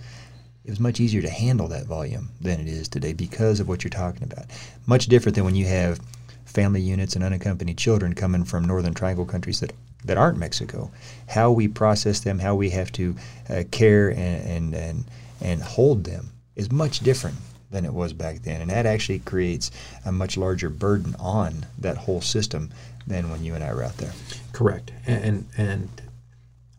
it 0.66 0.70
was 0.70 0.80
much 0.80 1.00
easier 1.00 1.22
to 1.22 1.30
handle 1.30 1.68
that 1.68 1.86
volume 1.86 2.30
than 2.40 2.60
it 2.60 2.68
is 2.68 2.88
today 2.88 3.14
because 3.14 3.60
of 3.60 3.68
what 3.68 3.84
you're 3.84 3.90
talking 3.90 4.24
about. 4.24 4.46
Much 4.86 5.08
different 5.08 5.36
than 5.36 5.46
when 5.46 5.56
you 5.56 5.66
have 5.66 6.00
family 6.46 6.82
units 6.82 7.16
and 7.16 7.24
unaccompanied 7.24 7.78
children 7.78 8.14
coming 8.14 8.44
from 8.44 8.64
northern 8.64 8.94
triangle 8.94 9.26
countries 9.26 9.60
that, 9.60 9.74
that 10.06 10.18
aren't 10.18 10.38
Mexico. 10.38 10.92
How 11.28 11.52
we 11.52 11.68
process 11.68 12.22
them, 12.22 12.40
how 12.40 12.56
we 12.56 12.70
have 12.70 12.92
to 12.94 13.16
uh, 13.50 13.64
care 13.72 14.10
and, 14.10 14.48
and, 14.48 14.74
and, 14.76 15.06
and 15.42 15.62
hold 15.62 16.04
them 16.06 16.32
is 16.56 16.72
much 16.72 17.00
different 17.00 17.38
than 17.72 17.86
it 17.86 17.94
was 17.94 18.14
back 18.14 18.44
then. 18.44 18.62
And 18.62 18.70
that 18.70 18.86
actually 18.86 19.20
creates 19.20 19.72
a 20.06 20.12
much 20.12 20.38
larger 20.38 20.70
burden 20.70 21.16
on 21.20 21.66
that 21.80 21.98
whole 21.98 22.22
system 22.22 22.70
than 23.06 23.30
when 23.30 23.44
you 23.44 23.56
and 23.56 23.64
I 23.64 23.74
were 23.74 23.84
out 23.84 23.98
there. 23.98 24.14
Correct, 24.54 24.92
and 25.06 25.46
and 25.58 25.90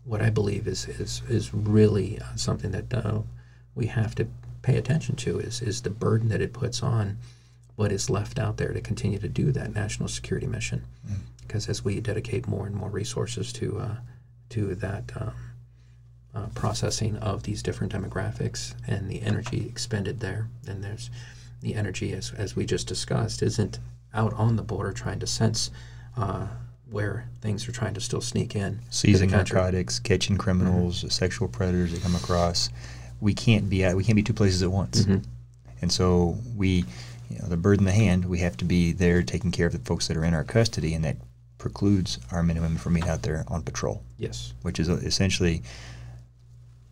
what 0.05 0.23
I 0.23 0.31
believe 0.31 0.66
is 0.66 0.87
is 0.88 1.23
is 1.29 1.53
really 1.53 2.18
uh, 2.18 2.37
something 2.37 2.70
that 2.70 2.94
uh, 2.94 3.20
we 3.74 3.87
have 3.87 4.14
to 4.16 4.26
pay 4.62 4.76
attention 4.76 5.16
to 5.16 5.38
is 5.38 5.60
is 5.60 5.82
the 5.82 5.90
burden 5.90 6.28
that 6.28 6.40
it 6.40 6.52
puts 6.52 6.82
on 6.82 7.18
what 7.76 7.92
is 7.92 8.08
left 8.08 8.38
out 8.38 8.56
there 8.56 8.72
to 8.72 8.80
continue 8.80 9.18
to 9.18 9.28
do 9.28 9.52
that 9.52 9.74
national 9.74 10.08
security 10.08 10.46
mission. 10.46 10.84
Because 11.40 11.68
as 11.68 11.84
we 11.84 12.00
dedicate 12.00 12.46
more 12.46 12.66
and 12.66 12.74
more 12.74 12.88
resources 12.88 13.52
to 13.54 13.78
uh, 13.78 13.96
to 14.50 14.74
that 14.76 15.10
um, 15.16 15.34
uh, 16.34 16.46
processing 16.54 17.16
of 17.18 17.42
these 17.42 17.62
different 17.62 17.92
demographics 17.92 18.74
and 18.87 19.10
the 19.10 19.22
energy 19.22 19.66
expended 19.68 20.20
there, 20.20 20.48
and 20.66 20.82
there's 20.82 21.10
the 21.60 21.74
energy 21.74 22.12
as 22.12 22.32
as 22.37 22.56
we 22.56 22.64
just 22.64 22.87
discussed 22.87 23.42
isn't 23.42 23.78
out 24.14 24.32
on 24.34 24.56
the 24.56 24.62
border 24.62 24.92
trying 24.92 25.18
to 25.18 25.26
sense 25.26 25.70
uh, 26.16 26.46
where 26.90 27.28
things 27.40 27.68
are 27.68 27.72
trying 27.72 27.94
to 27.94 28.00
still 28.00 28.20
sneak 28.20 28.54
in. 28.54 28.78
seizing 28.90 29.30
narcotics, 29.30 29.98
catching 29.98 30.38
criminals, 30.38 31.04
sexual 31.12 31.48
predators 31.48 31.92
that 31.92 32.02
come 32.02 32.14
across. 32.14 32.70
We 33.20 33.35
can't 33.35 33.68
be 33.70 33.85
at 33.85 33.96
we 33.96 34.05
can't 34.05 34.16
be 34.16 34.22
two 34.22 34.33
places 34.35 34.62
at 34.62 34.70
once. 34.70 35.05
Mhm. 35.05 35.22
And 35.83 35.92
so 35.92 36.38
we, 36.57 36.85
you 37.31 37.38
know, 37.38 37.46
the 37.48 37.57
bird 37.57 37.79
in 37.79 37.85
the 37.85 37.92
hand, 37.92 38.24
we 38.24 38.38
have 38.40 38.57
to 38.59 38.64
be 38.64 38.92
there 38.92 39.22
taking 39.22 39.50
care 39.50 39.66
of 39.66 39.72
the 39.72 39.79
folks 39.81 40.09
that 40.09 40.16
are 40.16 40.24
in 40.24 40.35
our 40.35 40.44
custody, 40.44 40.94
and 40.94 41.05
that 41.05 41.16
precludes 41.59 42.18
our 42.31 42.42
men 42.42 42.57
and 42.57 42.64
women 42.64 42.79
from 42.79 42.94
being 42.94 43.09
out 43.09 43.22
there 43.22 43.44
on 43.48 43.62
patrol, 43.62 44.03
Yes. 44.18 44.53
which 44.62 44.79
is 44.79 44.88
uh, 44.88 44.94
essentially 44.96 45.62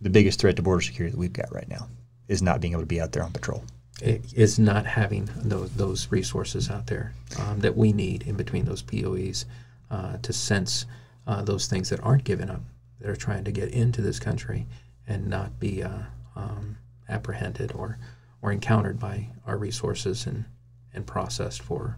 the 0.00 0.10
biggest 0.10 0.40
threat 0.40 0.56
to 0.56 0.62
border 0.62 0.80
security 0.80 1.12
that 1.12 1.18
we've 1.18 1.32
got 1.32 1.52
right 1.54 1.68
now 1.68 1.88
is 2.28 2.42
not 2.42 2.60
being 2.60 2.72
able 2.72 2.82
to 2.82 2.86
be 2.86 3.00
out 3.00 3.12
there 3.12 3.22
on 3.22 3.32
patrol. 3.32 3.64
It 4.00 4.24
is 4.34 4.58
not 4.58 4.86
having 4.86 5.28
those, 5.36 5.70
those 5.72 6.10
resources 6.10 6.70
out 6.70 6.86
there 6.86 7.12
um, 7.38 7.60
that 7.60 7.76
we 7.76 7.92
need 7.92 8.22
in 8.22 8.36
between 8.36 8.64
those 8.64 8.82
POEs 8.82 9.44
uh, 9.90 10.16
to 10.22 10.32
sense 10.32 10.86
uh, 11.26 11.42
those 11.42 11.66
things 11.66 11.88
that 11.90 12.00
aren't 12.00 12.24
given 12.24 12.50
up, 12.50 12.62
that 13.00 13.10
are 13.10 13.16
trying 13.16 13.44
to 13.44 13.52
get 13.52 13.68
into 13.68 14.00
this 14.00 14.18
country 14.18 14.66
and 15.06 15.26
not 15.28 15.58
be 15.58 15.82
uh, 15.82 16.02
um, 16.36 16.76
apprehended 17.08 17.72
or, 17.72 17.98
or 18.40 18.52
encountered 18.52 18.98
by 18.98 19.28
our 19.46 19.56
resources 19.56 20.26
and, 20.26 20.44
and 20.94 21.06
processed 21.06 21.62
for 21.62 21.96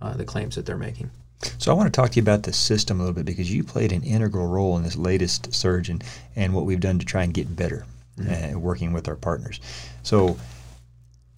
uh, 0.00 0.14
the 0.14 0.24
claims 0.24 0.54
that 0.54 0.66
they're 0.66 0.76
making. 0.76 1.10
So 1.58 1.72
I 1.72 1.74
want 1.74 1.92
to 1.92 1.98
talk 1.98 2.10
to 2.10 2.16
you 2.16 2.22
about 2.22 2.42
the 2.42 2.52
system 2.52 3.00
a 3.00 3.02
little 3.02 3.14
bit 3.14 3.24
because 3.24 3.52
you 3.52 3.64
played 3.64 3.92
an 3.92 4.02
integral 4.02 4.46
role 4.46 4.76
in 4.76 4.82
this 4.82 4.96
latest 4.96 5.54
surge 5.54 5.88
and, 5.88 6.04
and 6.36 6.54
what 6.54 6.66
we've 6.66 6.80
done 6.80 6.98
to 6.98 7.06
try 7.06 7.22
and 7.22 7.32
get 7.32 7.56
better, 7.56 7.86
uh, 8.28 8.58
working 8.58 8.92
with 8.92 9.08
our 9.08 9.16
partners. 9.16 9.60
So, 10.02 10.36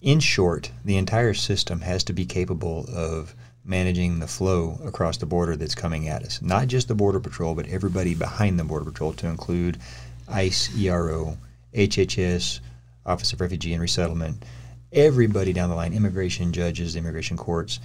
in 0.01 0.19
short, 0.19 0.71
the 0.83 0.97
entire 0.97 1.33
system 1.33 1.79
has 1.81 2.03
to 2.05 2.13
be 2.13 2.25
capable 2.25 2.85
of 2.93 3.33
managing 3.63 4.19
the 4.19 4.27
flow 4.27 4.77
across 4.83 5.15
the 5.17 5.25
border 5.25 5.55
that's 5.55 5.75
coming 5.75 6.09
at 6.09 6.23
us. 6.23 6.41
Not 6.41 6.67
just 6.67 6.89
the 6.89 6.95
Border 6.95 7.21
Patrol, 7.21 7.55
but 7.55 7.67
everybody 7.67 8.13
behind 8.13 8.59
the 8.59 8.65
Border 8.65 8.85
Patrol, 8.91 9.13
to 9.13 9.27
include 9.27 9.77
ICE, 10.27 10.77
ERO, 10.77 11.37
HHS, 11.73 12.59
Office 13.05 13.33
of 13.33 13.41
Refugee 13.41 13.73
and 13.73 13.81
Resettlement, 13.81 14.43
everybody 14.91 15.53
down 15.53 15.69
the 15.69 15.75
line, 15.75 15.93
immigration 15.93 16.53
judges, 16.53 16.95
immigration 16.95 17.37
courts. 17.37 17.79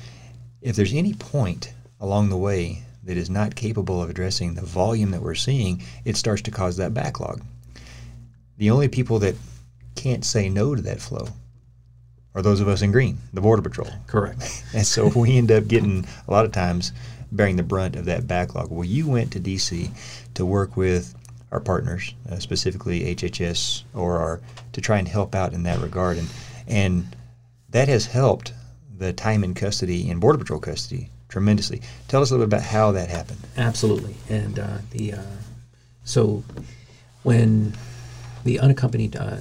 If 0.60 0.76
there's 0.76 0.94
any 0.94 1.14
point 1.14 1.72
along 2.00 2.28
the 2.28 2.36
way 2.36 2.82
that 3.04 3.16
is 3.16 3.30
not 3.30 3.54
capable 3.54 4.02
of 4.02 4.10
addressing 4.10 4.54
the 4.54 4.62
volume 4.62 5.10
that 5.12 5.22
we're 5.22 5.34
seeing, 5.34 5.82
it 6.04 6.16
starts 6.16 6.42
to 6.42 6.50
cause 6.50 6.76
that 6.76 6.94
backlog. 6.94 7.42
The 8.58 8.70
only 8.70 8.88
people 8.88 9.18
that 9.20 9.34
can't 9.94 10.24
say 10.24 10.48
no 10.48 10.74
to 10.74 10.82
that 10.82 11.00
flow 11.00 11.28
are 12.34 12.42
those 12.42 12.60
of 12.60 12.68
us 12.68 12.82
in 12.82 12.92
green, 12.92 13.18
the 13.32 13.40
Border 13.40 13.62
Patrol. 13.62 13.90
Correct. 14.06 14.64
And 14.74 14.86
so 14.86 15.08
we 15.08 15.38
end 15.38 15.50
up 15.50 15.66
getting 15.66 16.06
a 16.26 16.30
lot 16.30 16.44
of 16.44 16.52
times 16.52 16.92
bearing 17.32 17.56
the 17.56 17.62
brunt 17.62 17.96
of 17.96 18.04
that 18.04 18.26
backlog. 18.26 18.70
Well, 18.70 18.84
you 18.84 19.08
went 19.08 19.32
to 19.32 19.40
D.C. 19.40 19.90
to 20.34 20.46
work 20.46 20.76
with 20.76 21.14
our 21.50 21.60
partners, 21.60 22.14
uh, 22.30 22.38
specifically 22.38 23.14
HHS 23.14 23.84
or 23.94 24.18
our, 24.18 24.40
to 24.72 24.80
try 24.80 24.98
and 24.98 25.08
help 25.08 25.34
out 25.34 25.52
in 25.52 25.62
that 25.64 25.80
regard, 25.80 26.18
and 26.18 26.28
and 26.66 27.16
that 27.70 27.88
has 27.88 28.06
helped 28.06 28.52
the 28.96 29.12
time 29.12 29.44
in 29.44 29.54
custody 29.54 30.08
in 30.08 30.18
Border 30.18 30.38
Patrol 30.38 30.60
custody 30.60 31.10
tremendously. 31.28 31.82
Tell 32.08 32.22
us 32.22 32.30
a 32.30 32.34
little 32.34 32.46
bit 32.46 32.56
about 32.56 32.66
how 32.66 32.92
that 32.92 33.08
happened. 33.08 33.40
Absolutely, 33.56 34.14
and 34.28 34.58
uh, 34.58 34.78
the 34.90 35.14
uh, 35.14 35.22
so 36.04 36.42
when 37.22 37.74
the 38.44 38.58
unaccompanied 38.60 39.16
uh, 39.16 39.38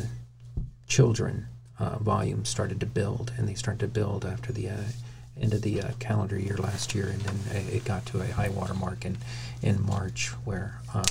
children 0.88 1.48
uh, 1.80 1.98
volume 2.00 2.46
started 2.46 2.80
to 2.80 2.86
build, 2.86 3.34
and 3.38 3.48
they 3.48 3.54
started 3.54 3.80
to 3.80 3.88
build 3.88 4.26
after 4.26 4.52
the 4.52 4.70
uh, 4.70 4.84
end 5.40 5.54
of 5.54 5.62
the 5.62 5.82
uh, 5.82 5.92
calendar 6.00 6.38
year 6.38 6.58
last 6.58 6.96
year, 6.96 7.08
and 7.08 7.22
then 7.22 7.68
it 7.68 7.86
got 7.86 8.06
to 8.08 8.22
a 8.22 8.28
high 8.28 8.50
water 8.50 8.74
mark 8.74 9.06
in 9.06 9.18
in 9.62 9.86
March, 9.86 10.30
where 10.46 10.80
uh, 10.94 11.04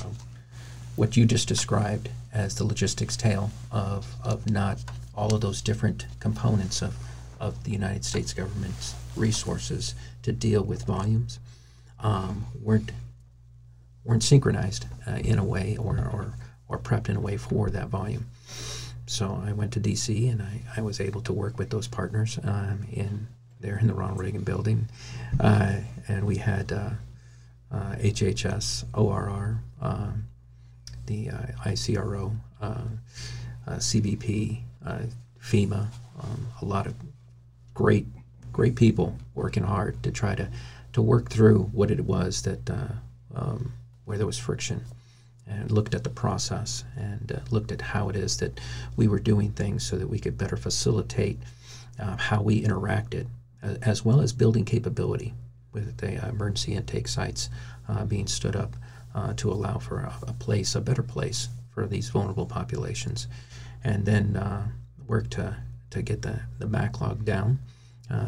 what 0.96 1.16
you 1.16 1.24
just 1.26 1.46
described 1.46 2.08
as 2.32 2.56
the 2.56 2.64
logistics 2.64 3.16
tale 3.16 3.50
of 3.70 4.06
of 4.24 4.50
not 4.50 4.78
all 5.14 5.34
of 5.34 5.40
those 5.40 5.62
different 5.62 6.06
components 6.20 6.82
of 6.82 6.96
of 7.38 7.64
the 7.64 7.70
United 7.70 8.04
States 8.04 8.32
government's 8.32 8.94
resources 9.14 9.94
to 10.22 10.32
deal 10.32 10.62
with 10.62 10.84
volumes 10.84 11.38
um, 12.00 12.46
weren't 12.62 12.92
weren't 14.04 14.22
synchronized 14.22 14.86
uh, 15.06 15.16
in 15.16 15.38
a 15.38 15.44
way 15.44 15.76
or, 15.78 15.96
or 15.98 16.34
or 16.68 16.78
prepped 16.78 17.08
in 17.08 17.16
a 17.16 17.20
way 17.20 17.36
for 17.36 17.70
that 17.70 17.88
volume. 17.88 18.26
So 19.06 19.40
I 19.46 19.52
went 19.52 19.72
to 19.74 19.80
DC 19.80 20.30
and 20.30 20.42
I, 20.42 20.62
I 20.76 20.80
was 20.80 21.00
able 21.00 21.20
to 21.22 21.32
work 21.32 21.58
with 21.58 21.70
those 21.70 21.86
partners 21.86 22.40
um, 22.42 22.84
in 22.92 23.28
there 23.60 23.78
in 23.78 23.86
the 23.86 23.94
Ronald 23.94 24.18
Reagan 24.18 24.42
building, 24.42 24.88
uh, 25.38 25.76
and 26.08 26.26
we 26.26 26.36
had 26.36 26.72
uh, 26.72 26.90
HHS, 27.72 28.84
uh, 28.84 29.00
ORR, 29.00 29.60
um, 29.80 30.24
the 31.06 31.30
uh, 31.30 31.46
ICRO, 31.64 32.32
CBP, 33.68 34.60
FEMA, 35.40 35.88
um, 36.22 36.48
a 36.60 36.64
lot 36.64 36.86
of 36.86 36.94
great 37.74 38.06
great 38.52 38.74
people 38.74 39.16
working 39.34 39.62
hard 39.62 40.02
to 40.02 40.10
try 40.10 40.34
to 40.34 40.48
to 40.92 41.02
work 41.02 41.28
through 41.28 41.64
what 41.72 41.90
it 41.90 42.00
was 42.00 42.42
that 42.42 42.70
uh, 42.70 42.88
um, 43.34 43.72
where 44.06 44.16
there 44.16 44.26
was 44.26 44.38
friction 44.38 44.82
and 45.46 45.70
looked 45.70 45.94
at 45.94 46.02
the 46.02 46.10
process 46.10 46.84
and 46.96 47.30
uh, 47.32 47.38
looked 47.50 47.70
at 47.70 47.82
how 47.82 48.08
it 48.08 48.16
is 48.16 48.38
that 48.38 48.58
we 48.96 49.06
were 49.06 49.18
doing 49.18 49.52
things 49.52 49.86
so 49.86 49.96
that 49.96 50.08
we 50.08 50.18
could 50.18 50.38
better 50.38 50.56
facilitate 50.56 51.38
uh, 52.00 52.16
how 52.16 52.40
we 52.40 52.62
interacted 52.62 53.26
as 53.82 54.04
well 54.04 54.20
as 54.20 54.32
building 54.32 54.64
capability 54.64 55.34
with 55.72 55.96
the 55.98 56.16
uh, 56.16 56.28
emergency 56.28 56.74
intake 56.74 57.08
sites 57.08 57.50
uh, 57.88 58.04
being 58.04 58.26
stood 58.26 58.56
up 58.56 58.74
uh, 59.16 59.32
to 59.34 59.50
allow 59.50 59.78
for 59.78 60.00
a, 60.00 60.14
a, 60.28 60.32
place, 60.34 60.76
a 60.76 60.80
better 60.80 61.02
place 61.02 61.48
for 61.70 61.86
these 61.86 62.08
vulnerable 62.10 62.46
populations. 62.46 63.26
And 63.82 64.04
then 64.04 64.40
work 65.08 65.30
to, 65.30 65.56
to 65.90 66.02
get 66.02 66.22
the, 66.22 66.40
the 66.58 66.66
backlog 66.66 67.24
down, 67.24 67.58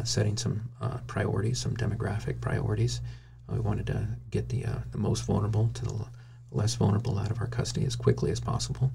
setting 0.03 0.35
some 0.35 0.69
priorities, 1.07 1.59
some 1.59 1.75
demographic 1.75 2.41
priorities. 2.41 2.99
we 3.47 3.59
wanted 3.59 3.87
to 3.87 4.07
get 4.31 4.49
the, 4.49 4.65
the 4.91 4.97
most 4.97 5.25
vulnerable 5.25 5.69
to 5.75 5.85
the 5.85 6.05
less 6.51 6.75
vulnerable 6.75 7.17
out 7.19 7.31
of 7.31 7.39
our 7.39 7.47
custody 7.47 7.85
as 7.85 7.95
quickly 7.95 8.31
as 8.31 8.39
possible 8.39 8.91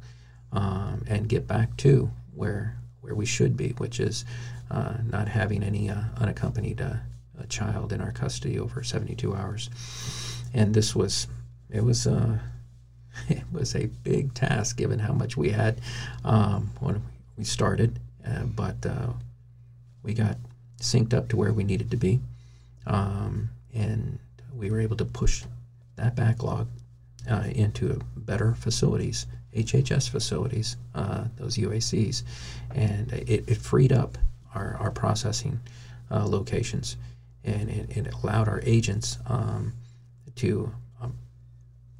um, 0.52 1.04
and 1.06 1.28
get 1.28 1.46
back 1.46 1.76
to 1.78 2.10
where 2.34 2.76
where 3.00 3.14
we 3.14 3.26
should 3.26 3.54
be, 3.54 3.70
which 3.76 4.00
is 4.00 4.24
uh, 4.70 4.94
not 5.10 5.28
having 5.28 5.62
any 5.62 5.90
uh, 5.90 6.00
unaccompanied 6.16 6.80
uh, 6.80 6.94
child 7.50 7.92
in 7.92 8.00
our 8.00 8.12
custody 8.12 8.58
over 8.58 8.82
72 8.82 9.34
hours. 9.36 9.68
And 10.54 10.72
this 10.72 10.96
was 10.96 11.26
it 11.70 11.82
was 11.82 12.06
uh, 12.06 12.38
it 13.28 13.44
was 13.52 13.74
a 13.74 13.86
big 13.86 14.34
task 14.34 14.76
given 14.76 14.98
how 14.98 15.12
much 15.12 15.36
we 15.36 15.50
had 15.50 15.80
um, 16.24 16.70
when 16.80 17.02
we 17.36 17.44
started, 17.44 17.98
uh, 18.26 18.44
but 18.44 18.84
uh, 18.86 19.12
we 20.02 20.14
got 20.14 20.36
synced 20.80 21.14
up 21.14 21.28
to 21.28 21.36
where 21.36 21.52
we 21.52 21.64
needed 21.64 21.90
to 21.90 21.96
be, 21.96 22.20
um, 22.86 23.48
and 23.72 24.18
we 24.54 24.70
were 24.70 24.80
able 24.80 24.96
to 24.96 25.04
push 25.04 25.44
that 25.96 26.14
backlog 26.14 26.68
uh, 27.30 27.44
into 27.54 28.00
better 28.16 28.54
facilities, 28.54 29.26
HHS 29.54 30.08
facilities, 30.08 30.76
uh, 30.94 31.24
those 31.36 31.56
UACs, 31.56 32.22
and 32.74 33.12
it, 33.12 33.44
it, 33.48 33.56
freed 33.56 33.92
up 33.92 34.18
our, 34.54 34.76
our 34.80 34.90
processing 34.90 35.60
uh, 36.10 36.26
locations, 36.26 36.96
and 37.44 37.70
it, 37.70 37.96
it, 37.96 38.14
allowed 38.14 38.48
our 38.48 38.60
agents 38.64 39.18
um, 39.26 39.72
to 40.36 40.72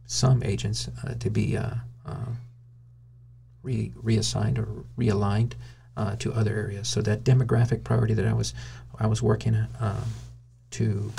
some 0.06 0.42
agents 0.42 0.88
uh, 1.04 1.14
to 1.14 1.30
be 1.30 1.56
uh, 1.56 1.70
uh, 2.06 2.32
re- 3.62 3.92
reassigned 3.96 4.58
or 4.58 4.68
realigned 4.98 5.52
to 6.18 6.32
other 6.32 6.54
areas. 6.54 6.88
So 6.88 7.00
that 7.02 7.22
demographic 7.22 7.84
priority 7.84 8.14
that 8.14 8.26
I 8.26 8.32
was 8.32 8.52
I 8.98 9.06
was 9.06 9.22
working 9.22 9.66
um, 9.80 10.04
to 10.72 11.12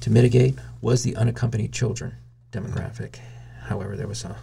to 0.00 0.10
mitigate 0.10 0.56
was 0.80 1.02
the 1.02 1.14
unaccompanied 1.16 1.72
children 1.72 2.14
demographic. 2.50 3.18
However, 3.62 3.96
there 3.96 4.08
was 4.08 4.24
a, 4.24 4.36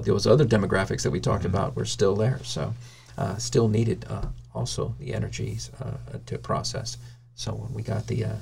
those 0.00 0.26
other 0.26 0.44
demographics 0.44 1.02
that 1.02 1.10
we 1.10 1.20
talked 1.20 1.44
mm-hmm. 1.44 1.54
about 1.54 1.76
were 1.76 1.84
still 1.84 2.14
there, 2.14 2.38
so 2.44 2.72
uh, 3.18 3.36
still 3.36 3.68
needed 3.68 4.04
uh, 4.08 4.26
also 4.54 4.94
the 4.98 5.12
energies 5.12 5.70
uh, 5.80 6.18
to 6.26 6.38
process. 6.38 6.98
So 7.34 7.52
when 7.52 7.72
we 7.74 7.82
got 7.82 8.06
the 8.06 8.24
uh, 8.24 8.36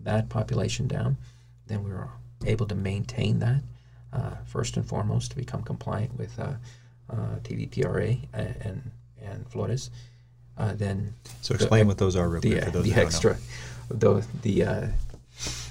that 0.00 0.28
population 0.28 0.86
down, 0.86 1.16
then 1.66 1.82
we 1.84 1.90
were 1.90 2.08
able 2.46 2.66
to 2.66 2.74
maintain 2.74 3.38
that 3.40 3.62
uh, 4.12 4.36
first 4.46 4.76
and 4.76 4.86
foremost 4.86 5.30
to 5.30 5.36
become 5.36 5.62
compliant 5.62 6.16
with 6.18 6.38
TVPRA 7.44 8.20
and 8.32 8.90
and 9.22 9.48
Flores. 9.48 9.90
then 10.56 11.14
so 11.42 11.54
explain 11.54 11.84
the, 11.84 11.88
what 11.88 11.98
those 11.98 12.16
are 12.16 12.28
real 12.28 12.40
the, 12.40 12.52
quick 12.52 12.64
for 12.64 12.70
those 12.70 12.84
the 12.84 12.94
extra, 12.94 13.36
the 13.88 14.26
the 14.42 14.92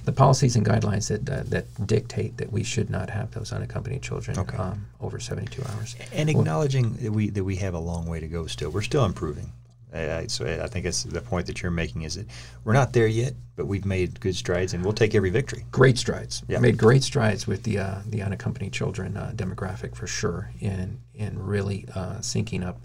the 0.10 0.12
policies 0.12 0.56
and 0.56 0.66
guidelines 0.66 1.08
that 1.10 1.30
uh, 1.30 1.44
that 1.46 1.88
dictate 1.88 2.38
that 2.38 2.52
we 2.52 2.64
should 2.64 2.90
not 2.90 3.10
have 3.10 3.32
those 3.32 3.52
unaccompanied 3.52 4.02
children 4.02 4.38
okay. 4.40 4.58
um, 4.58 4.88
over 5.02 5.20
72 5.20 5.62
hours. 5.70 5.96
And 6.12 6.30
acknowledging 6.30 6.92
well, 6.92 7.04
that 7.04 7.12
we 7.12 7.30
that 7.30 7.44
we 7.44 7.58
have 7.58 7.74
a 7.74 7.80
long 7.80 8.08
way 8.08 8.20
to 8.20 8.28
go 8.28 8.48
still. 8.48 8.72
We're 8.72 8.82
still 8.82 9.06
improving. 9.06 9.52
Uh, 9.94 10.28
so 10.28 10.46
I 10.46 10.68
think 10.68 10.86
that's 10.86 11.04
the 11.04 11.22
point 11.22 11.48
that 11.48 11.62
you're 11.62 11.72
making 11.72 12.04
is 12.04 12.16
that 12.16 12.28
we're 12.64 12.74
not 12.74 12.94
there 12.94 13.08
yet, 13.08 13.34
but 13.56 13.66
we've 13.66 13.86
made 13.86 14.20
good 14.20 14.36
strides, 14.36 14.74
and 14.74 14.84
we'll 14.84 14.94
take 14.94 15.16
every 15.16 15.32
victory. 15.32 15.66
Great 15.72 15.98
strides. 15.98 16.44
Yeah. 16.48 16.60
Made 16.60 16.78
great 16.78 17.04
strides 17.04 17.48
with 17.48 17.64
the 17.64 17.80
uh, 17.80 18.02
the 18.06 18.22
unaccompanied 18.22 18.72
children 18.72 19.18
uh, 19.18 19.32
demographic 19.36 19.96
for 19.96 20.06
sure, 20.06 20.52
and 20.62 21.00
in 21.16 21.40
really 21.40 21.86
uh, 21.96 22.18
syncing 22.18 22.66
up 22.66 22.80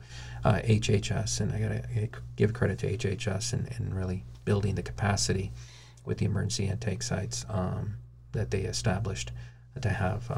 HHS, 0.44 1.40
uh, 1.40 1.44
and 1.44 1.52
I 1.52 1.60
got 1.60 1.68
to 1.68 2.08
give 2.36 2.52
credit 2.52 2.78
to 2.80 2.96
HHS 2.96 3.52
and, 3.52 3.70
and 3.76 3.94
really 3.94 4.24
building 4.44 4.74
the 4.74 4.82
capacity 4.82 5.52
with 6.04 6.18
the 6.18 6.26
emergency 6.26 6.66
intake 6.66 7.02
sites 7.02 7.46
um, 7.48 7.94
that 8.32 8.50
they 8.50 8.60
established 8.60 9.30
to 9.80 9.88
have 9.88 10.30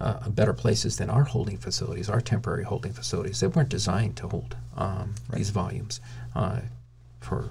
uh, 0.00 0.28
better 0.30 0.52
places 0.52 0.96
than 0.96 1.10
our 1.10 1.24
holding 1.24 1.58
facilities, 1.58 2.08
our 2.08 2.20
temporary 2.20 2.64
holding 2.64 2.92
facilities. 2.92 3.40
They 3.40 3.46
weren't 3.46 3.68
designed 3.68 4.16
to 4.18 4.28
hold 4.28 4.56
um, 4.76 5.14
right. 5.28 5.38
these 5.38 5.50
volumes 5.50 6.00
uh, 6.34 6.60
for 7.20 7.50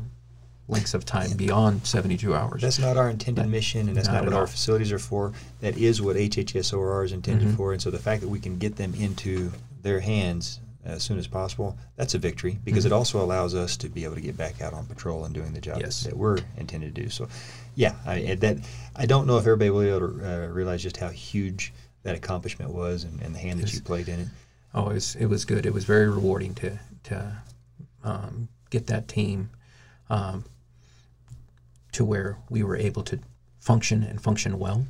lengths 0.68 0.94
of 0.94 1.06
time 1.06 1.32
beyond 1.36 1.86
72 1.86 2.36
hours. 2.36 2.62
That's 2.62 2.80
not 2.80 2.98
our 2.98 3.10
intended 3.10 3.46
that, 3.46 3.50
mission, 3.50 3.88
and 3.88 3.98
that's 3.98 4.08
not, 4.08 4.24
not 4.24 4.26
what 4.26 4.34
our 4.34 4.48
facilities 4.48 4.92
are 4.92 5.00
for. 5.00 5.34
That 5.62 5.78
is 5.78 6.02
what 6.02 6.16
HHSOR 6.16 7.06
is 7.06 7.12
intended 7.12 7.48
mm-hmm. 7.50 7.58
for, 7.58 7.74
and 7.74 7.82
so 7.82 7.90
the 7.92 8.00
fact 8.00 8.22
that 8.22 8.30
we 8.30 8.40
can 8.40 8.58
get 8.58 8.76
them 8.76 8.94
into 8.96 9.52
their 9.82 10.00
hands 10.00 10.60
as 10.86 11.04
soon 11.04 11.20
as 11.20 11.28
possible, 11.28 11.78
that's 11.98 12.14
a 12.14 12.18
victory 12.18 12.58
because 12.64 12.86
mm-hmm. 12.86 12.94
it 12.94 12.98
also 12.98 13.22
allows 13.24 13.54
us 13.54 13.78
to 13.78 13.90
be 13.90 14.04
able 14.06 14.16
to 14.16 14.22
get 14.22 14.38
back 14.38 14.62
out 14.62 14.74
on 14.74 14.86
patrol 14.86 15.26
and 15.26 15.34
doing 15.34 15.54
the 15.54 15.62
job 15.62 15.80
yes. 15.80 16.04
that 16.04 16.16
we're 16.16 16.40
intended 16.58 16.96
to 16.96 17.02
do. 17.04 17.10
So, 17.10 17.28
yeah, 17.76 17.96
I, 18.06 18.36
that 18.36 18.58
I 18.96 19.06
don't 19.06 19.28
know 19.28 19.38
if 19.38 19.42
everybody 19.42 19.70
will 19.70 19.82
be 19.82 19.90
able 19.90 20.20
to 20.20 20.46
uh, 20.46 20.48
realize 20.48 20.82
just 20.82 20.98
how 20.98 21.10
huge 21.10 21.74
that 22.04 22.16
accomplishment 22.16 22.72
was 22.72 23.04
and, 23.04 23.22
and 23.22 23.36
the 23.36 23.40
hand 23.40 23.60
that 23.60 23.74
you 23.74 23.82
played 23.82 24.08
in 24.08 24.22
it. 24.22 24.28
Oh, 24.74 24.90
it 24.90 24.96
was, 24.96 25.16
it 25.16 25.26
was 25.26 25.46
good. 25.46 25.66
It 25.66 25.74
was 25.74 25.84
very 25.84 26.10
rewarding 26.10 26.54
to 26.56 26.80
to 27.04 27.42
um, 28.04 28.50
get 28.70 28.88
that 28.88 29.08
team 29.08 29.50
um, 30.10 30.46
to 31.92 32.06
where 32.06 32.38
we 32.50 32.64
were 32.64 32.76
able 32.76 33.04
to 33.04 33.20
function 33.60 34.04
and 34.04 34.22
function 34.22 34.60
well 34.60 34.86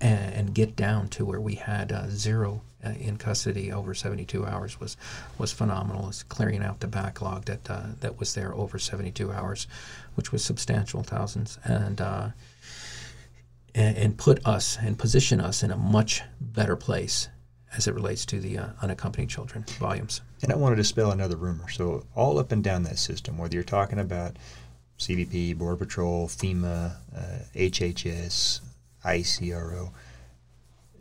and, 0.00 0.34
and 0.34 0.54
get 0.54 0.76
down 0.76 1.08
to 1.08 1.24
where 1.24 1.40
we 1.40 1.54
had 1.54 1.92
uh, 1.92 2.08
zero 2.08 2.62
uh, 2.84 2.90
in 2.90 3.16
custody 3.16 3.72
over 3.72 3.94
72 3.94 4.44
hours 4.44 4.78
was 4.78 4.96
was 5.38 5.52
phenomenal. 5.52 6.08
It's 6.08 6.22
clearing 6.22 6.62
out 6.62 6.80
the 6.80 6.86
backlog 6.86 7.46
that 7.46 7.70
uh, 7.70 7.86
that 8.00 8.18
was 8.18 8.34
there 8.34 8.54
over 8.54 8.78
72 8.78 9.32
hours, 9.32 9.66
which 10.14 10.32
was 10.32 10.44
substantial, 10.44 11.02
thousands, 11.02 11.58
and, 11.64 12.00
uh, 12.00 12.28
and 13.74 13.96
and, 13.96 14.18
put 14.18 14.44
us 14.46 14.78
and 14.80 14.98
position 14.98 15.40
us 15.40 15.62
in 15.62 15.70
a 15.70 15.76
much 15.76 16.22
better 16.40 16.76
place 16.76 17.28
as 17.76 17.88
it 17.88 17.94
relates 17.94 18.24
to 18.26 18.38
the 18.38 18.58
uh, 18.58 18.66
unaccompanied 18.82 19.28
children 19.28 19.64
volumes. 19.80 20.20
And 20.42 20.52
I 20.52 20.56
want 20.56 20.72
to 20.72 20.76
dispel 20.76 21.10
another 21.10 21.36
rumor. 21.36 21.68
So 21.68 22.06
all 22.14 22.38
up 22.38 22.52
and 22.52 22.62
down 22.62 22.84
that 22.84 22.98
system, 22.98 23.36
whether 23.36 23.54
you're 23.54 23.64
talking 23.64 23.98
about 23.98 24.36
CBP, 24.98 25.58
Border 25.58 25.76
Patrol, 25.76 26.28
FEMA, 26.28 26.92
HHS, 27.56 28.60
uh, 29.04 29.08
ICRO, 29.08 29.90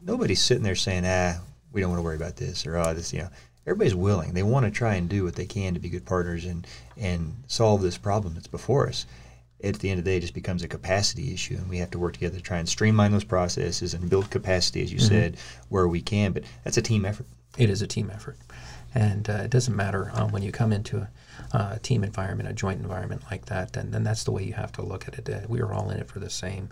nobody's 0.02 0.42
sitting 0.42 0.64
there 0.64 0.76
saying, 0.76 1.04
ah, 1.06 1.40
we 1.74 1.82
don't 1.82 1.90
want 1.90 2.00
to 2.00 2.04
worry 2.04 2.16
about 2.16 2.38
this 2.38 2.66
or 2.66 2.78
oh 2.78 2.94
this 2.94 3.12
you 3.12 3.20
know 3.20 3.30
everybody's 3.66 3.96
willing 3.96 4.34
they 4.34 4.44
want 4.44 4.66
to 4.66 4.72
try 4.72 4.96
and 4.96 5.10
do 5.10 5.24
what 5.24 5.36
they 5.36 5.46
can 5.46 5.74
to 5.74 5.80
be 5.80 5.90
good 5.90 6.06
partners 6.06 6.46
and 6.46 6.66
and 6.98 7.36
solve 7.48 7.82
this 7.82 7.98
problem 7.98 8.34
that's 8.36 8.48
before 8.48 8.88
us 8.88 9.06
at 9.64 9.80
the 9.80 9.90
end 9.90 10.00
of 10.00 10.06
the 10.06 10.12
day 10.12 10.18
it 10.18 10.22
just 10.22 10.34
becomes 10.34 10.64
a 10.64 10.68
capacity 10.68 11.34
issue 11.34 11.56
and 11.56 11.70
we 11.70 11.78
have 11.78 11.92
to 11.92 12.00
work 12.00 12.14
together 12.14 12.38
to 12.38 12.42
try 12.42 12.58
and 12.58 12.68
streamline 12.68 13.12
those 13.12 13.24
processes 13.24 13.94
and 13.94 14.10
build 14.10 14.30
capacity 14.30 14.82
as 14.82 14.92
you 14.92 15.00
mm-hmm. 15.00 15.08
said 15.08 15.38
where 15.70 15.88
we 15.88 16.02
can 16.02 16.32
but 16.32 16.44
that's 16.64 16.78
a 16.78 16.82
team 16.82 17.06
effort 17.06 17.26
it 17.58 17.70
is 17.70 17.82
a 17.82 17.88
team 17.88 18.10
effort 18.12 18.38
And 18.96 19.30
uh, 19.30 19.34
it 19.44 19.50
doesn't 19.50 19.76
matter 19.76 20.12
um, 20.14 20.32
when 20.32 20.44
you 20.44 20.52
come 20.52 20.72
into 20.72 20.98
a, 20.98 21.10
a, 21.58 21.80
team 21.82 22.04
environment, 22.04 22.50
a 22.50 22.54
joint 22.54 22.80
environment 22.80 23.24
like 23.32 23.46
that, 23.46 23.76
and 23.76 23.92
then 23.92 24.04
that's 24.04 24.24
the 24.24 24.32
way 24.32 24.44
you 24.44 24.54
have 24.54 24.72
to 24.74 24.84
look 24.84 25.08
at 25.08 25.16
it. 25.18 25.30
Uh, 25.30 25.40
we 25.48 25.62
are 25.62 25.74
all 25.74 25.90
in 25.90 26.00
it 26.00 26.08
for 26.08 26.20
the 26.20 26.30
same 26.30 26.70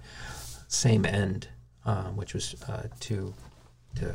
same 0.67 1.05
end, 1.05 1.49
um, 1.83 2.15
which 2.15 2.33
was 2.33 2.55
uh, 2.67 2.87
to 2.99 3.33
to 3.95 4.13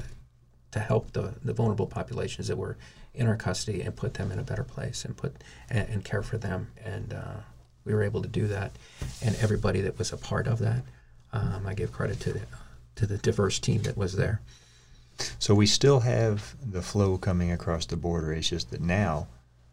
to 0.71 0.81
help 0.81 1.13
the, 1.13 1.35
the 1.43 1.53
vulnerable 1.53 1.87
populations 1.87 2.49
that 2.49 2.57
were 2.57 2.77
in 3.15 3.27
our 3.27 3.37
custody 3.37 3.81
and 3.83 3.97
put 3.97 4.15
them 4.15 4.31
in 4.31 4.39
a 4.39 4.43
better 4.43 4.65
place 4.65 5.05
and 5.05 5.17
put 5.17 5.35
and, 5.71 5.89
and 5.89 6.05
care 6.05 6.23
for 6.23 6.39
them. 6.39 6.69
And 6.85 7.13
uh, 7.13 7.41
we 7.87 7.95
were 7.95 8.03
able 8.03 8.21
to 8.21 8.29
do 8.29 8.49
that, 8.49 8.73
and 9.23 9.35
everybody 9.37 9.81
that 9.83 9.99
was 9.99 10.13
a 10.13 10.17
part 10.17 10.47
of 10.47 10.59
that, 10.59 10.83
um, 11.33 11.65
I 11.67 11.73
give 11.73 11.93
credit 11.93 12.21
to 12.21 12.33
the, 12.33 12.41
to 12.97 13.07
the 13.07 13.17
diverse 13.19 13.59
team 13.59 13.83
that 13.83 13.97
was 13.97 14.17
there. 14.17 14.41
So 15.39 15.55
we 15.55 15.67
still 15.67 16.01
have 16.01 16.55
the 16.63 16.83
flow 16.83 17.17
coming 17.17 17.51
across 17.51 17.87
the 17.87 17.97
border. 17.97 18.33
It's 18.33 18.51
just 18.51 18.71
that 18.73 18.83
now 18.83 19.29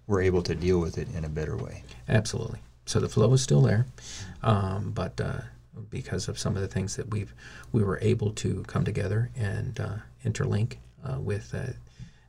we're 0.08 0.22
able 0.22 0.42
to 0.44 0.56
deal 0.56 0.80
with 0.80 0.98
it 0.98 1.08
in 1.14 1.26
a 1.26 1.30
better 1.30 1.58
way. 1.58 1.84
Absolutely. 2.08 2.60
So 2.86 3.00
the 3.00 3.10
flow 3.10 3.34
is 3.34 3.42
still 3.42 3.62
there, 3.62 3.86
um, 4.42 4.92
but 4.92 5.20
uh, 5.20 5.42
because 5.90 6.28
of 6.28 6.38
some 6.38 6.56
of 6.56 6.62
the 6.62 6.68
things 6.68 6.96
that 6.98 7.10
we've 7.10 7.34
we 7.72 7.84
were 7.84 7.98
able 8.02 8.32
to 8.34 8.64
come 8.68 8.84
together 8.84 9.32
and 9.36 9.80
uh, 9.80 9.96
interlink 10.26 10.76
uh, 11.04 11.20
with 11.20 11.54
uh, 11.56 11.74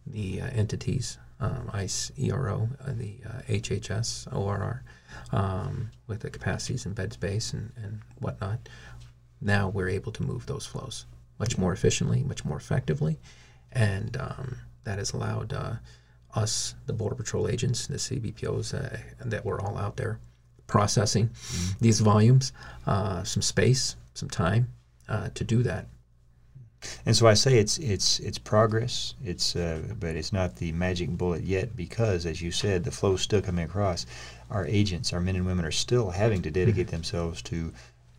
the 0.07 0.41
uh, 0.41 0.47
entities, 0.47 1.19
um, 1.41 1.71
ICE, 1.73 2.13
ERO, 2.19 2.69
uh, 2.81 2.93
the 2.93 3.17
HHS, 3.49 4.33
ORR, 4.35 4.83
um, 5.33 5.91
with 6.07 6.21
the 6.21 6.31
capacities 6.31 6.87
and 6.87 6.95
bed 6.95 7.13
space 7.13 7.53
and, 7.53 7.73
and 7.77 8.01
whatnot. 8.19 8.69
Now 9.41 9.69
we're 9.69 9.89
able 9.89 10.13
to 10.13 10.23
move 10.23 10.47
those 10.47 10.67
flows 10.67 11.07
much 11.39 11.59
more 11.59 11.73
efficiently, 11.73 12.23
much 12.23 12.45
more 12.45 12.57
effectively, 12.57 13.19
and 13.73 14.17
um, 14.17 14.59
that 14.85 14.99
has 14.99 15.13
allowed 15.13 15.53
uh, 15.53 15.75
us, 16.35 16.75
the 16.87 16.93
Border 16.93 17.17
Patrol 17.17 17.49
agents, 17.49 17.87
the 17.87 17.97
CBPOs 17.97 18.75
uh, 18.75 18.97
that 19.25 19.45
were 19.45 19.61
all 19.61 19.77
out 19.79 19.97
there 19.97 20.21
processing 20.67 21.29
mm-hmm. 21.29 21.73
these 21.81 22.01
volumes, 22.01 22.53
uh, 22.87 23.23
some 23.23 23.43
space, 23.43 23.97
some 24.15 24.31
time 24.31 24.69
uh, 25.09 25.29
to 25.35 25.45
do 25.45 25.63
that. 25.63 25.87
And 27.07 27.17
so 27.17 27.27
I 27.27 27.35
say 27.35 27.59
it's 27.59 27.79
it's 27.79 28.19
it's 28.21 28.37
progress. 28.37 29.15
It's 29.25 29.57
uh, 29.57 29.81
but 29.99 30.17
it's 30.17 30.35
not 30.35 30.57
the 30.57 30.71
magic 30.73 31.09
bullet 31.09 31.43
yet 31.43 31.75
because, 31.75 32.27
as 32.27 32.43
you 32.43 32.51
said, 32.51 32.85
the 32.85 32.91
flow 32.91 33.17
still 33.17 33.41
coming 33.41 33.65
across. 33.65 34.05
Our 34.51 34.67
agents, 34.67 35.13
our 35.13 35.21
men 35.21 35.37
and 35.37 35.47
women, 35.47 35.65
are 35.65 35.73
still 35.73 36.11
having 36.11 36.43
to 36.43 36.51
dedicate 36.51 36.87
mm-hmm. 36.87 36.97
themselves 36.97 37.43
to 37.43 37.73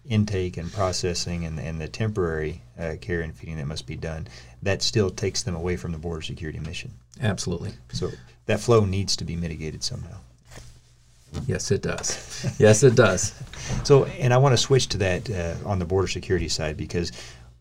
intake 0.07 0.57
and 0.57 0.71
processing 0.71 1.45
and, 1.45 1.59
and 1.59 1.81
the 1.81 1.87
temporary 1.87 2.61
uh, 2.79 2.95
care 3.01 3.21
and 3.21 3.33
feeding 3.33 3.57
that 3.57 3.65
must 3.65 3.87
be 3.87 3.95
done, 3.95 4.27
that 4.61 4.81
still 4.81 5.09
takes 5.09 5.43
them 5.43 5.55
away 5.55 5.75
from 5.75 5.91
the 5.91 5.97
border 5.97 6.21
security 6.21 6.59
mission. 6.59 6.91
Absolutely. 7.21 7.71
So 7.91 8.11
that 8.45 8.59
flow 8.59 8.85
needs 8.85 9.15
to 9.17 9.25
be 9.25 9.35
mitigated 9.35 9.83
somehow. 9.83 10.17
Yes, 11.47 11.71
it 11.71 11.81
does. 11.81 12.55
yes, 12.59 12.83
it 12.83 12.95
does. 12.95 13.33
So, 13.83 14.05
and 14.05 14.31
I 14.31 14.37
want 14.37 14.53
to 14.53 14.57
switch 14.57 14.89
to 14.89 14.97
that 14.99 15.27
uh, 15.27 15.55
on 15.67 15.79
the 15.79 15.85
border 15.85 16.07
security 16.07 16.47
side 16.47 16.77
because 16.77 17.11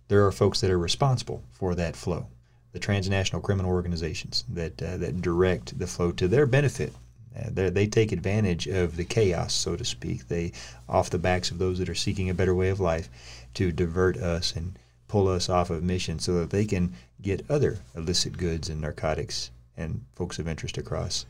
there 0.09 0.27
are 0.27 0.31
folks 0.31 0.61
that 0.61 0.70
are 0.70 0.79
responsible 0.79 1.42
for 1.53 1.74
that 1.74 1.96
flow. 1.96 2.27
The 2.72 2.79
transnational 2.79 3.40
criminal 3.40 3.70
organizations 3.70 4.44
that 4.50 4.83
uh, 4.83 4.98
that 4.98 5.22
direct 5.22 5.79
the 5.79 5.87
flow 5.87 6.12
to 6.12 6.29
their 6.29 6.44
benefit 6.44 6.92
uh, 7.37 7.70
they 7.70 7.87
take 7.87 8.12
advantage 8.12 8.66
of 8.66 8.97
the 8.97 9.05
chaos, 9.05 9.53
so 9.53 9.77
to 9.77 9.85
speak. 9.85 10.29
They, 10.29 10.53
off 10.88 11.11
the 11.11 11.18
backs 11.18 11.51
of 11.51 11.59
those 11.59 11.79
that 11.79 11.88
are 11.88 11.94
seeking 11.94 12.31
a 12.31 12.35
better 12.35 12.55
way 12.55 12.68
of 12.68 12.81
life, 12.81 13.09
to 13.55 13.73
divert 13.73 14.16
us 14.16 14.55
and 14.55 14.79
pull 15.09 15.29
us 15.29 15.49
off 15.49 15.70
of 15.70 15.83
mission 15.83 16.18
so 16.18 16.35
that 16.40 16.51
they 16.51 16.64
can 16.64 16.92
get 17.20 17.49
other 17.49 17.79
illicit 17.97 18.37
goods 18.37 18.68
and 18.68 18.81
narcotics 18.81 19.51
and 19.77 20.05
folks 20.14 20.38
of 20.38 20.49
interest 20.49 20.79
across 20.79 21.27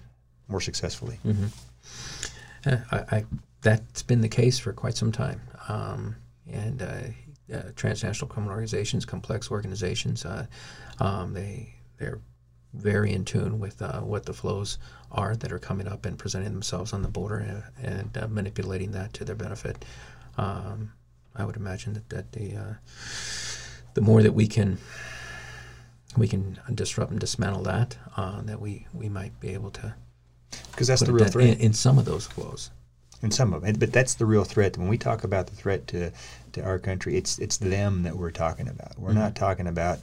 more 0.49 0.61
successfully. 0.61 1.19
Mm-hmm. 1.25 1.47
Uh, 2.67 2.77
I, 2.91 3.17
I, 3.17 3.25
that's 3.63 4.03
been 4.03 4.21
the 4.21 4.29
case 4.29 4.59
for 4.59 4.73
quite 4.73 4.97
some 4.97 5.13
time. 5.13 5.41
Um, 5.69 6.17
and 6.51 6.83
uh, 6.83 7.55
uh, 7.55 7.63
transnational 7.77 8.29
criminal 8.29 8.53
organizations, 8.53 9.05
complex 9.05 9.51
organizations, 9.51 10.25
uh, 10.25 10.47
um, 11.01 11.33
they 11.33 11.75
they're 11.99 12.21
very 12.75 13.13
in 13.13 13.25
tune 13.25 13.61
with 13.61 13.81
what 14.03 14.27
the 14.27 14.33
flows 14.33 14.79
are 15.15 15.37
that 15.37 15.53
are 15.53 15.59
coming 15.59 15.89
up 15.89 16.05
and 16.05 16.19
presenting 16.19 16.53
themselves 16.53 16.93
on 16.93 17.03
the 17.03 17.09
border 17.09 17.39
and, 17.39 17.63
and 17.83 18.19
uh, 18.19 18.29
manipulating 18.29 18.93
that 18.93 19.13
to 19.15 19.25
their 19.25 19.37
benefit. 19.37 19.85
Um, 20.37 20.93
I 21.37 21.45
would 21.45 21.57
imagine 21.57 21.95
that, 21.95 22.09
that 22.11 22.33
the 22.33 22.57
uh, 22.57 22.75
the 23.95 24.01
more 24.01 24.23
that 24.23 24.33
we 24.33 24.47
can 24.47 24.79
we 26.17 26.29
can 26.29 26.59
disrupt 26.75 27.11
and 27.11 27.21
dismantle 27.21 27.63
that, 27.65 27.97
uh, 28.17 28.41
that 28.43 28.61
we, 28.61 28.87
we 28.93 29.09
might 29.09 29.39
be 29.41 29.49
able 29.49 29.71
to 29.73 29.95
because 30.71 30.87
that's 30.87 31.03
the 31.03 31.13
real 31.13 31.27
threat 31.27 31.49
in, 31.49 31.59
in, 31.59 31.73
some 31.73 31.99
of 31.99 32.05
those 32.05 32.27
flows. 32.27 32.71
In 33.23 33.31
some 33.31 33.53
of 33.55 33.65
it, 33.65 33.81
but 33.81 33.93
that's 33.93 34.15
the 34.15 34.27
real 34.27 34.45
threat. 34.45 34.77
When 34.77 34.89
we 34.89 34.99
talk 34.99 35.25
about 35.25 35.47
the 35.47 35.57
threat 35.57 35.87
to 35.89 36.11
to 36.53 36.63
our 36.63 36.79
country, 36.79 37.17
it's 37.17 37.39
it's 37.39 37.57
them 37.57 38.03
that 38.03 38.17
we're 38.17 38.31
talking 38.31 38.69
about. 38.69 38.99
We're 38.99 39.11
mm-hmm. 39.11 39.21
not 39.21 39.35
talking 39.35 39.67
about 39.67 40.01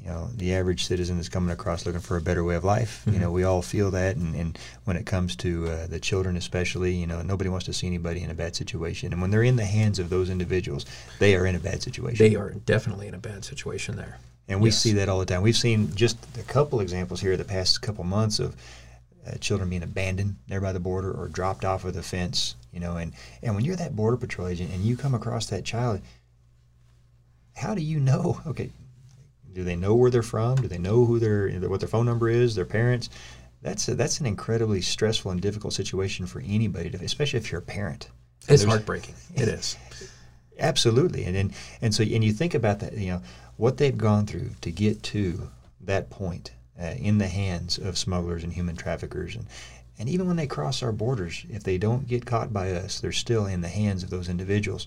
you 0.00 0.08
know 0.08 0.28
the 0.36 0.54
average 0.54 0.84
citizen 0.84 1.18
is 1.18 1.28
coming 1.28 1.50
across 1.50 1.84
looking 1.84 2.00
for 2.00 2.16
a 2.16 2.20
better 2.20 2.44
way 2.44 2.54
of 2.54 2.64
life. 2.64 3.00
Mm-hmm. 3.00 3.12
You 3.14 3.20
know, 3.20 3.30
we 3.32 3.44
all 3.44 3.62
feel 3.62 3.90
that, 3.90 4.16
and, 4.16 4.34
and 4.34 4.58
when 4.84 4.96
it 4.96 5.06
comes 5.06 5.36
to 5.36 5.68
uh, 5.68 5.86
the 5.86 6.00
children, 6.00 6.36
especially, 6.36 6.94
you 6.94 7.06
know, 7.06 7.22
nobody 7.22 7.50
wants 7.50 7.66
to 7.66 7.72
see 7.72 7.86
anybody 7.86 8.22
in 8.22 8.30
a 8.30 8.34
bad 8.34 8.54
situation. 8.54 9.12
And 9.12 9.20
when 9.20 9.30
they're 9.30 9.42
in 9.42 9.56
the 9.56 9.64
hands 9.64 9.98
of 9.98 10.10
those 10.10 10.30
individuals, 10.30 10.86
they 11.18 11.34
are 11.34 11.46
in 11.46 11.54
a 11.54 11.58
bad 11.58 11.82
situation. 11.82 12.24
They 12.24 12.36
are 12.36 12.50
definitely 12.50 13.08
in 13.08 13.14
a 13.14 13.18
bad 13.18 13.44
situation 13.44 13.96
there. 13.96 14.18
And 14.48 14.60
we 14.60 14.70
yes. 14.70 14.78
see 14.78 14.92
that 14.94 15.08
all 15.08 15.18
the 15.18 15.26
time. 15.26 15.42
We've 15.42 15.56
seen 15.56 15.94
just 15.94 16.16
a 16.38 16.42
couple 16.42 16.80
examples 16.80 17.20
here 17.20 17.36
the 17.36 17.44
past 17.44 17.82
couple 17.82 18.04
months 18.04 18.38
of 18.38 18.56
uh, 19.26 19.36
children 19.38 19.68
being 19.68 19.82
abandoned 19.82 20.36
there 20.46 20.60
by 20.60 20.72
the 20.72 20.80
border 20.80 21.12
or 21.12 21.28
dropped 21.28 21.64
off 21.64 21.84
of 21.84 21.92
the 21.92 22.02
fence. 22.02 22.54
You 22.72 22.80
know, 22.80 22.96
and 22.96 23.12
and 23.42 23.54
when 23.54 23.64
you're 23.64 23.76
that 23.76 23.96
border 23.96 24.16
patrol 24.16 24.48
agent 24.48 24.72
and 24.72 24.82
you 24.82 24.96
come 24.96 25.14
across 25.14 25.46
that 25.46 25.64
child, 25.64 26.00
how 27.56 27.74
do 27.74 27.82
you 27.82 28.00
know? 28.00 28.40
Okay, 28.46 28.70
do 29.52 29.64
they 29.64 29.76
know 29.76 29.94
where 29.94 30.10
they're 30.10 30.22
from? 30.22 30.56
Do 30.56 30.68
they 30.68 30.78
know 30.78 31.04
who 31.04 31.18
their 31.18 31.48
what 31.68 31.80
their 31.80 31.88
phone 31.88 32.06
number 32.06 32.28
is? 32.28 32.54
Their 32.54 32.64
parents? 32.64 33.10
That's 33.62 33.88
a, 33.88 33.94
that's 33.94 34.20
an 34.20 34.26
incredibly 34.26 34.80
stressful 34.80 35.30
and 35.30 35.40
difficult 35.40 35.72
situation 35.72 36.26
for 36.26 36.40
anybody, 36.46 36.90
to, 36.90 37.04
especially 37.04 37.38
if 37.38 37.50
you're 37.50 37.60
a 37.60 37.64
parent. 37.64 38.08
It's 38.46 38.64
heartbreaking. 38.64 39.14
It 39.34 39.48
is. 39.48 39.76
Absolutely, 40.58 41.24
and, 41.24 41.36
and 41.36 41.52
and 41.82 41.94
so 41.94 42.02
and 42.02 42.24
you 42.24 42.32
think 42.32 42.54
about 42.54 42.80
that, 42.80 42.96
you 42.96 43.10
know, 43.10 43.22
what 43.56 43.76
they've 43.76 43.96
gone 43.96 44.26
through 44.26 44.50
to 44.60 44.70
get 44.70 45.02
to 45.04 45.50
that 45.80 46.10
point 46.10 46.52
uh, 46.80 46.94
in 46.96 47.18
the 47.18 47.28
hands 47.28 47.78
of 47.78 47.98
smugglers 47.98 48.44
and 48.44 48.52
human 48.52 48.76
traffickers, 48.76 49.36
and 49.36 49.46
and 49.98 50.08
even 50.08 50.26
when 50.26 50.36
they 50.36 50.46
cross 50.46 50.82
our 50.82 50.92
borders, 50.92 51.44
if 51.50 51.64
they 51.64 51.78
don't 51.78 52.06
get 52.06 52.24
caught 52.24 52.52
by 52.52 52.72
us, 52.72 53.00
they're 53.00 53.12
still 53.12 53.46
in 53.46 53.60
the 53.60 53.68
hands 53.68 54.02
of 54.02 54.10
those 54.10 54.28
individuals. 54.28 54.86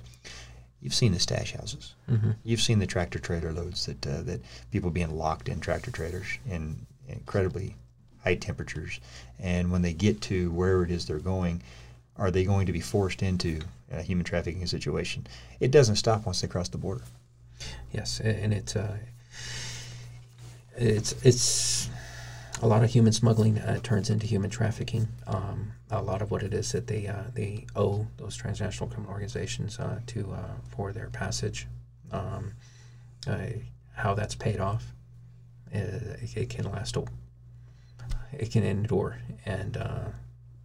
You've 0.81 0.93
seen 0.93 1.13
the 1.13 1.19
stash 1.19 1.53
houses. 1.53 1.93
Mm-hmm. 2.09 2.31
You've 2.43 2.61
seen 2.61 2.79
the 2.79 2.87
tractor 2.87 3.19
trailer 3.19 3.53
loads 3.53 3.85
that 3.85 4.05
uh, 4.05 4.21
that 4.23 4.41
people 4.71 4.89
being 4.89 5.15
locked 5.15 5.47
in 5.47 5.59
tractor 5.59 5.91
trailers 5.91 6.39
in 6.49 6.87
incredibly 7.07 7.75
high 8.23 8.35
temperatures, 8.35 8.99
and 9.39 9.71
when 9.71 9.81
they 9.81 9.93
get 9.93 10.21
to 10.21 10.51
wherever 10.51 10.83
it 10.83 10.91
is 10.91 11.05
they're 11.05 11.19
going, 11.19 11.61
are 12.17 12.31
they 12.31 12.43
going 12.43 12.65
to 12.65 12.73
be 12.73 12.81
forced 12.81 13.21
into 13.21 13.59
a 13.91 14.01
human 14.01 14.23
trafficking 14.23 14.65
situation? 14.65 15.27
It 15.59 15.71
doesn't 15.71 15.95
stop 15.97 16.25
once 16.25 16.41
they 16.41 16.47
cross 16.47 16.69
the 16.69 16.77
border. 16.77 17.03
Yes, 17.91 18.19
and 18.19 18.53
it's 18.53 18.75
uh, 18.75 18.97
it's 20.75 21.13
it's 21.23 21.89
a 22.61 22.67
lot 22.67 22.83
of 22.83 22.91
human 22.91 23.11
smuggling 23.11 23.57
uh, 23.57 23.79
turns 23.81 24.09
into 24.09 24.27
human 24.27 24.49
trafficking. 24.49 25.07
Um, 25.25 25.71
a 25.89 26.01
lot 26.01 26.21
of 26.21 26.29
what 26.29 26.43
it 26.43 26.53
is 26.53 26.71
that 26.71 26.87
they 26.87 27.07
uh, 27.07 27.23
they 27.33 27.65
owe 27.75 28.07
those 28.17 28.35
transnational 28.35 28.87
criminal 28.87 29.11
organizations 29.11 29.79
uh, 29.79 29.99
to 30.07 30.31
uh, 30.31 30.53
for 30.69 30.93
their 30.93 31.09
passage. 31.09 31.67
Um, 32.11 32.53
uh, 33.27 33.37
how 33.95 34.13
that's 34.13 34.35
paid 34.35 34.59
off, 34.59 34.93
uh, 35.73 35.79
it, 35.79 36.37
it, 36.37 36.49
can 36.49 36.71
last. 36.71 36.95
A, 36.97 37.03
it 38.31 38.51
can 38.51 38.63
endure, 38.63 39.19
and 39.45 39.73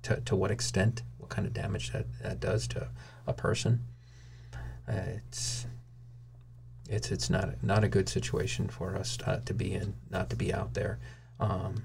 to 0.03 0.21
to 0.21 0.37
what 0.37 0.51
extent, 0.51 1.03
what 1.19 1.31
kind 1.31 1.47
of 1.47 1.55
damage 1.55 1.93
that, 1.93 2.07
that 2.23 2.41
does 2.41 2.69
to 2.69 2.89
a 3.27 3.33
person. 3.33 3.85
it's 4.87 5.67
it's 6.89 7.11
it's 7.11 7.31
not 7.31 7.63
not 7.65 7.83
a 7.83 7.89
good 7.89 8.09
situation 8.09 8.69
for 8.69 8.97
us 8.97 9.17
to, 9.17 9.43
to 9.45 9.55
be 9.55 9.73
in, 9.73 9.95
not 10.11 10.31
to 10.31 10.37
be 10.37 10.53
out 10.53 10.75
there 10.75 10.99
um, 11.41 11.83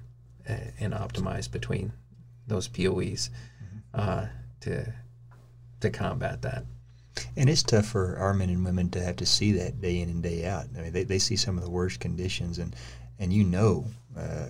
and 0.79 0.93
optimize 0.93 1.51
between 1.51 1.91
those 2.47 2.67
POEs 2.67 3.29
mm-hmm. 3.29 3.77
uh, 3.93 4.27
to 4.61 4.93
to 5.81 5.89
combat 5.89 6.41
that. 6.43 6.65
And 7.35 7.49
it's 7.49 7.63
tough 7.63 7.87
for 7.87 8.17
our 8.17 8.33
men 8.33 8.49
and 8.49 8.63
women 8.63 8.89
to 8.91 9.03
have 9.03 9.17
to 9.17 9.25
see 9.25 9.51
that 9.53 9.81
day 9.81 9.99
in 9.99 10.09
and 10.09 10.23
day 10.23 10.45
out. 10.45 10.67
I 10.77 10.81
mean, 10.81 10.93
they, 10.93 11.03
they 11.03 11.19
see 11.19 11.35
some 11.35 11.57
of 11.57 11.63
the 11.63 11.69
worst 11.69 11.99
conditions, 11.99 12.59
and 12.59 12.75
and 13.19 13.33
you 13.33 13.43
know, 13.43 13.85
uh, 14.17 14.47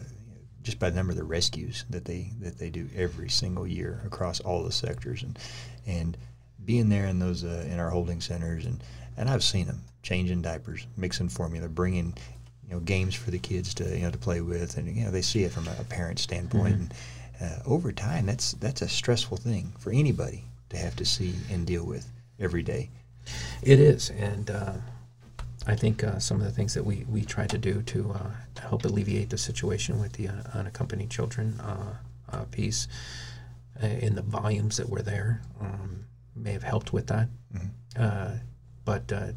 just 0.61 0.77
by 0.77 0.89
the 0.89 0.95
number 0.95 1.11
of 1.11 1.17
the 1.17 1.23
rescues 1.23 1.85
that 1.89 2.05
they 2.05 2.31
that 2.39 2.57
they 2.59 2.69
do 2.69 2.87
every 2.95 3.29
single 3.29 3.65
year 3.65 4.01
across 4.05 4.39
all 4.41 4.63
the 4.63 4.71
sectors, 4.71 5.23
and 5.23 5.39
and 5.87 6.17
being 6.63 6.89
there 6.89 7.07
in 7.07 7.19
those 7.19 7.43
uh, 7.43 7.65
in 7.69 7.79
our 7.79 7.89
holding 7.89 8.21
centers, 8.21 8.65
and 8.65 8.83
and 9.17 9.29
I've 9.29 9.43
seen 9.43 9.67
them 9.67 9.81
changing 10.03 10.41
diapers, 10.41 10.85
mixing 10.97 11.29
formula, 11.29 11.67
bringing 11.67 12.15
you 12.71 12.77
know 12.77 12.81
games 12.83 13.13
for 13.15 13.31
the 13.31 13.39
kids 13.39 13.73
to 13.75 13.83
you 13.83 14.03
know 14.03 14.11
to 14.11 14.17
play 14.17 14.39
with, 14.41 14.77
and 14.77 14.95
you 14.95 15.03
know 15.03 15.11
they 15.11 15.21
see 15.21 15.43
it 15.43 15.51
from 15.51 15.67
a 15.67 15.83
parent 15.83 16.19
standpoint. 16.19 16.75
Mhm. 16.75 16.79
And 16.79 16.93
uh, 17.41 17.59
over 17.65 17.91
time, 17.91 18.25
that's 18.25 18.53
that's 18.53 18.81
a 18.81 18.87
stressful 18.87 19.37
thing 19.37 19.73
for 19.77 19.91
anybody 19.91 20.45
to 20.69 20.77
have 20.77 20.95
to 20.95 21.05
see 21.05 21.33
and 21.51 21.67
deal 21.67 21.85
with 21.85 22.07
every 22.39 22.63
day. 22.63 22.89
It 23.61 23.79
is, 23.79 24.09
and 24.11 24.49
uh, 24.49 24.73
I 25.67 25.75
think 25.75 26.03
uh, 26.03 26.19
some 26.19 26.37
of 26.37 26.43
the 26.45 26.51
things 26.51 26.73
that 26.73 26.85
we, 26.85 27.05
we 27.09 27.23
try 27.23 27.45
to 27.47 27.57
do 27.57 27.81
to 27.83 28.11
uh, 28.13 28.31
help 28.61 28.85
alleviate 28.85 29.29
the 29.29 29.37
situation 29.37 29.99
with 29.99 30.13
the 30.13 30.29
uh, 30.29 30.33
unaccompanied 30.53 31.09
children 31.09 31.59
uh, 31.59 31.93
uh, 32.31 32.45
piece 32.51 32.87
uh, 33.83 33.87
in 33.87 34.15
the 34.15 34.21
volumes 34.23 34.77
that 34.77 34.89
were 34.89 35.01
there 35.03 35.41
um, 35.59 36.05
may 36.35 36.53
have 36.53 36.63
helped 36.63 36.93
with 36.93 37.07
that. 37.07 37.27
Mhm. 37.53 37.69
Uh, 37.97 38.31
but 38.85 39.11
uh, 39.11 39.33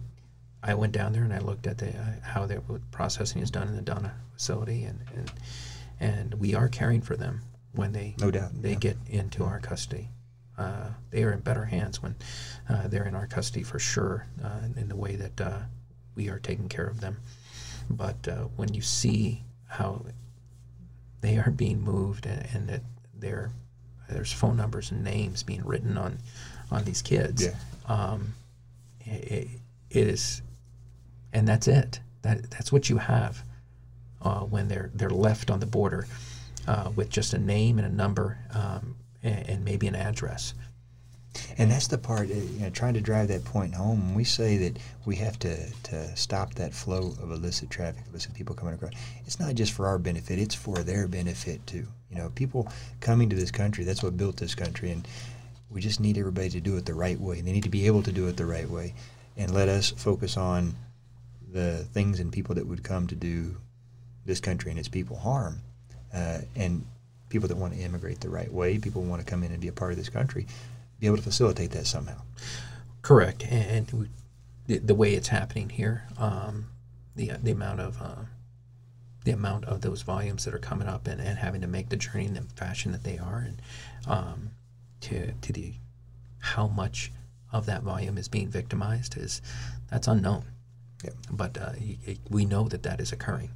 I 0.67 0.75
went 0.75 0.93
down 0.93 1.13
there 1.13 1.23
and 1.25 1.33
I 1.33 1.39
looked 1.41 1.67
at 1.67 1.79
the 1.79 1.91
uh, 1.91 2.13
how 2.23 2.47
their 2.47 2.61
processing 2.91 3.43
is 3.43 3.51
done 3.51 3.69
in 3.69 3.77
the 3.77 3.83
Donna 3.83 4.15
facility, 4.33 4.85
and, 4.85 5.01
and 5.15 5.33
and 6.01 6.35
we 6.35 6.55
are 6.55 6.69
caring 6.69 7.01
for 7.03 7.17
them 7.17 7.43
when 7.75 7.93
they 7.93 8.15
No 8.19 8.31
doubt, 8.31 8.51
they 8.63 8.71
yeah. 8.73 8.79
get 8.79 8.97
into 9.09 9.45
our 9.45 9.61
custody. 9.61 10.09
Uh, 10.57 10.89
they 11.11 11.23
are 11.25 11.33
in 11.33 11.41
better 11.41 11.65
hands 11.65 12.03
when 12.03 12.15
uh, 12.69 12.87
they're 12.89 13.05
in 13.07 13.15
our 13.15 13.27
custody 13.27 13.63
for 13.65 13.79
sure, 13.79 14.27
uh, 14.43 14.61
in 14.77 14.89
the 14.89 14.97
way 14.97 15.17
that 15.17 15.41
uh, 15.41 15.59
we 16.15 16.29
are 16.29 16.39
taking 16.39 16.69
care 16.69 16.87
of 16.87 17.01
them. 17.01 17.17
But 17.91 18.27
uh, 18.29 18.45
when 18.57 18.73
you 18.73 18.81
see 18.81 19.43
how 19.67 20.05
they 21.21 21.37
are 21.39 21.51
being 21.51 21.81
moved 21.83 22.27
and, 22.27 22.47
and 22.55 22.69
that 22.69 22.83
they're, 23.19 23.51
there's 24.09 24.33
phone 24.33 24.57
numbers 24.57 24.93
and 24.93 25.03
names 25.03 25.43
being 25.43 25.65
written 25.65 25.99
on 25.99 26.19
on 26.71 26.85
these 26.85 27.03
kids, 27.03 27.43
Yeah. 27.45 27.55
um, 27.87 28.35
it, 29.05 29.49
it 29.91 30.09
is, 30.09 30.41
and 31.35 31.47
that's 31.47 31.69
it. 31.69 32.01
That 32.23 32.51
that's 32.51 32.73
what 32.73 32.89
you 32.89 32.97
have 32.97 33.43
uh, 34.23 34.41
when 34.41 34.69
they're 34.69 34.91
they're 34.95 35.11
left 35.11 35.51
on 35.51 35.61
the 35.61 35.67
border 35.67 36.07
uh, 36.67 36.91
with 36.97 37.11
just 37.11 37.35
a 37.35 37.39
name 37.39 37.79
and 37.79 37.87
a 37.87 37.95
number 37.95 38.39
um, 38.55 38.97
and, 39.23 39.49
and 39.49 39.65
maybe 39.65 39.87
an 39.87 39.95
address. 39.95 40.55
And 41.59 41.69
that's 41.71 41.89
the 41.89 41.99
part, 41.99 42.31
uh, 42.31 42.35
you 42.35 42.61
know, 42.61 42.71
trying 42.71 42.95
to 42.95 43.01
drive 43.01 43.29
that 43.29 43.45
point 43.45 43.75
home. 43.75 44.15
We 44.15 44.23
say 44.23 44.57
that 44.59 44.79
we 45.05 45.17
have 45.17 45.37
to, 45.41 45.69
to 45.85 46.17
stop 46.17 46.55
that 46.55 46.73
flow 46.73 47.13
of 47.21 47.33
illicit 47.33 47.71
traffic, 47.71 48.05
illicit 48.09 48.35
people 48.35 48.55
coming 48.55 48.75
across, 48.75 48.93
it's 49.27 49.41
not 49.41 49.57
just 49.57 49.73
for 49.73 49.89
our 49.89 49.99
benefit, 49.99 50.39
it's 50.39 50.55
for 50.55 50.77
their 50.77 51.09
benefit 51.09 51.67
too. 51.67 51.87
You 52.09 52.19
know, 52.19 52.31
people 52.37 52.69
coming 53.01 53.29
to 53.31 53.37
this 53.37 53.51
country, 53.51 53.83
that's 53.83 54.03
what 54.03 54.17
built 54.17 54.37
this 54.37 54.55
country. 54.55 54.93
And 54.93 55.07
we 55.71 55.81
just 55.81 55.99
need 55.99 56.19
everybody 56.19 56.51
to 56.51 56.61
do 56.61 56.77
it 56.77 56.87
the 56.87 56.95
right 56.95 57.19
way. 57.19 57.41
They 57.41 57.53
need 57.53 57.65
to 57.65 57.69
be 57.69 57.87
able 57.89 58.05
to 58.05 58.13
do 58.13 58.29
it 58.29 58.37
the 58.37 58.47
right 58.47 58.71
way. 58.71 58.95
And 59.37 59.53
let 59.53 59.69
us 59.69 59.91
focus 59.91 60.37
on 60.37 60.77
the 61.55 61.87
things 61.95 62.19
and 62.19 62.33
people 62.33 62.57
that 62.57 62.67
would 62.67 62.83
come 62.83 63.07
to 63.07 63.15
do 63.15 63.57
this 64.27 64.41
country 64.41 64.71
and 64.71 64.79
its 64.79 64.89
people 64.89 65.17
harm. 65.17 65.61
Uh, 66.13 66.41
and 66.57 66.85
people 67.29 67.49
that 67.49 67.57
want 67.57 67.73
to 67.73 67.81
immigrate 67.81 68.21
the 68.21 68.29
right 68.29 68.53
way, 68.53 68.77
people 68.79 69.03
want 69.03 69.25
to 69.25 69.31
come 69.31 69.43
in 69.43 69.53
and 69.53 69.61
be 69.61 69.69
a 69.69 69.73
part 69.73 69.93
of 69.93 69.97
this 69.97 70.09
country, 70.09 70.47
be 71.01 71.07
able 71.07 71.17
to 71.17 71.23
facilitate 71.23 71.71
that 71.71 71.87
somehow. 71.87 72.21
Correct, 73.03 73.45
and 73.45 73.91
we, 73.93 74.09
the, 74.67 74.79
the 74.79 74.95
way 74.95 75.15
it's 75.15 75.29
happening 75.29 75.69
here, 75.69 76.05
um, 76.19 76.67
the 77.17 77.33
the 77.43 77.51
amount 77.51 77.81
of 77.81 78.01
uh, 78.01 78.25
the 79.25 79.33
amount 79.33 79.65
of 79.67 79.81
those 79.81 80.03
volumes 80.03 80.45
that 80.45 80.55
are 80.55 80.59
coming 80.59 80.89
up 80.89 81.07
and, 81.07 81.21
and 81.21 81.39
having 81.39 81.61
to 81.61 81.67
make 81.67 81.89
the 81.89 81.97
journey 81.97 82.27
in 82.27 82.35
the 82.35 82.43
fashion 82.43 82.93
that 82.93 83.05
they 83.05 83.19
are, 83.19 83.39
and 83.39 83.63
um, 84.07 84.51
to 85.03 85.33
to 85.33 85.53
the 85.53 85.75
how 86.39 86.67
much 86.67 87.13
of 87.53 87.67
that 87.67 87.83
volume 87.83 88.19
is 88.19 88.29
being 88.29 88.49
victimized 88.49 89.17
is 89.17 89.43
that's 89.91 90.09
unknown. 90.09 90.45
Yep. 91.05 91.15
But 91.31 91.59
uh, 91.59 91.73
we 92.31 92.45
know 92.45 92.69
that 92.69 92.83
that 92.83 93.01
is 93.01 93.13
occurring. 93.13 93.51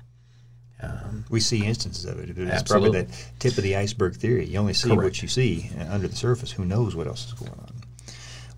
Um, 0.83 1.25
We 1.29 1.41
see 1.41 1.65
instances 1.65 2.05
of 2.05 2.21
it. 2.21 2.31
It's 2.31 2.39
Absolutely. 2.39 2.91
probably 2.91 3.03
that 3.03 3.29
tip 3.41 3.57
of 3.59 3.65
the 3.65 3.77
iceberg 3.77 4.15
theory. 4.15 4.47
You 4.47 4.59
only 4.59 4.75
see 4.75 4.89
Correct. 4.91 5.03
what 5.03 5.23
you 5.23 5.29
see 5.29 5.71
uh, 5.79 5.93
under 5.93 6.07
the 6.07 6.17
surface. 6.17 6.53
Who 6.53 6.65
knows 6.65 6.95
what 6.95 7.07
else 7.07 7.27
is 7.27 7.33
going 7.33 7.51
on? 7.51 7.75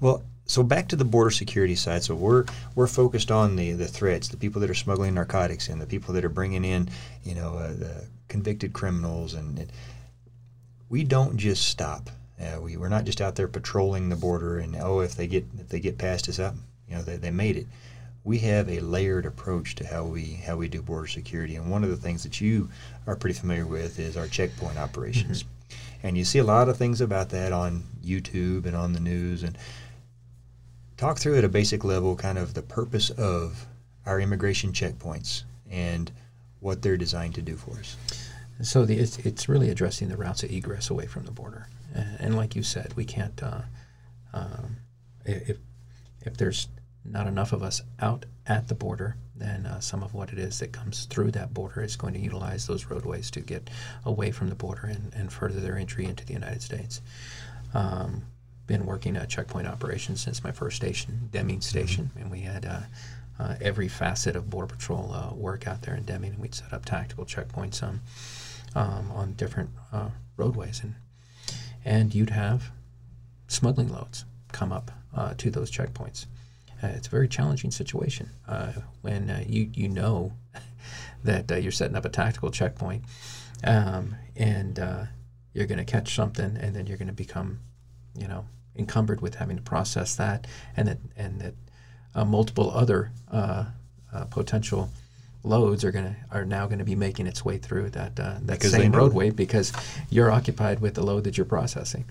Well, 0.01 0.23
so 0.45 0.63
back 0.63 0.89
to 0.89 0.97
the 0.97 1.05
border 1.05 1.31
security 1.31 1.77
side. 1.77 2.03
So 2.03 2.15
we're 2.15 2.45
we're 2.75 2.89
focused 2.89 3.31
on 3.31 3.57
the 3.57 3.73
the 3.73 3.87
threats, 3.87 4.29
the 4.29 4.37
people 4.37 4.61
that 4.61 4.69
are 4.69 4.75
smuggling 4.75 5.15
narcotics 5.15 5.69
in, 5.69 5.79
the 5.79 5.87
people 5.87 6.13
that 6.15 6.25
are 6.25 6.29
bringing 6.31 6.65
in, 6.65 6.91
you 7.23 7.35
know, 7.35 7.55
uh, 7.55 7.69
the 7.69 8.05
convicted 8.29 8.73
criminals, 8.73 9.35
and, 9.35 9.59
and 9.59 9.73
we 10.89 11.05
don't 11.05 11.37
just 11.37 11.69
stop. 11.69 12.11
Uh, 12.41 12.61
we 12.61 12.77
we're 12.77 12.89
not 12.89 13.05
just 13.05 13.21
out 13.21 13.37
there 13.37 13.49
patrolling 13.49 14.09
the 14.09 14.17
border, 14.17 14.59
and 14.59 14.75
oh, 14.77 15.01
if 15.01 15.15
they 15.15 15.27
get 15.27 15.47
if 15.59 15.69
they 15.69 15.81
get 15.81 15.97
past 15.99 16.29
us 16.29 16.39
up, 16.39 16.55
you 16.89 16.97
know, 16.97 17.03
they, 17.03 17.17
they 17.17 17.31
made 17.31 17.57
it. 17.57 17.67
We 18.25 18.39
have 18.41 18.69
a 18.69 18.81
layered 18.81 19.27
approach 19.27 19.75
to 19.77 19.87
how 19.87 20.05
we 20.05 20.35
how 20.47 20.57
we 20.57 20.69
do 20.69 20.83
border 20.83 21.07
security, 21.07 21.57
and 21.57 21.71
one 21.71 21.85
of 21.85 21.91
the 21.91 21.97
things 21.97 22.23
that 22.23 22.41
you 22.41 22.69
are 23.07 23.17
pretty 23.17 23.39
familiar 23.39 23.67
with 23.67 23.99
is 23.99 24.17
our 24.17 24.27
checkpoint 24.27 24.79
operations. 24.79 25.45
And 26.03 26.17
you 26.17 26.25
see 26.25 26.39
a 26.39 26.45
lot 26.45 26.69
of 26.69 26.77
things 26.77 27.01
about 27.01 27.29
that 27.31 27.53
on 27.53 27.85
YouTube 28.05 28.67
and 28.67 28.75
on 28.75 28.93
the 28.93 29.01
news. 29.01 29.43
And 29.43 29.57
talk 30.97 31.19
through 31.19 31.39
at 31.39 31.45
a 31.45 31.49
basic 31.49 31.85
level 31.85 32.17
kind 32.17 32.39
of 32.39 32.55
the 32.55 32.63
purpose 32.63 33.11
of 33.11 33.67
our 34.07 34.21
immigration 34.21 34.73
checkpoints 34.73 35.45
and 35.71 36.11
what 36.61 36.83
they're 36.83 36.97
designed 36.97 37.35
to 37.35 37.43
do 37.43 37.57
for 37.57 37.79
us. 37.79 37.97
So 38.63 38.85
the, 38.85 38.99
it's, 38.99 39.19
it's 39.19 39.49
really 39.49 39.71
addressing 39.71 40.09
the 40.09 40.17
routes 40.17 40.43
of 40.43 40.51
egress 40.51 40.91
away 40.91 41.07
from 41.07 41.25
the 41.25 41.31
border, 41.31 41.69
and, 41.95 42.17
and 42.21 42.37
like 42.37 42.55
you 42.55 42.63
said, 42.63 42.93
we 42.95 43.05
can't. 43.05 43.43
Uh, 43.43 43.63
um, 44.33 44.77
if 45.25 45.57
if 46.23 46.37
there's 46.37 46.69
not 47.05 47.27
enough 47.27 47.53
of 47.53 47.63
us 47.63 47.83
out 48.01 48.27
at 48.47 48.69
the 48.69 48.75
border, 48.75 49.17
then 49.35 49.67
uh, 49.67 49.81
some 49.81 50.03
of 50.03 50.13
what 50.13 50.31
it 50.31 50.39
is 50.39 50.59
that 50.59 50.73
comes 50.73 51.07
through 51.07 51.31
that 51.31 51.55
border 51.55 51.83
is 51.83 51.97
going 51.97 52.15
to 52.15 52.21
utilize 52.21 52.67
those 52.67 52.87
roadways 52.87 53.31
to 53.31 53.41
get 53.41 53.71
away 54.05 54.31
from 54.31 54.49
the 54.49 54.55
border 54.55 54.87
and, 54.87 55.13
and 55.15 55.33
further 55.33 55.61
their 55.61 55.77
entry 55.77 56.05
into 56.05 56.25
the 56.25 56.35
United 56.35 56.63
States. 56.63 57.01
Um, 57.73 58.25
been 58.67 58.87
working 58.87 59.17
at 59.17 59.29
checkpoint 59.29 59.67
operations 59.67 60.21
since 60.21 60.45
my 60.45 60.53
first 60.53 60.77
station, 60.77 61.29
Deming 61.33 61.61
Station, 61.61 62.11
and 62.17 62.31
we 62.31 62.41
had 62.41 62.65
uh, 62.65 62.81
uh, 63.39 63.57
every 63.61 63.89
facet 63.89 64.37
of 64.37 64.51
Border 64.51 64.75
Patrol 64.75 65.13
uh, 65.13 65.35
work 65.35 65.67
out 65.67 65.83
there 65.83 65.95
in 65.95 66.05
Deming, 66.05 66.35
and 66.35 66.41
we'd 66.41 66.55
set 66.55 66.73
up 66.73 66.85
tactical 66.85 67.25
checkpoints 67.25 67.83
um, 67.83 68.01
um, 68.77 69.11
on 69.11 69.33
different 69.33 69.71
uh, 69.93 70.11
roadways, 70.37 70.83
and 70.83 70.95
and 71.85 72.15
you'd 72.15 72.31
have 72.31 72.71
smuggling 73.49 73.89
loads 73.89 74.25
come 74.53 74.71
up 74.71 74.91
uh, 75.17 75.35
to 75.39 75.51
those 75.51 75.71
checkpoints. 75.71 76.27
Uh, 76.83 76.89
it's 76.89 77.07
a 77.07 77.11
very 77.11 77.29
challenging 77.29 77.71
situation 77.71 78.31
uh, 78.49 78.73
when 79.03 79.31
uh, 79.31 79.45
you 79.47 79.71
you 79.75 79.89
know 79.89 80.33
that 81.25 81.51
uh, 81.51 81.57
you're 81.57 81.73
setting 81.73 81.97
up 81.97 82.05
a 82.05 82.09
tactical 82.09 82.51
checkpoint, 82.51 83.05
um, 83.65 84.15
and 84.37 84.79
uh, 84.79 85.05
you're 85.53 85.67
going 85.67 85.79
to 85.79 85.85
catch 85.85 86.15
something, 86.15 86.57
and 86.57 86.75
then 86.75 86.87
you're 86.87 86.97
going 86.97 87.09
to 87.09 87.15
become, 87.15 87.61
you 88.17 88.27
know, 88.27 88.47
encumbered 88.77 89.21
with 89.21 89.35
having 89.35 89.57
to 89.57 89.63
process 89.63 90.17
that, 90.17 90.47
and 90.77 90.89
that 90.89 90.99
and 91.17 91.41
that 91.41 91.55
uh, 92.15 92.25
multiple 92.25 92.71
other 92.71 93.13
uh, 93.31 93.65
uh, 94.13 94.25
potential 94.27 94.91
loads 95.43 95.85
are 95.85 95.91
gonna 95.91 96.17
are 96.31 96.45
now 96.45 96.67
going 96.67 96.79
to 96.79 96.85
be 96.85 96.95
making 96.95 97.27
its 97.27 97.45
way 97.45 97.57
through 97.57 97.91
that 97.91 98.19
uh, 98.21 98.35
that 98.43 98.59
Because 98.59 98.73
same 98.73 98.93
roadway 98.93 99.31
because 99.31 99.73
you're 100.11 100.31
occupied 100.31 100.81
with 100.81 100.95
the 100.95 101.03
load 101.03 101.25
that 101.25 101.37
you're 101.37 101.47
processing. 101.47 102.05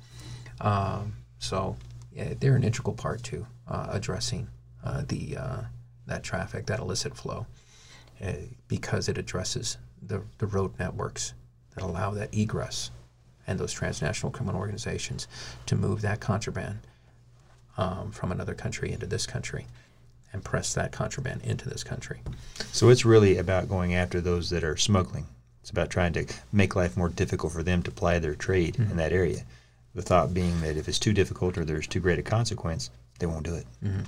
Um, 0.62 1.13
so 1.39 1.77
yeah, 2.12 2.34
they're 2.39 2.55
an 2.55 2.63
integral 2.63 2.95
part 2.95 3.23
to 3.25 3.45
uh, 3.67 3.88
addressing 3.91 4.47
uh, 4.83 5.03
the 5.07 5.37
uh, 5.37 5.61
that 6.07 6.23
traffic, 6.23 6.65
that 6.67 6.79
illicit 6.79 7.15
flow, 7.15 7.45
uh, 8.23 8.33
because 8.67 9.09
it 9.09 9.17
addresses 9.17 9.77
the 10.01 10.21
the 10.37 10.47
road 10.47 10.77
networks 10.79 11.33
that 11.75 11.83
allow 11.83 12.11
that 12.11 12.33
egress 12.33 12.91
and 13.47 13.59
those 13.59 13.73
transnational 13.73 14.31
criminal 14.31 14.59
organizations 14.59 15.27
to 15.65 15.75
move 15.75 16.01
that 16.01 16.19
contraband 16.19 16.79
um, 17.77 18.11
from 18.11 18.31
another 18.31 18.53
country 18.53 18.91
into 18.91 19.05
this 19.05 19.25
country 19.25 19.65
and 20.31 20.43
press 20.43 20.73
that 20.73 20.91
contraband 20.91 21.41
into 21.43 21.67
this 21.67 21.83
country. 21.83 22.19
So 22.71 22.89
it's 22.89 23.06
really 23.06 23.37
about 23.37 23.69
going 23.69 23.95
after 23.95 24.21
those 24.21 24.49
that 24.51 24.63
are 24.63 24.77
smuggling. 24.77 25.25
It's 25.62 25.71
about 25.71 25.89
trying 25.89 26.13
to 26.13 26.25
make 26.51 26.75
life 26.75 26.95
more 26.95 27.10
difficult 27.10 27.54
for 27.54 27.63
them 27.63 27.81
to 27.83 27.91
ply 27.91 28.19
their 28.19 28.35
trade 28.35 28.75
in 28.77 28.97
that 28.97 29.12
area. 29.12 29.43
The 29.95 30.01
thought 30.01 30.33
being 30.33 30.62
that 30.62 30.77
if 30.77 30.87
it's 30.87 30.99
too 30.99 31.13
difficult 31.13 31.58
or 31.58 31.65
there's 31.65 31.87
too 31.87 31.99
great 31.99 32.19
a 32.19 32.23
consequence, 32.23 32.91
they 33.19 33.25
won't 33.25 33.45
do 33.45 33.55
it, 33.55 33.65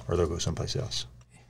or 0.07 0.16
they'll 0.16 0.28
go 0.28 0.38
someplace 0.38 0.76
else. 0.76 1.05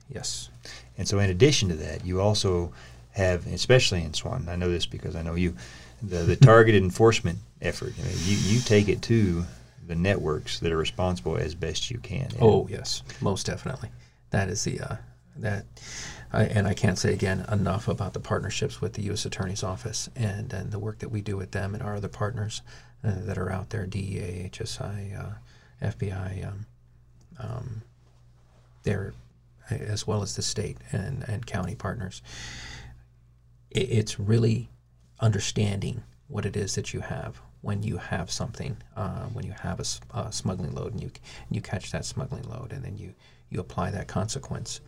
Yes. 0.09 0.49
And 0.97 1.07
so, 1.07 1.20
in 1.20 1.30
addition 1.30 1.70
to 1.70 1.76
that, 1.76 2.05
you 2.05 2.22
also 2.22 2.74
have, 3.12 3.47
especially 3.47 4.03
in 4.03 4.14
Swanton, 4.14 4.49
I 4.49 4.55
know 4.55 4.70
this 4.70 4.86
because 4.86 5.16
I 5.16 5.22
know 5.22 5.36
you, 5.36 5.55
the, 6.01 6.18
the 6.18 6.36
targeted 6.51 6.84
enforcement 6.84 7.39
effort. 7.62 7.93
I 7.97 8.03
mean, 8.03 8.18
you, 8.26 8.38
you 8.38 8.59
take 8.59 8.89
it 8.89 9.01
to 9.03 9.43
the 9.88 9.95
networks 9.95 10.59
that 10.59 10.72
are 10.72 10.78
responsible 10.78 11.38
as 11.38 11.55
best 11.55 11.89
you 11.91 11.97
can. 11.99 12.28
And 12.32 12.38
Oh 12.41 12.68
yes, 12.70 13.03
most 13.22 13.45
definitely. 13.45 13.89
That 14.30 14.49
is 14.49 14.64
the 14.64 14.80
uh, 14.80 14.95
that, 15.38 15.66
I, 16.32 16.43
and 16.43 16.68
I 16.68 16.74
can't 16.74 16.97
say 16.97 17.14
again 17.14 17.45
enough 17.51 17.88
about 17.88 18.14
the 18.14 18.20
partnerships 18.20 18.80
with 18.80 18.93
the 18.93 19.01
U.S. 19.03 19.26
Attorney's 19.26 19.64
Office 19.64 20.09
and 20.16 20.53
and 20.53 20.72
the 20.72 20.80
work 20.80 20.99
that 20.99 21.09
we 21.09 21.22
do 21.22 21.36
with 21.38 21.51
them 21.51 21.74
and 21.74 21.84
our 21.84 21.95
other 21.95 22.07
partners 22.07 22.62
uh, 23.03 23.12
that 23.16 23.38
are 23.38 23.51
out 23.51 23.70
there, 23.72 23.86
DEA, 23.86 24.49
HSI, 24.51 25.20
uh, 25.20 25.34
FBI. 25.82 26.47
Um, 26.47 26.66
um, 27.42 27.82
they're 28.84 29.14
as 29.70 30.06
well 30.06 30.22
as 30.22 30.36
the 30.36 30.42
state 30.42 30.78
and, 30.92 31.24
and 31.28 31.46
county 31.46 31.76
partners. 31.76 32.22
it, 33.72 33.89
it's 33.89 34.20
really 34.20 34.70
understanding 35.20 36.04
what 36.28 36.46
it 36.46 36.56
is 36.56 36.76
that 36.76 36.94
you 36.94 37.02
have 37.02 37.42
when 37.62 37.84
you 37.84 37.98
have 37.98 38.32
something, 38.32 38.76
uh, 38.96 39.26
when 39.34 39.46
you 39.46 39.54
have 39.62 39.80
a 39.80 40.32
smuggling 40.32 40.74
load, 40.74 40.94
and 40.94 41.02
you 41.02 41.12
you 41.52 41.62
catch 41.62 41.92
that 41.92 42.06
smuggling 42.06 42.44
load, 42.50 42.72
and 42.74 42.84
then 42.84 42.98
you 42.98 43.14
you 43.50 43.60
apply 43.60 43.92
that 43.92 44.08
consequence, 44.08 44.82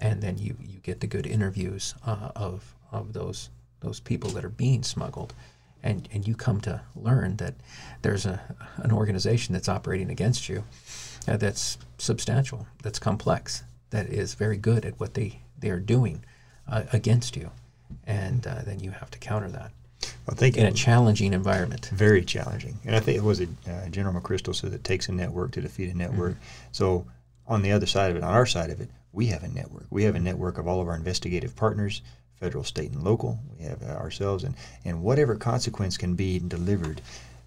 and 0.00 0.20
then 0.20 0.36
you 0.36 0.56
you 0.60 0.80
get 0.80 1.00
the 1.00 1.06
good 1.06 1.26
interviews 1.26 1.94
uh, 2.06 2.30
of 2.34 2.74
of 2.90 3.12
those 3.12 3.50
those 3.80 4.00
people 4.00 4.30
that 4.30 4.44
are 4.44 4.48
being 4.50 4.82
smuggled, 4.82 5.32
and 5.82 6.08
and 6.12 6.26
you 6.26 6.34
come 6.34 6.60
to 6.62 6.80
learn 6.96 7.36
that 7.36 7.54
there's 8.02 8.26
a 8.26 8.40
an 8.78 8.90
organization 8.90 9.52
that's 9.52 9.68
operating 9.68 10.10
against 10.10 10.48
you, 10.48 10.64
uh, 11.28 11.36
that's 11.36 11.78
substantial, 11.98 12.66
that's 12.82 12.98
complex, 12.98 13.64
that 13.90 14.08
is 14.08 14.34
very 14.34 14.56
good 14.56 14.84
at 14.84 14.98
what 14.98 15.14
they 15.14 15.40
they 15.58 15.70
are 15.70 15.80
doing 15.80 16.24
uh, 16.68 16.84
against 16.92 17.36
you, 17.36 17.50
and 18.06 18.46
uh, 18.46 18.62
then 18.64 18.80
you 18.80 18.92
have 18.92 19.10
to 19.10 19.18
counter 19.18 19.48
that 19.48 19.72
I 20.28 20.34
think 20.34 20.56
in 20.56 20.66
a 20.66 20.72
challenging 20.72 21.32
environment. 21.32 21.90
very 21.92 22.24
challenging. 22.24 22.78
And 22.84 22.94
I 22.94 23.00
think 23.00 23.16
it 23.16 23.24
was 23.24 23.40
it 23.40 23.48
uh, 23.68 23.88
General 23.88 24.20
McChrystal 24.20 24.54
said 24.54 24.72
it 24.72 24.84
takes 24.84 25.08
a 25.08 25.12
network 25.12 25.52
to 25.52 25.60
defeat 25.60 25.90
a 25.90 25.96
network. 25.96 26.36
So 26.72 27.06
on 27.46 27.62
the 27.62 27.72
other 27.72 27.86
side 27.86 28.10
of 28.10 28.16
it, 28.16 28.22
on 28.22 28.34
our 28.34 28.46
side 28.46 28.70
of 28.70 28.80
it, 28.80 28.90
we 29.12 29.26
have 29.26 29.42
a 29.42 29.48
network. 29.48 29.86
We 29.90 30.04
have 30.04 30.14
a 30.14 30.20
network 30.20 30.58
of 30.58 30.68
all 30.68 30.80
of 30.80 30.88
our 30.88 30.94
investigative 30.94 31.56
partners, 31.56 32.02
federal, 32.34 32.62
state, 32.62 32.92
and 32.92 33.02
local. 33.02 33.38
We 33.58 33.64
have 33.64 33.82
uh, 33.82 33.86
ourselves, 33.86 34.44
and 34.44 34.54
and 34.84 35.02
whatever 35.02 35.34
consequence 35.34 35.96
can 35.96 36.14
be 36.14 36.38
delivered, 36.38 37.00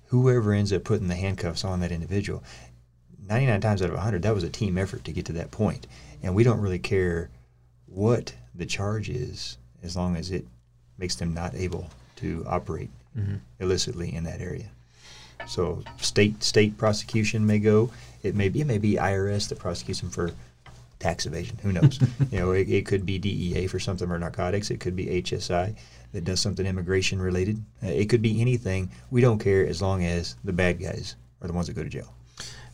whoever 0.08 0.54
ends 0.54 0.74
up 0.74 0.84
putting 0.84 1.08
the 1.08 1.16
handcuffs 1.16 1.64
on 1.64 1.80
that 1.82 1.92
individual. 1.92 2.44
99 3.28 3.62
times 3.62 3.82
out 3.82 3.90
of 3.90 3.96
100, 3.96 4.22
that 4.24 4.34
was 4.34 4.44
a 4.44 4.50
team 4.50 4.78
effort 4.78 5.04
to 5.06 5.12
get 5.12 5.26
to 5.26 5.34
that 5.34 5.52
point. 5.52 5.88
And 6.24 6.36
we 6.36 6.44
don't 6.44 6.62
really 6.62 6.80
care 6.80 7.30
what 7.86 8.34
the 8.56 8.66
charge 8.66 9.10
is 9.10 9.58
as 9.84 9.96
long 9.96 10.16
as 10.16 10.32
it 10.32 10.46
makes 10.98 11.16
them 11.16 11.34
not 11.34 11.56
able 11.56 11.90
to 12.18 12.46
operate 12.48 12.90
illicitly 13.60 14.14
in 14.14 14.24
that 14.24 14.42
area. 14.42 14.70
So 15.48 15.84
state 15.98 16.44
state 16.44 16.78
prosecution 16.78 17.46
may 17.46 17.60
go. 17.60 17.92
It 18.24 18.36
may 18.36 18.50
be 18.50 18.62
it 18.62 18.68
may 18.68 18.78
be 18.78 18.94
IRS 18.94 19.50
that 19.50 19.60
prosecutes 19.60 20.02
them 20.02 20.12
for 20.12 20.32
tax 21.00 21.26
evasion. 21.26 21.58
Who 21.64 21.72
knows? 21.72 22.00
you 22.32 22.40
know, 22.40 22.52
it, 22.52 22.70
it 22.70 22.86
could 22.86 23.06
be 23.06 23.18
DEA 23.18 23.68
for 23.68 23.80
something 23.80 24.10
or 24.10 24.20
narcotics. 24.20 24.70
It 24.70 24.80
could 24.80 24.96
be 24.96 25.08
HSI 25.22 25.76
that 26.14 26.24
does 26.24 26.40
something 26.40 26.66
immigration 26.66 27.20
related. 27.20 27.62
Uh, 27.84 27.88
it 27.88 28.10
could 28.10 28.22
be 28.22 28.40
anything. 28.40 28.92
We 29.10 29.22
don't 29.22 29.40
care 29.40 29.66
as 29.66 29.82
long 29.82 30.06
as 30.06 30.36
the 30.44 30.54
bad 30.54 30.80
guys 30.80 31.16
are 31.42 31.48
the 31.48 31.54
ones 31.54 31.68
that 31.68 31.74
go 31.74 31.84
to 31.84 31.90
jail. 31.90 32.14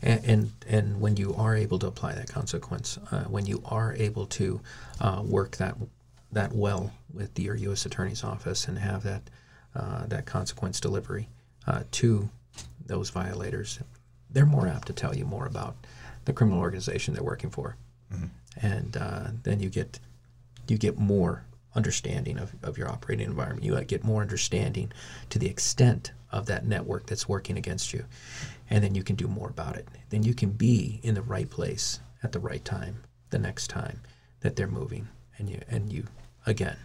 And, 0.02 0.24
and 0.24 0.52
and 0.68 1.00
when 1.00 1.16
you 1.16 1.34
are 1.34 1.56
able 1.56 1.78
to 1.80 1.86
apply 1.86 2.14
that 2.14 2.28
consequence, 2.28 2.98
uh, 3.10 3.24
when 3.24 3.46
you 3.46 3.62
are 3.64 3.94
able 3.94 4.26
to 4.26 4.60
uh, 5.00 5.22
work 5.24 5.56
that 5.56 5.76
that 6.32 6.52
well 6.52 6.92
with 7.12 7.38
your 7.38 7.56
U.S. 7.56 7.86
Attorney's 7.86 8.22
office 8.22 8.68
and 8.68 8.78
have 8.78 9.02
that 9.02 9.22
uh, 9.74 10.06
that 10.06 10.26
consequence 10.26 10.80
delivery 10.80 11.28
uh, 11.66 11.82
to 11.92 12.28
those 12.86 13.10
violators, 13.10 13.80
they're 14.30 14.46
more 14.46 14.68
apt 14.68 14.86
to 14.86 14.92
tell 14.92 15.16
you 15.16 15.24
more 15.24 15.46
about 15.46 15.76
the 16.24 16.32
criminal 16.32 16.60
organization 16.60 17.14
they're 17.14 17.22
working 17.22 17.50
for, 17.50 17.76
and 18.62 18.96
uh, 18.96 19.28
then 19.42 19.60
you 19.60 19.68
get 19.68 19.98
you 20.68 20.78
get 20.78 20.98
more 20.98 21.44
understanding 21.74 22.38
of, 22.38 22.52
of 22.62 22.76
your 22.78 22.88
operating 22.88 23.26
environment. 23.26 23.64
You 23.64 23.80
get 23.84 24.04
more 24.04 24.22
understanding 24.22 24.92
to 25.30 25.38
the 25.38 25.48
extent 25.48 26.12
of 26.30 26.46
that 26.46 26.66
network 26.66 27.06
that's 27.06 27.28
working 27.28 27.56
against 27.56 27.92
you. 27.92 28.04
And 28.70 28.84
then 28.84 28.94
you 28.94 29.02
can 29.02 29.16
do 29.16 29.28
more 29.28 29.48
about 29.48 29.76
it. 29.76 29.88
Then 30.10 30.22
you 30.22 30.34
can 30.34 30.50
be 30.50 31.00
in 31.02 31.14
the 31.14 31.22
right 31.22 31.48
place 31.48 32.00
at 32.22 32.32
the 32.32 32.38
right 32.38 32.64
time 32.64 33.02
the 33.30 33.38
next 33.38 33.68
time 33.68 34.00
that 34.40 34.56
they're 34.56 34.66
moving. 34.66 35.08
And 35.38 35.48
you 35.48 35.60
and 35.68 35.92
you 35.92 36.04
again 36.46 36.76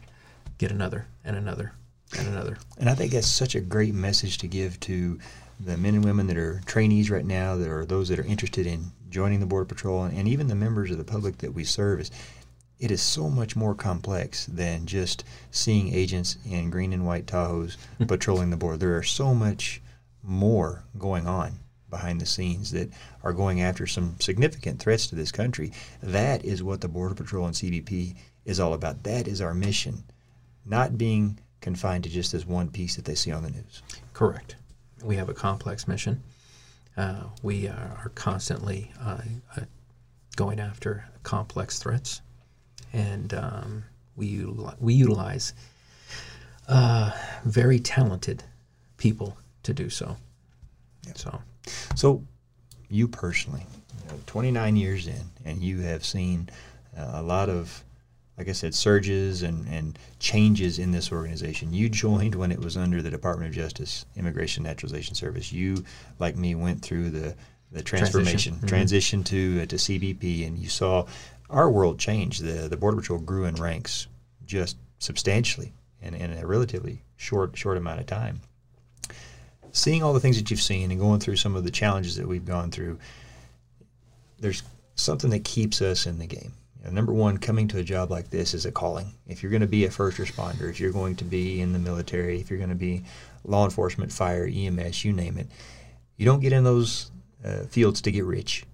get 0.57 0.71
another 0.71 1.07
and 1.25 1.35
another 1.35 1.73
and 2.17 2.27
another. 2.27 2.57
And 2.77 2.89
I 2.89 2.95
think 2.95 3.11
that's 3.11 3.27
such 3.27 3.55
a 3.55 3.61
great 3.61 3.93
message 3.93 4.37
to 4.39 4.47
give 4.47 4.79
to 4.81 5.19
the 5.59 5.77
men 5.77 5.95
and 5.95 6.03
women 6.03 6.27
that 6.27 6.37
are 6.37 6.61
trainees 6.65 7.09
right 7.09 7.25
now, 7.25 7.55
that 7.55 7.69
are 7.69 7.85
those 7.85 8.09
that 8.09 8.19
are 8.19 8.25
interested 8.25 8.67
in 8.67 8.91
joining 9.09 9.39
the 9.39 9.45
Border 9.45 9.65
Patrol, 9.65 10.03
and, 10.03 10.27
even 10.27 10.47
the 10.47 10.55
members 10.55 10.89
of 10.91 10.97
the 10.97 11.03
public 11.03 11.37
that 11.39 11.53
we 11.53 11.63
serve. 11.63 11.99
Is 11.99 12.11
it 12.79 12.91
is 12.91 13.01
so 13.01 13.29
much 13.29 13.55
more 13.55 13.75
complex 13.75 14.45
than 14.45 14.85
just 14.85 15.23
seeing 15.51 15.93
agents 15.93 16.37
in 16.45 16.69
green 16.69 16.93
and 16.93 17.05
white 17.05 17.25
Tahoes 17.25 17.77
patrolling 18.07 18.49
the 18.49 18.57
border. 18.57 18.77
There 18.77 18.97
are 18.97 19.03
so 19.03 19.33
much 19.33 19.81
more 20.21 20.83
going 20.97 21.27
on 21.27 21.59
behind 21.89 22.19
the 22.19 22.25
scenes 22.25 22.71
that 22.71 22.89
are 23.23 23.33
going 23.33 23.61
after 23.61 23.85
some 23.85 24.15
significant 24.19 24.79
threats 24.79 25.07
to 25.07 25.15
this 25.15 25.31
country. 25.31 25.71
That 26.01 26.43
is 26.43 26.63
what 26.63 26.81
the 26.81 26.87
Border 26.87 27.13
Patrol 27.13 27.45
and 27.45 27.55
CBP 27.55 28.15
is 28.45 28.59
all 28.59 28.73
about. 28.73 29.03
That 29.03 29.27
is 29.27 29.41
our 29.41 29.53
mission, 29.53 30.03
not 30.65 30.97
being 30.97 31.39
confined 31.61 32.03
to 32.05 32.09
just 32.09 32.31
this 32.31 32.47
one 32.47 32.69
piece 32.69 32.95
that 32.95 33.05
they 33.05 33.15
see 33.15 33.31
on 33.31 33.43
the 33.43 33.51
news. 33.51 33.83
Correct. 34.13 34.55
We 35.03 35.15
have 35.17 35.29
a 35.29 35.33
complex 35.33 35.87
mission. 35.87 36.23
Uh, 36.97 37.25
we 37.41 37.67
are, 37.67 37.97
are 38.03 38.11
constantly 38.15 38.91
uh, 38.99 39.21
uh, 39.55 39.61
going 40.35 40.59
after 40.59 41.05
complex 41.21 41.79
threats, 41.79 42.21
and 42.93 43.33
um, 43.33 43.83
we 44.15 44.27
utilize, 44.27 44.75
we 44.79 44.93
utilize 44.93 45.53
uh, 46.67 47.11
very 47.43 47.79
talented 47.79 48.43
people 48.97 49.37
to 49.63 49.73
do 49.73 49.89
so. 49.89 50.15
So, 51.15 51.41
So, 51.95 52.23
you 52.89 53.07
personally, 53.07 53.65
you 54.01 54.11
know, 54.11 54.19
29 54.25 54.75
years 54.77 55.07
in, 55.07 55.21
and 55.45 55.61
you 55.61 55.81
have 55.81 56.05
seen 56.05 56.49
uh, 56.97 57.11
a 57.15 57.21
lot 57.21 57.49
of, 57.49 57.83
like 58.37 58.47
I 58.47 58.53
said, 58.53 58.73
surges 58.73 59.43
and, 59.43 59.67
and 59.67 59.99
changes 60.19 60.79
in 60.79 60.91
this 60.91 61.11
organization. 61.11 61.73
You 61.73 61.89
joined 61.89 62.35
when 62.35 62.51
it 62.51 62.59
was 62.59 62.77
under 62.77 63.01
the 63.01 63.11
Department 63.11 63.49
of 63.49 63.55
Justice, 63.55 64.05
Immigration 64.15 64.63
Naturalization 64.63 65.15
Service. 65.15 65.51
You, 65.51 65.83
like 66.19 66.35
me, 66.37 66.55
went 66.55 66.81
through 66.81 67.09
the, 67.09 67.35
the 67.71 67.83
transformation, 67.83 68.53
Transition. 68.53 68.55
Mhm. 68.61 68.67
transition 68.69 69.23
to 69.25 69.59
uh, 69.63 69.65
to 69.65 69.75
CBP, 69.75 70.47
and 70.47 70.57
you 70.57 70.69
saw 70.69 71.05
our 71.53 71.69
world 71.69 71.99
changed. 71.99 72.43
The 72.43 72.67
the 72.67 72.77
Border 72.77 72.97
Patrol 72.97 73.19
grew 73.19 73.45
in 73.45 73.55
ranks 73.55 74.07
just 74.45 74.77
substantially 74.99 75.73
in, 76.01 76.13
in 76.13 76.33
a 76.33 76.45
relatively 76.45 77.03
short 77.15 77.57
short 77.57 77.77
amount 77.77 77.99
of 77.99 78.05
time 78.05 78.41
seeing 79.73 80.03
all 80.03 80.13
the 80.13 80.19
things 80.19 80.37
that 80.37 80.49
you've 80.49 80.61
seen 80.61 80.91
and 80.91 80.99
going 80.99 81.19
through 81.19 81.35
some 81.35 81.55
of 81.55 81.65
the 81.65 81.71
challenges 81.71 82.15
that 82.15 82.27
we've 82.27 82.45
gone 82.45 82.71
through, 82.71 82.97
there's 84.39 84.63
something 84.95 85.31
that 85.31 85.43
keeps 85.43 85.81
us 85.81 86.05
in 86.05 86.19
the 86.19 86.27
game. 86.27 86.53
You 86.79 86.85
know, 86.85 86.91
number 86.91 87.11
one, 87.11 87.39
coming 87.39 87.67
to 87.69 87.79
a 87.79 87.83
job 87.83 88.11
like 88.11 88.29
this 88.29 88.53
is 88.53 88.65
a 88.65 88.71
calling. 88.71 89.07
If 89.27 89.41
you're 89.41 89.49
going 89.49 89.61
to 89.61 89.67
be 89.67 89.85
a 89.85 89.91
first 89.91 90.19
responder, 90.19 90.69
if 90.69 90.79
you're 90.79 90.91
going 90.91 91.15
to 91.17 91.25
be 91.25 91.59
in 91.59 91.73
the 91.73 91.79
military, 91.79 92.39
if 92.39 92.49
you're 92.49 92.59
going 92.59 92.69
to 92.69 92.75
be 92.75 93.03
law 93.43 93.65
enforcement, 93.65 94.11
fire, 94.11 94.45
EMS, 94.45 95.03
you 95.03 95.11
name 95.11 95.37
it, 95.37 95.47
you 96.17 96.25
don't 96.25 96.39
get 96.39 96.53
in 96.53 96.63
those 96.63 97.11
uh, 97.43 97.63
fields 97.63 97.99
to 98.01 98.11
get 98.11 98.25
rich. 98.25 98.65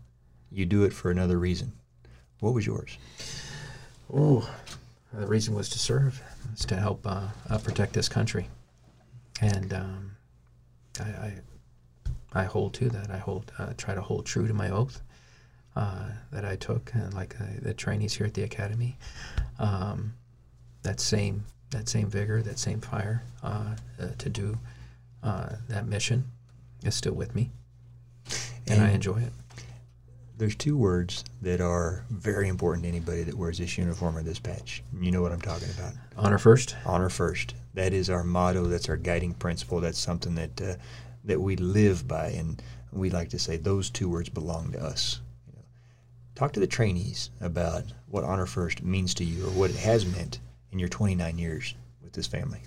You 0.52 0.66
do 0.66 0.84
it 0.84 0.94
for 0.94 1.12
another 1.12 1.40
reason. 1.40 1.72
What 2.40 2.54
was 2.54 2.66
yours? 2.66 2.98
oh, 4.14 4.50
the 5.14 5.28
reason 5.28 5.54
was 5.54 5.70
to 5.70 5.80
serve, 5.80 6.22
was 6.52 6.66
to 6.66 6.76
help 6.76 7.06
uh, 7.06 7.28
uh, 7.50 7.58
protect 7.60 7.94
this 7.94 8.10
country, 8.10 8.48
and 9.42 9.74
um, 9.74 10.12
I, 11.00 11.04
I 11.04 11.34
I 12.34 12.44
hold 12.44 12.74
to 12.76 12.90
that. 12.90 13.10
I 13.10 13.18
hold 13.18 13.52
uh, 13.58 13.74
try 13.78 13.96
to 13.96 14.02
hold 14.02 14.26
true 14.26 14.48
to 14.48 14.54
my 14.54 14.70
oath 14.70 15.02
uh, 15.76 16.10
that 16.32 16.46
I 16.46 16.56
took, 16.56 16.92
and 16.94 17.14
like 17.14 17.36
uh, 17.40 17.46
the 17.62 17.74
trainees 17.74 18.14
here 18.14 18.28
at 18.28 18.34
the 18.34 18.44
academy. 18.44 18.98
Um, 19.58 20.14
that 20.84 21.00
same 21.00 21.46
that 21.72 21.90
same 21.90 22.10
vigor, 22.10 22.42
that 22.42 22.60
same 22.60 22.82
fire 22.82 23.24
uh, 23.44 23.76
uh, 24.02 24.08
to 24.18 24.30
do 24.30 24.58
uh, 25.24 25.50
that 25.68 25.88
mission 25.88 26.26
is 26.84 26.96
still 26.96 27.14
with 27.14 27.36
me, 27.36 27.52
and, 28.68 28.82
I 28.82 28.90
enjoy 28.92 29.18
it. 29.18 29.34
There's 30.40 30.56
two 30.56 30.78
words 30.78 31.26
that 31.42 31.60
are 31.60 32.06
very 32.10 32.48
important 32.48 32.84
to 32.84 32.88
anybody 32.88 33.24
that 33.24 33.36
wears 33.36 33.58
this 33.58 33.78
uniform 33.78 34.18
or 34.18 34.24
this 34.24 34.40
patch. 34.40 34.82
You 34.98 35.12
know 35.12 35.22
what 35.22 35.34
I'm 35.34 35.42
talking 35.42 35.68
about. 35.78 35.92
Honor 36.16 36.38
first. 36.38 36.78
honor 36.86 37.10
first. 37.10 37.56
That 37.74 37.92
is 37.92 38.10
our 38.10 38.24
motto. 38.24 38.64
That's 38.64 38.88
our 38.88 38.96
guiding 38.96 39.34
principle. 39.34 39.82
That's 39.82 40.00
something 40.00 40.36
that 40.36 40.62
uh, 40.62 40.76
that 41.26 41.42
we 41.42 41.58
live 41.58 42.08
by, 42.08 42.28
and 42.28 42.64
we 42.94 43.10
like 43.10 43.28
to 43.32 43.38
say 43.38 43.58
those 43.58 43.90
two 43.90 44.08
words 44.08 44.30
belong 44.30 44.72
to 44.72 44.80
us. 44.82 45.20
You 45.46 45.58
know, 45.58 45.66
talk 46.36 46.54
to 46.54 46.62
the 46.62 46.68
trainees 46.68 47.32
about 47.42 47.84
what 48.08 48.24
honor 48.24 48.46
first 48.46 48.82
means 48.82 49.14
to 49.16 49.26
you, 49.26 49.46
or 49.46 49.50
what 49.50 49.72
it 49.72 49.76
has 49.76 50.06
meant 50.06 50.40
in 50.72 50.80
your 50.80 50.88
29 50.88 51.38
years 51.38 51.76
with 52.02 52.14
this 52.14 52.28
family. 52.28 52.62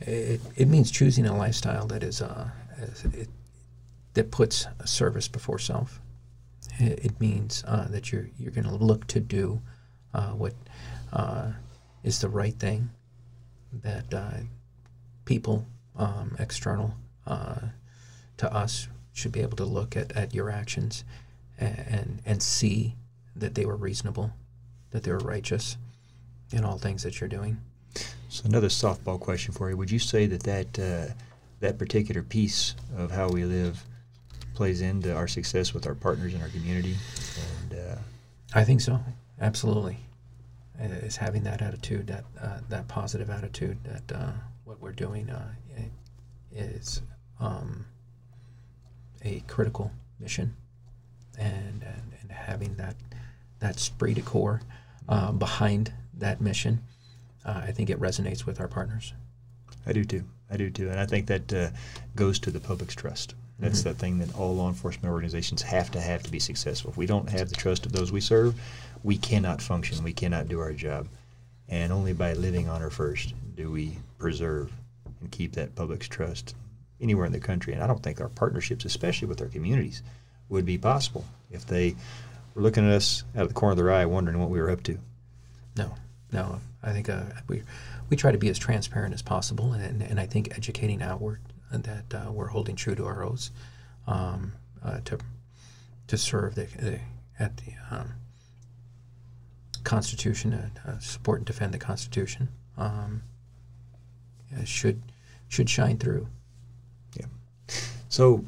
It, 0.00 0.40
it 0.56 0.66
means 0.66 0.90
choosing 0.90 1.26
a 1.26 1.36
lifestyle 1.36 1.86
that 1.88 2.02
is 2.02 2.22
uh, 2.22 2.48
it, 3.12 3.28
that 4.14 4.30
puts 4.30 4.66
service 4.86 5.28
before 5.28 5.58
self. 5.58 5.99
It, 6.80 7.04
it 7.04 7.20
means 7.20 7.64
uh, 7.66 7.88
that 7.88 8.10
you're 8.10 8.28
you're 8.38 8.52
going 8.52 8.66
to 8.66 8.74
look 8.74 9.06
to 9.08 9.20
do 9.20 9.60
uh, 10.14 10.30
what 10.30 10.54
uh, 11.12 11.52
is 12.02 12.20
the 12.20 12.28
right 12.28 12.54
thing. 12.54 12.90
That 13.72 14.12
uh, 14.12 14.38
people 15.24 15.66
um, 15.96 16.36
external 16.38 16.94
uh, 17.26 17.60
to 18.38 18.52
us 18.52 18.88
should 19.12 19.32
be 19.32 19.40
able 19.40 19.56
to 19.58 19.64
look 19.64 19.96
at, 19.96 20.10
at 20.12 20.34
your 20.34 20.50
actions 20.50 21.04
and, 21.58 22.20
and 22.24 22.42
see 22.42 22.96
that 23.36 23.54
they 23.54 23.66
were 23.66 23.76
reasonable, 23.76 24.32
that 24.90 25.02
they 25.02 25.12
were 25.12 25.18
righteous 25.18 25.76
in 26.52 26.64
all 26.64 26.78
things 26.78 27.02
that 27.02 27.20
you're 27.20 27.28
doing 27.28 27.58
So 28.28 28.44
another 28.44 28.68
softball 28.68 29.20
question 29.20 29.52
for 29.52 29.70
you: 29.70 29.76
Would 29.76 29.90
you 29.90 29.98
say 29.98 30.26
that 30.26 30.42
that 30.44 30.78
uh, 30.78 31.12
that 31.60 31.78
particular 31.78 32.22
piece 32.22 32.74
of 32.96 33.10
how 33.10 33.28
we 33.28 33.44
live 33.44 33.84
plays 34.60 34.82
into 34.82 35.16
our 35.16 35.26
success 35.26 35.72
with 35.72 35.86
our 35.86 35.94
partners 35.94 36.34
in 36.34 36.42
our 36.42 36.50
community? 36.50 36.94
And 37.62 37.80
uh, 37.80 37.96
I 38.52 38.62
think 38.62 38.82
so. 38.82 39.00
Absolutely, 39.40 39.96
Uh, 40.78 41.06
is 41.06 41.16
having 41.16 41.42
that 41.44 41.62
attitude, 41.62 42.06
that 42.06 42.24
uh, 42.42 42.58
that 42.68 42.86
positive 42.86 43.30
attitude, 43.30 43.78
that 43.84 44.06
uh, 44.14 44.32
what 44.64 44.78
we're 44.82 44.92
doing 45.06 45.30
uh, 45.30 45.52
is 46.52 47.00
um, 47.38 47.86
a 49.22 49.40
critical 49.46 49.90
mission, 50.18 50.54
and, 51.38 51.82
and 51.82 52.12
and 52.20 52.30
having 52.30 52.74
that 52.76 52.96
that 53.60 53.76
esprit 53.76 54.14
de 54.14 54.22
corps 54.22 54.60
uh, 55.08 55.32
behind 55.32 55.90
that 56.18 56.38
mission, 56.40 56.80
uh, 57.46 57.62
I 57.68 57.72
think 57.72 57.88
it 57.88 57.98
resonates 57.98 58.44
with 58.44 58.60
our 58.60 58.68
partners. 58.68 59.14
I 59.86 59.92
do 59.94 60.04
too. 60.04 60.24
I 60.50 60.58
do 60.58 60.68
too, 60.68 60.90
and 60.90 61.00
I 61.00 61.06
think 61.06 61.28
that 61.28 61.52
uh, 61.52 61.70
goes 62.14 62.38
to 62.40 62.50
the 62.50 62.60
public's 62.60 62.94
trust. 62.94 63.34
That's 63.60 63.80
Mhm. 63.80 63.84
the 63.84 63.94
thing 63.94 64.18
that 64.18 64.34
all 64.34 64.54
law 64.56 64.68
enforcement 64.68 65.12
organizations 65.12 65.62
have 65.62 65.90
to 65.92 66.00
have 66.00 66.22
to 66.24 66.30
be 66.30 66.38
successful. 66.38 66.90
If 66.90 66.96
we 66.96 67.06
don't 67.06 67.28
have 67.30 67.48
the 67.50 67.54
trust 67.56 67.86
of 67.86 67.92
those 67.92 68.10
we 68.10 68.20
serve, 68.20 68.58
we 69.02 69.16
cannot 69.18 69.60
function. 69.62 70.02
We 70.02 70.12
cannot 70.12 70.48
do 70.48 70.60
our 70.60 70.72
job. 70.72 71.08
And 71.68 71.92
only 71.92 72.12
by 72.12 72.32
living 72.32 72.68
honor 72.68 72.90
first 72.90 73.34
do 73.54 73.70
we 73.70 73.98
preserve 74.18 74.72
and 75.20 75.30
keep 75.30 75.52
that 75.52 75.74
public's 75.74 76.08
trust 76.08 76.54
anywhere 77.00 77.26
in 77.26 77.32
the 77.32 77.40
country. 77.40 77.72
And 77.74 77.82
I 77.82 77.86
don't 77.86 78.02
think 78.02 78.20
our 78.20 78.28
partnerships, 78.28 78.84
especially 78.84 79.28
with 79.28 79.40
our 79.40 79.48
communities, 79.48 80.02
would 80.48 80.64
be 80.64 80.78
possible 80.78 81.24
if 81.50 81.64
they 81.66 81.94
were 82.54 82.62
looking 82.62 82.86
at 82.86 82.92
us 82.94 83.24
out 83.36 83.42
of 83.42 83.48
the 83.48 83.54
corner 83.54 83.72
of 83.72 83.76
their 83.78 83.92
eye, 83.92 84.04
wondering 84.06 84.38
what 84.38 84.50
we 84.50 84.60
were 84.60 84.70
up 84.70 84.82
to. 84.84 84.98
No, 85.76 85.94
no. 86.32 86.60
I 86.82 86.92
think 86.92 87.08
uh, 87.08 87.24
we 87.46 87.62
we 88.08 88.16
try 88.16 88.32
to 88.32 88.38
be 88.38 88.48
as 88.48 88.58
transparent 88.58 89.14
as 89.14 89.22
possible, 89.22 89.72
and 89.74 90.02
and 90.02 90.18
I 90.18 90.26
think 90.26 90.56
educating 90.56 91.02
outward 91.02 91.40
that 91.70 92.14
uh, 92.14 92.32
we're 92.32 92.48
holding 92.48 92.76
true 92.76 92.94
to 92.94 93.06
our 93.06 93.22
oaths 93.22 93.50
um, 94.06 94.52
uh, 94.84 95.00
to 95.04 95.18
to 96.08 96.18
serve 96.18 96.54
the, 96.54 96.66
the 96.78 96.98
at 97.38 97.56
the 97.58 97.72
um, 97.90 98.12
Constitution, 99.84 100.52
uh, 100.52 100.68
uh, 100.86 100.98
support 100.98 101.38
and 101.38 101.46
defend 101.46 101.72
the 101.72 101.78
Constitution, 101.78 102.48
um, 102.76 103.22
should 104.64 105.00
should 105.48 105.70
shine 105.70 105.98
through. 105.98 106.28
Yeah. 107.18 107.26
So 108.08 108.44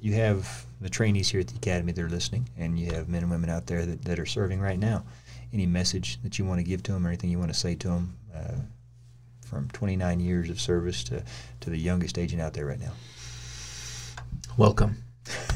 you 0.00 0.14
have 0.14 0.64
the 0.80 0.88
trainees 0.88 1.28
here 1.30 1.40
at 1.40 1.48
the 1.48 1.56
academy 1.56 1.92
that 1.92 2.02
are 2.02 2.08
listening, 2.08 2.48
and 2.56 2.78
you 2.78 2.92
have 2.92 3.08
men 3.08 3.22
and 3.22 3.30
women 3.30 3.50
out 3.50 3.66
there 3.66 3.84
that, 3.84 4.04
that 4.04 4.18
are 4.18 4.26
serving 4.26 4.60
right 4.60 4.78
now. 4.78 5.04
Any 5.52 5.66
message 5.66 6.20
that 6.22 6.38
you 6.38 6.44
want 6.44 6.58
to 6.58 6.64
give 6.64 6.82
to 6.84 6.92
them, 6.92 7.06
or 7.06 7.08
anything 7.08 7.30
you 7.30 7.38
want 7.38 7.52
to 7.52 7.58
say 7.58 7.74
to 7.76 7.88
them, 7.88 8.16
uh, 8.34 8.54
from 9.46 9.68
29 9.70 10.20
years 10.20 10.50
of 10.50 10.60
service 10.60 11.04
to, 11.04 11.22
to 11.60 11.70
the 11.70 11.78
youngest 11.78 12.18
agent 12.18 12.42
out 12.42 12.52
there 12.52 12.66
right 12.66 12.80
now? 12.80 12.92
Welcome, 14.56 14.96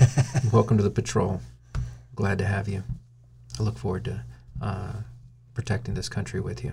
welcome 0.52 0.76
to 0.76 0.82
the 0.82 0.90
patrol. 0.90 1.40
Glad 2.14 2.38
to 2.38 2.44
have 2.44 2.68
you. 2.68 2.82
I 3.58 3.62
look 3.62 3.78
forward 3.78 4.04
to 4.04 4.22
uh, 4.62 4.92
protecting 5.54 5.94
this 5.94 6.08
country 6.08 6.40
with 6.40 6.62
you. 6.62 6.72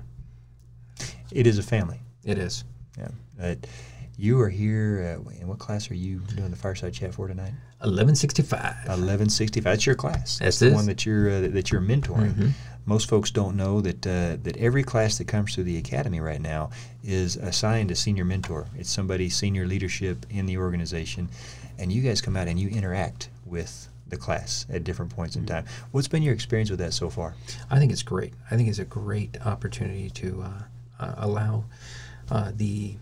It 1.31 1.47
is 1.47 1.57
a 1.57 1.63
family. 1.63 1.99
It 2.23 2.37
is. 2.37 2.63
Yeah. 2.97 3.07
Uh, 3.41 3.55
you 4.17 4.39
are 4.41 4.49
here. 4.49 5.19
Uh, 5.25 5.29
in 5.39 5.47
what 5.47 5.59
class 5.59 5.89
are 5.91 5.95
you 5.95 6.19
doing 6.35 6.49
the 6.49 6.57
fireside 6.57 6.93
chat 6.93 7.13
for 7.13 7.27
tonight? 7.27 7.53
1165. 7.79 8.59
1165. 8.59 9.63
That's 9.63 9.85
your 9.85 9.95
class. 9.95 10.39
That's 10.39 10.59
Yes, 10.59 10.59
the 10.59 10.71
one 10.73 10.85
that 10.87 11.05
you're 11.05 11.29
uh, 11.29 11.47
that 11.49 11.71
you're 11.71 11.81
mentoring. 11.81 12.33
Mhm. 12.33 12.51
Most 12.87 13.09
folks 13.09 13.31
don't 13.31 13.57
know 13.57 13.81
that 13.81 14.07
uh, 14.07 14.37
that 14.43 14.55
every 14.55 14.81
class 14.81 15.17
that 15.17 15.27
comes 15.27 15.53
through 15.53 15.65
the 15.65 15.77
academy 15.77 16.21
right 16.21 16.41
now 16.41 16.69
is 17.03 17.35
assigned 17.35 17.91
a 17.91 17.95
senior 17.95 18.23
mentor. 18.23 18.67
It's 18.77 18.89
somebody 18.89 19.29
senior 19.29 19.67
leadership 19.67 20.25
in 20.29 20.45
the 20.45 20.57
organization, 20.57 21.27
and 21.77 21.91
you 21.91 22.01
guys 22.01 22.21
come 22.21 22.37
out 22.37 22.47
and 22.47 22.57
you 22.57 22.69
interact 22.69 23.29
with 23.45 23.89
the 24.07 24.15
class 24.15 24.65
at 24.69 24.85
different 24.85 25.13
points 25.13 25.35
in 25.35 25.45
time. 25.45 25.65
What's 25.91 26.07
been 26.07 26.23
your 26.23 26.33
experience 26.33 26.69
with 26.69 26.79
that 26.79 26.93
so 26.93 27.09
far? 27.09 27.35
I 27.69 27.77
think 27.77 27.91
it's 27.91 28.03
great. 28.03 28.33
I 28.49 28.55
think 28.55 28.69
it's 28.69 28.79
a 28.79 28.85
great 28.85 29.37
opportunity 29.45 30.09
to 30.11 30.43
uh, 30.43 31.03
uh, 31.03 31.15
allow 31.17 31.65
uh, 32.31 32.53
the 32.55 32.95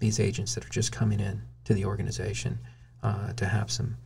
these 0.00 0.20
agents 0.20 0.54
that 0.54 0.66
are 0.66 0.70
just 0.70 0.92
coming 0.92 1.18
in 1.18 1.40
to 1.64 1.72
the 1.72 1.86
organization 1.86 2.58
uh, 3.02 3.32
to 3.32 3.46
have 3.46 3.70
some 3.70 3.96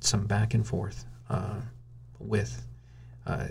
some 0.00 0.26
back 0.26 0.52
and 0.52 0.66
forth 0.66 1.06
uh, 1.30 1.60
with 2.18 2.66
uh, 3.26 3.46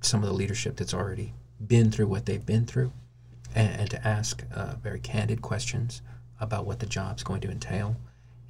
some 0.00 0.22
of 0.22 0.28
the 0.28 0.34
leadership 0.34 0.76
that's 0.76 0.94
already 0.94 1.34
been 1.64 1.90
through 1.90 2.06
what 2.06 2.26
they've 2.26 2.44
been 2.44 2.66
through, 2.66 2.92
and, 3.54 3.80
and 3.80 3.90
to 3.90 4.06
ask 4.06 4.44
uh, 4.54 4.74
very 4.82 5.00
candid 5.00 5.42
questions 5.42 6.02
about 6.40 6.66
what 6.66 6.78
the 6.78 6.86
job's 6.86 7.22
going 7.22 7.40
to 7.40 7.50
entail 7.50 7.96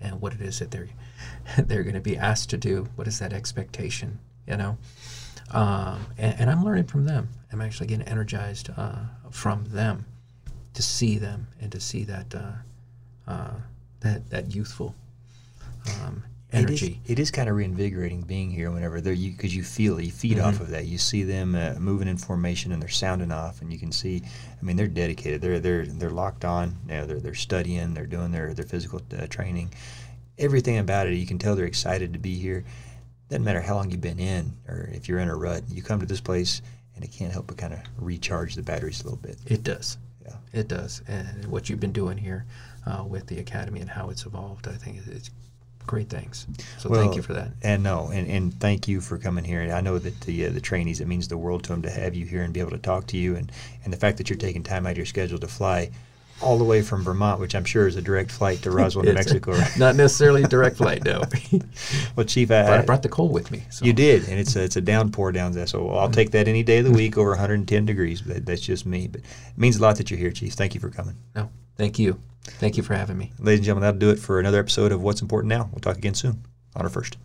and 0.00 0.20
what 0.20 0.32
it 0.32 0.40
is 0.40 0.58
that 0.58 0.70
they're 0.70 0.88
they're 1.58 1.82
going 1.82 1.94
to 1.94 2.00
be 2.00 2.16
asked 2.16 2.50
to 2.50 2.56
do. 2.56 2.88
What 2.96 3.08
is 3.08 3.18
that 3.18 3.32
expectation? 3.32 4.18
You 4.46 4.56
know, 4.56 4.78
um, 5.50 6.06
and, 6.16 6.40
and 6.40 6.50
I'm 6.50 6.64
learning 6.64 6.84
from 6.84 7.04
them. 7.04 7.28
I'm 7.52 7.60
actually 7.60 7.86
getting 7.86 8.06
energized 8.06 8.70
uh, 8.76 8.96
from 9.30 9.64
them 9.66 10.06
to 10.74 10.82
see 10.82 11.18
them 11.18 11.48
and 11.60 11.72
to 11.72 11.80
see 11.80 12.04
that 12.04 12.34
uh, 12.34 12.52
uh, 13.30 13.54
that 14.00 14.30
that 14.30 14.54
youthful 14.54 14.94
um, 16.02 16.22
energy. 16.52 17.00
It 17.04 17.10
is, 17.10 17.10
it 17.10 17.18
is 17.18 17.30
kind 17.30 17.48
of 17.48 17.56
reinvigorating 17.56 18.22
being 18.22 18.50
here 18.50 18.70
whenever 18.70 19.00
they're 19.00 19.12
you 19.12 19.32
because 19.32 19.54
you 19.54 19.62
feel 19.62 19.98
it, 19.98 20.04
you 20.04 20.10
feed 20.12 20.38
off 20.38 20.56
Mhm. 20.56 20.60
of 20.60 20.70
that. 20.70 20.86
You 20.86 20.98
see 20.98 21.22
them 21.22 21.54
uh, 21.54 21.74
moving 21.78 22.08
in 22.08 22.16
formation 22.16 22.72
and 22.72 22.80
they're 22.80 22.88
sounding 22.88 23.30
off, 23.32 23.60
and 23.62 23.72
you 23.72 23.78
can 23.78 23.92
see. 23.92 24.22
I 24.60 24.64
mean, 24.64 24.76
they're 24.76 24.86
dedicated. 24.88 25.40
They're 25.40 25.60
they're 25.60 25.86
they're 25.86 26.10
locked 26.10 26.44
on. 26.44 26.76
You 26.88 26.94
know, 26.94 27.06
they're 27.06 27.20
they're 27.20 27.34
studying. 27.34 27.94
They're 27.94 28.06
doing 28.06 28.32
their 28.32 28.54
their 28.54 28.64
physical 28.66 29.00
uh, 29.18 29.26
training. 29.26 29.72
Everything 30.38 30.78
about 30.78 31.06
it, 31.08 31.14
you 31.14 31.26
can 31.26 31.38
tell 31.38 31.56
they're 31.56 31.66
excited 31.66 32.12
to 32.12 32.18
be 32.18 32.36
here. 32.38 32.64
Doesn't 33.28 33.44
matter 33.44 33.60
how 33.60 33.74
long 33.74 33.90
you've 33.90 34.00
been 34.00 34.20
in 34.20 34.56
or 34.68 34.88
if 34.92 35.08
you're 35.08 35.18
in 35.18 35.28
a 35.28 35.36
rut. 35.36 35.64
You 35.68 35.82
come 35.82 36.00
to 36.00 36.06
this 36.06 36.20
place, 36.20 36.62
and 36.94 37.04
it 37.04 37.10
can't 37.12 37.32
help 37.32 37.48
but 37.48 37.56
kind 37.58 37.74
of 37.74 37.80
recharge 37.98 38.54
the 38.54 38.62
batteries 38.62 39.00
a 39.00 39.04
little 39.04 39.18
bit. 39.18 39.36
It 39.46 39.62
does. 39.64 39.98
Yeah. 40.24 40.36
It 40.52 40.68
does. 40.68 41.02
And 41.08 41.44
what 41.46 41.68
you've 41.68 41.80
been 41.80 41.92
doing 41.92 42.16
here 42.18 42.46
uh, 42.86 43.04
with 43.04 43.26
the 43.26 43.38
academy 43.40 43.80
and 43.80 43.90
how 43.90 44.10
it's 44.10 44.24
evolved, 44.26 44.66
I 44.68 44.76
think 44.76 45.00
it's 45.06 45.30
great 45.88 46.08
things. 46.08 46.46
So 46.78 46.88
Well, 46.88 47.00
thank 47.00 47.16
you 47.16 47.22
for 47.22 47.32
that. 47.34 47.48
And 47.62 47.82
no, 47.82 48.10
and, 48.12 48.30
and 48.30 48.54
thank 48.60 48.86
you 48.86 49.00
for 49.00 49.18
coming 49.18 49.42
here. 49.42 49.62
And 49.62 49.72
I 49.72 49.80
know 49.80 49.98
that 49.98 50.20
the 50.20 50.46
uh, 50.46 50.50
the 50.50 50.60
trainees, 50.60 51.00
it 51.00 51.08
means 51.08 51.26
the 51.26 51.36
world 51.36 51.64
to 51.64 51.70
them 51.70 51.82
to 51.82 51.90
have 51.90 52.14
you 52.14 52.24
here 52.26 52.42
and 52.42 52.54
be 52.54 52.60
able 52.60 52.70
to 52.70 52.78
talk 52.78 53.06
to 53.08 53.16
you, 53.16 53.34
and 53.34 53.50
and 53.84 53.92
the 53.92 53.96
fact 53.96 54.18
that 54.18 54.30
you're 54.30 54.38
taking 54.38 54.62
time 54.62 54.86
out 54.86 54.92
of 54.92 54.96
your 54.96 55.06
schedule 55.06 55.38
to 55.38 55.48
fly 55.48 55.90
all 56.40 56.56
the 56.56 56.64
way 56.64 56.82
from 56.82 57.02
Vermont, 57.02 57.40
which 57.40 57.54
I'm 57.54 57.64
sure 57.64 57.88
is 57.88 57.96
a 57.96 58.02
direct 58.02 58.30
flight 58.30 58.62
to 58.62 58.70
Roswell, 58.70 59.04
New 59.04 59.12
Mexico. 59.22 59.52
right? 59.52 59.76
Not 59.76 59.96
necessarily 59.96 60.44
a 60.44 60.48
direct 60.48 60.76
flight, 60.76 61.04
no. 61.04 61.22
well, 62.16 62.24
Chief, 62.26 62.48
but 62.48 62.66
I, 62.66 62.78
I 62.78 62.82
brought 62.82 63.02
the 63.02 63.08
coal 63.08 63.28
with 63.28 63.50
me. 63.50 63.64
So. 63.70 63.84
you 63.84 63.92
did, 63.92 64.28
and 64.28 64.38
it's 64.38 64.54
a, 64.54 64.62
it's 64.62 64.76
a 64.76 64.80
downpour 64.80 65.32
down 65.32 65.52
there. 65.52 65.66
So 65.66 65.90
I'll 65.90 66.10
take 66.10 66.30
that 66.32 66.46
any 66.46 66.62
day 66.62 66.78
of 66.78 66.84
the 66.84 66.92
week 66.92 67.18
over 67.18 67.30
110 67.30 67.84
degrees. 67.86 68.22
But 68.22 68.34
that, 68.34 68.46
that's 68.46 68.60
just 68.60 68.86
me. 68.86 69.08
But 69.08 69.22
it 69.22 69.58
means 69.58 69.78
a 69.78 69.82
lot 69.82 69.96
that 69.96 70.10
you're 70.10 70.18
here, 70.18 70.30
Chief. 70.30 70.52
Thank 70.52 70.74
you 70.74 70.80
for 70.80 70.90
coming, 70.90 71.16
No, 71.34 71.50
thank 71.76 71.98
you. 71.98 72.20
Thank 72.50 72.76
you 72.76 72.82
for 72.82 72.94
having 72.94 73.18
me. 73.18 73.32
ladies 73.38 73.60
and 73.60 73.66
gentlemen. 73.66 73.82
That'll 73.82 73.98
do 73.98 74.10
it 74.10 74.18
for 74.18 74.38
another 74.38 74.58
episode 74.58 74.92
of 74.92 75.02
What's 75.02 75.22
Important 75.22 75.48
Now. 75.48 75.68
We'll 75.72 75.80
talk 75.80 75.96
again 75.96 76.14
soon 76.14 76.44
Honor 76.74 76.88
first. 76.88 77.16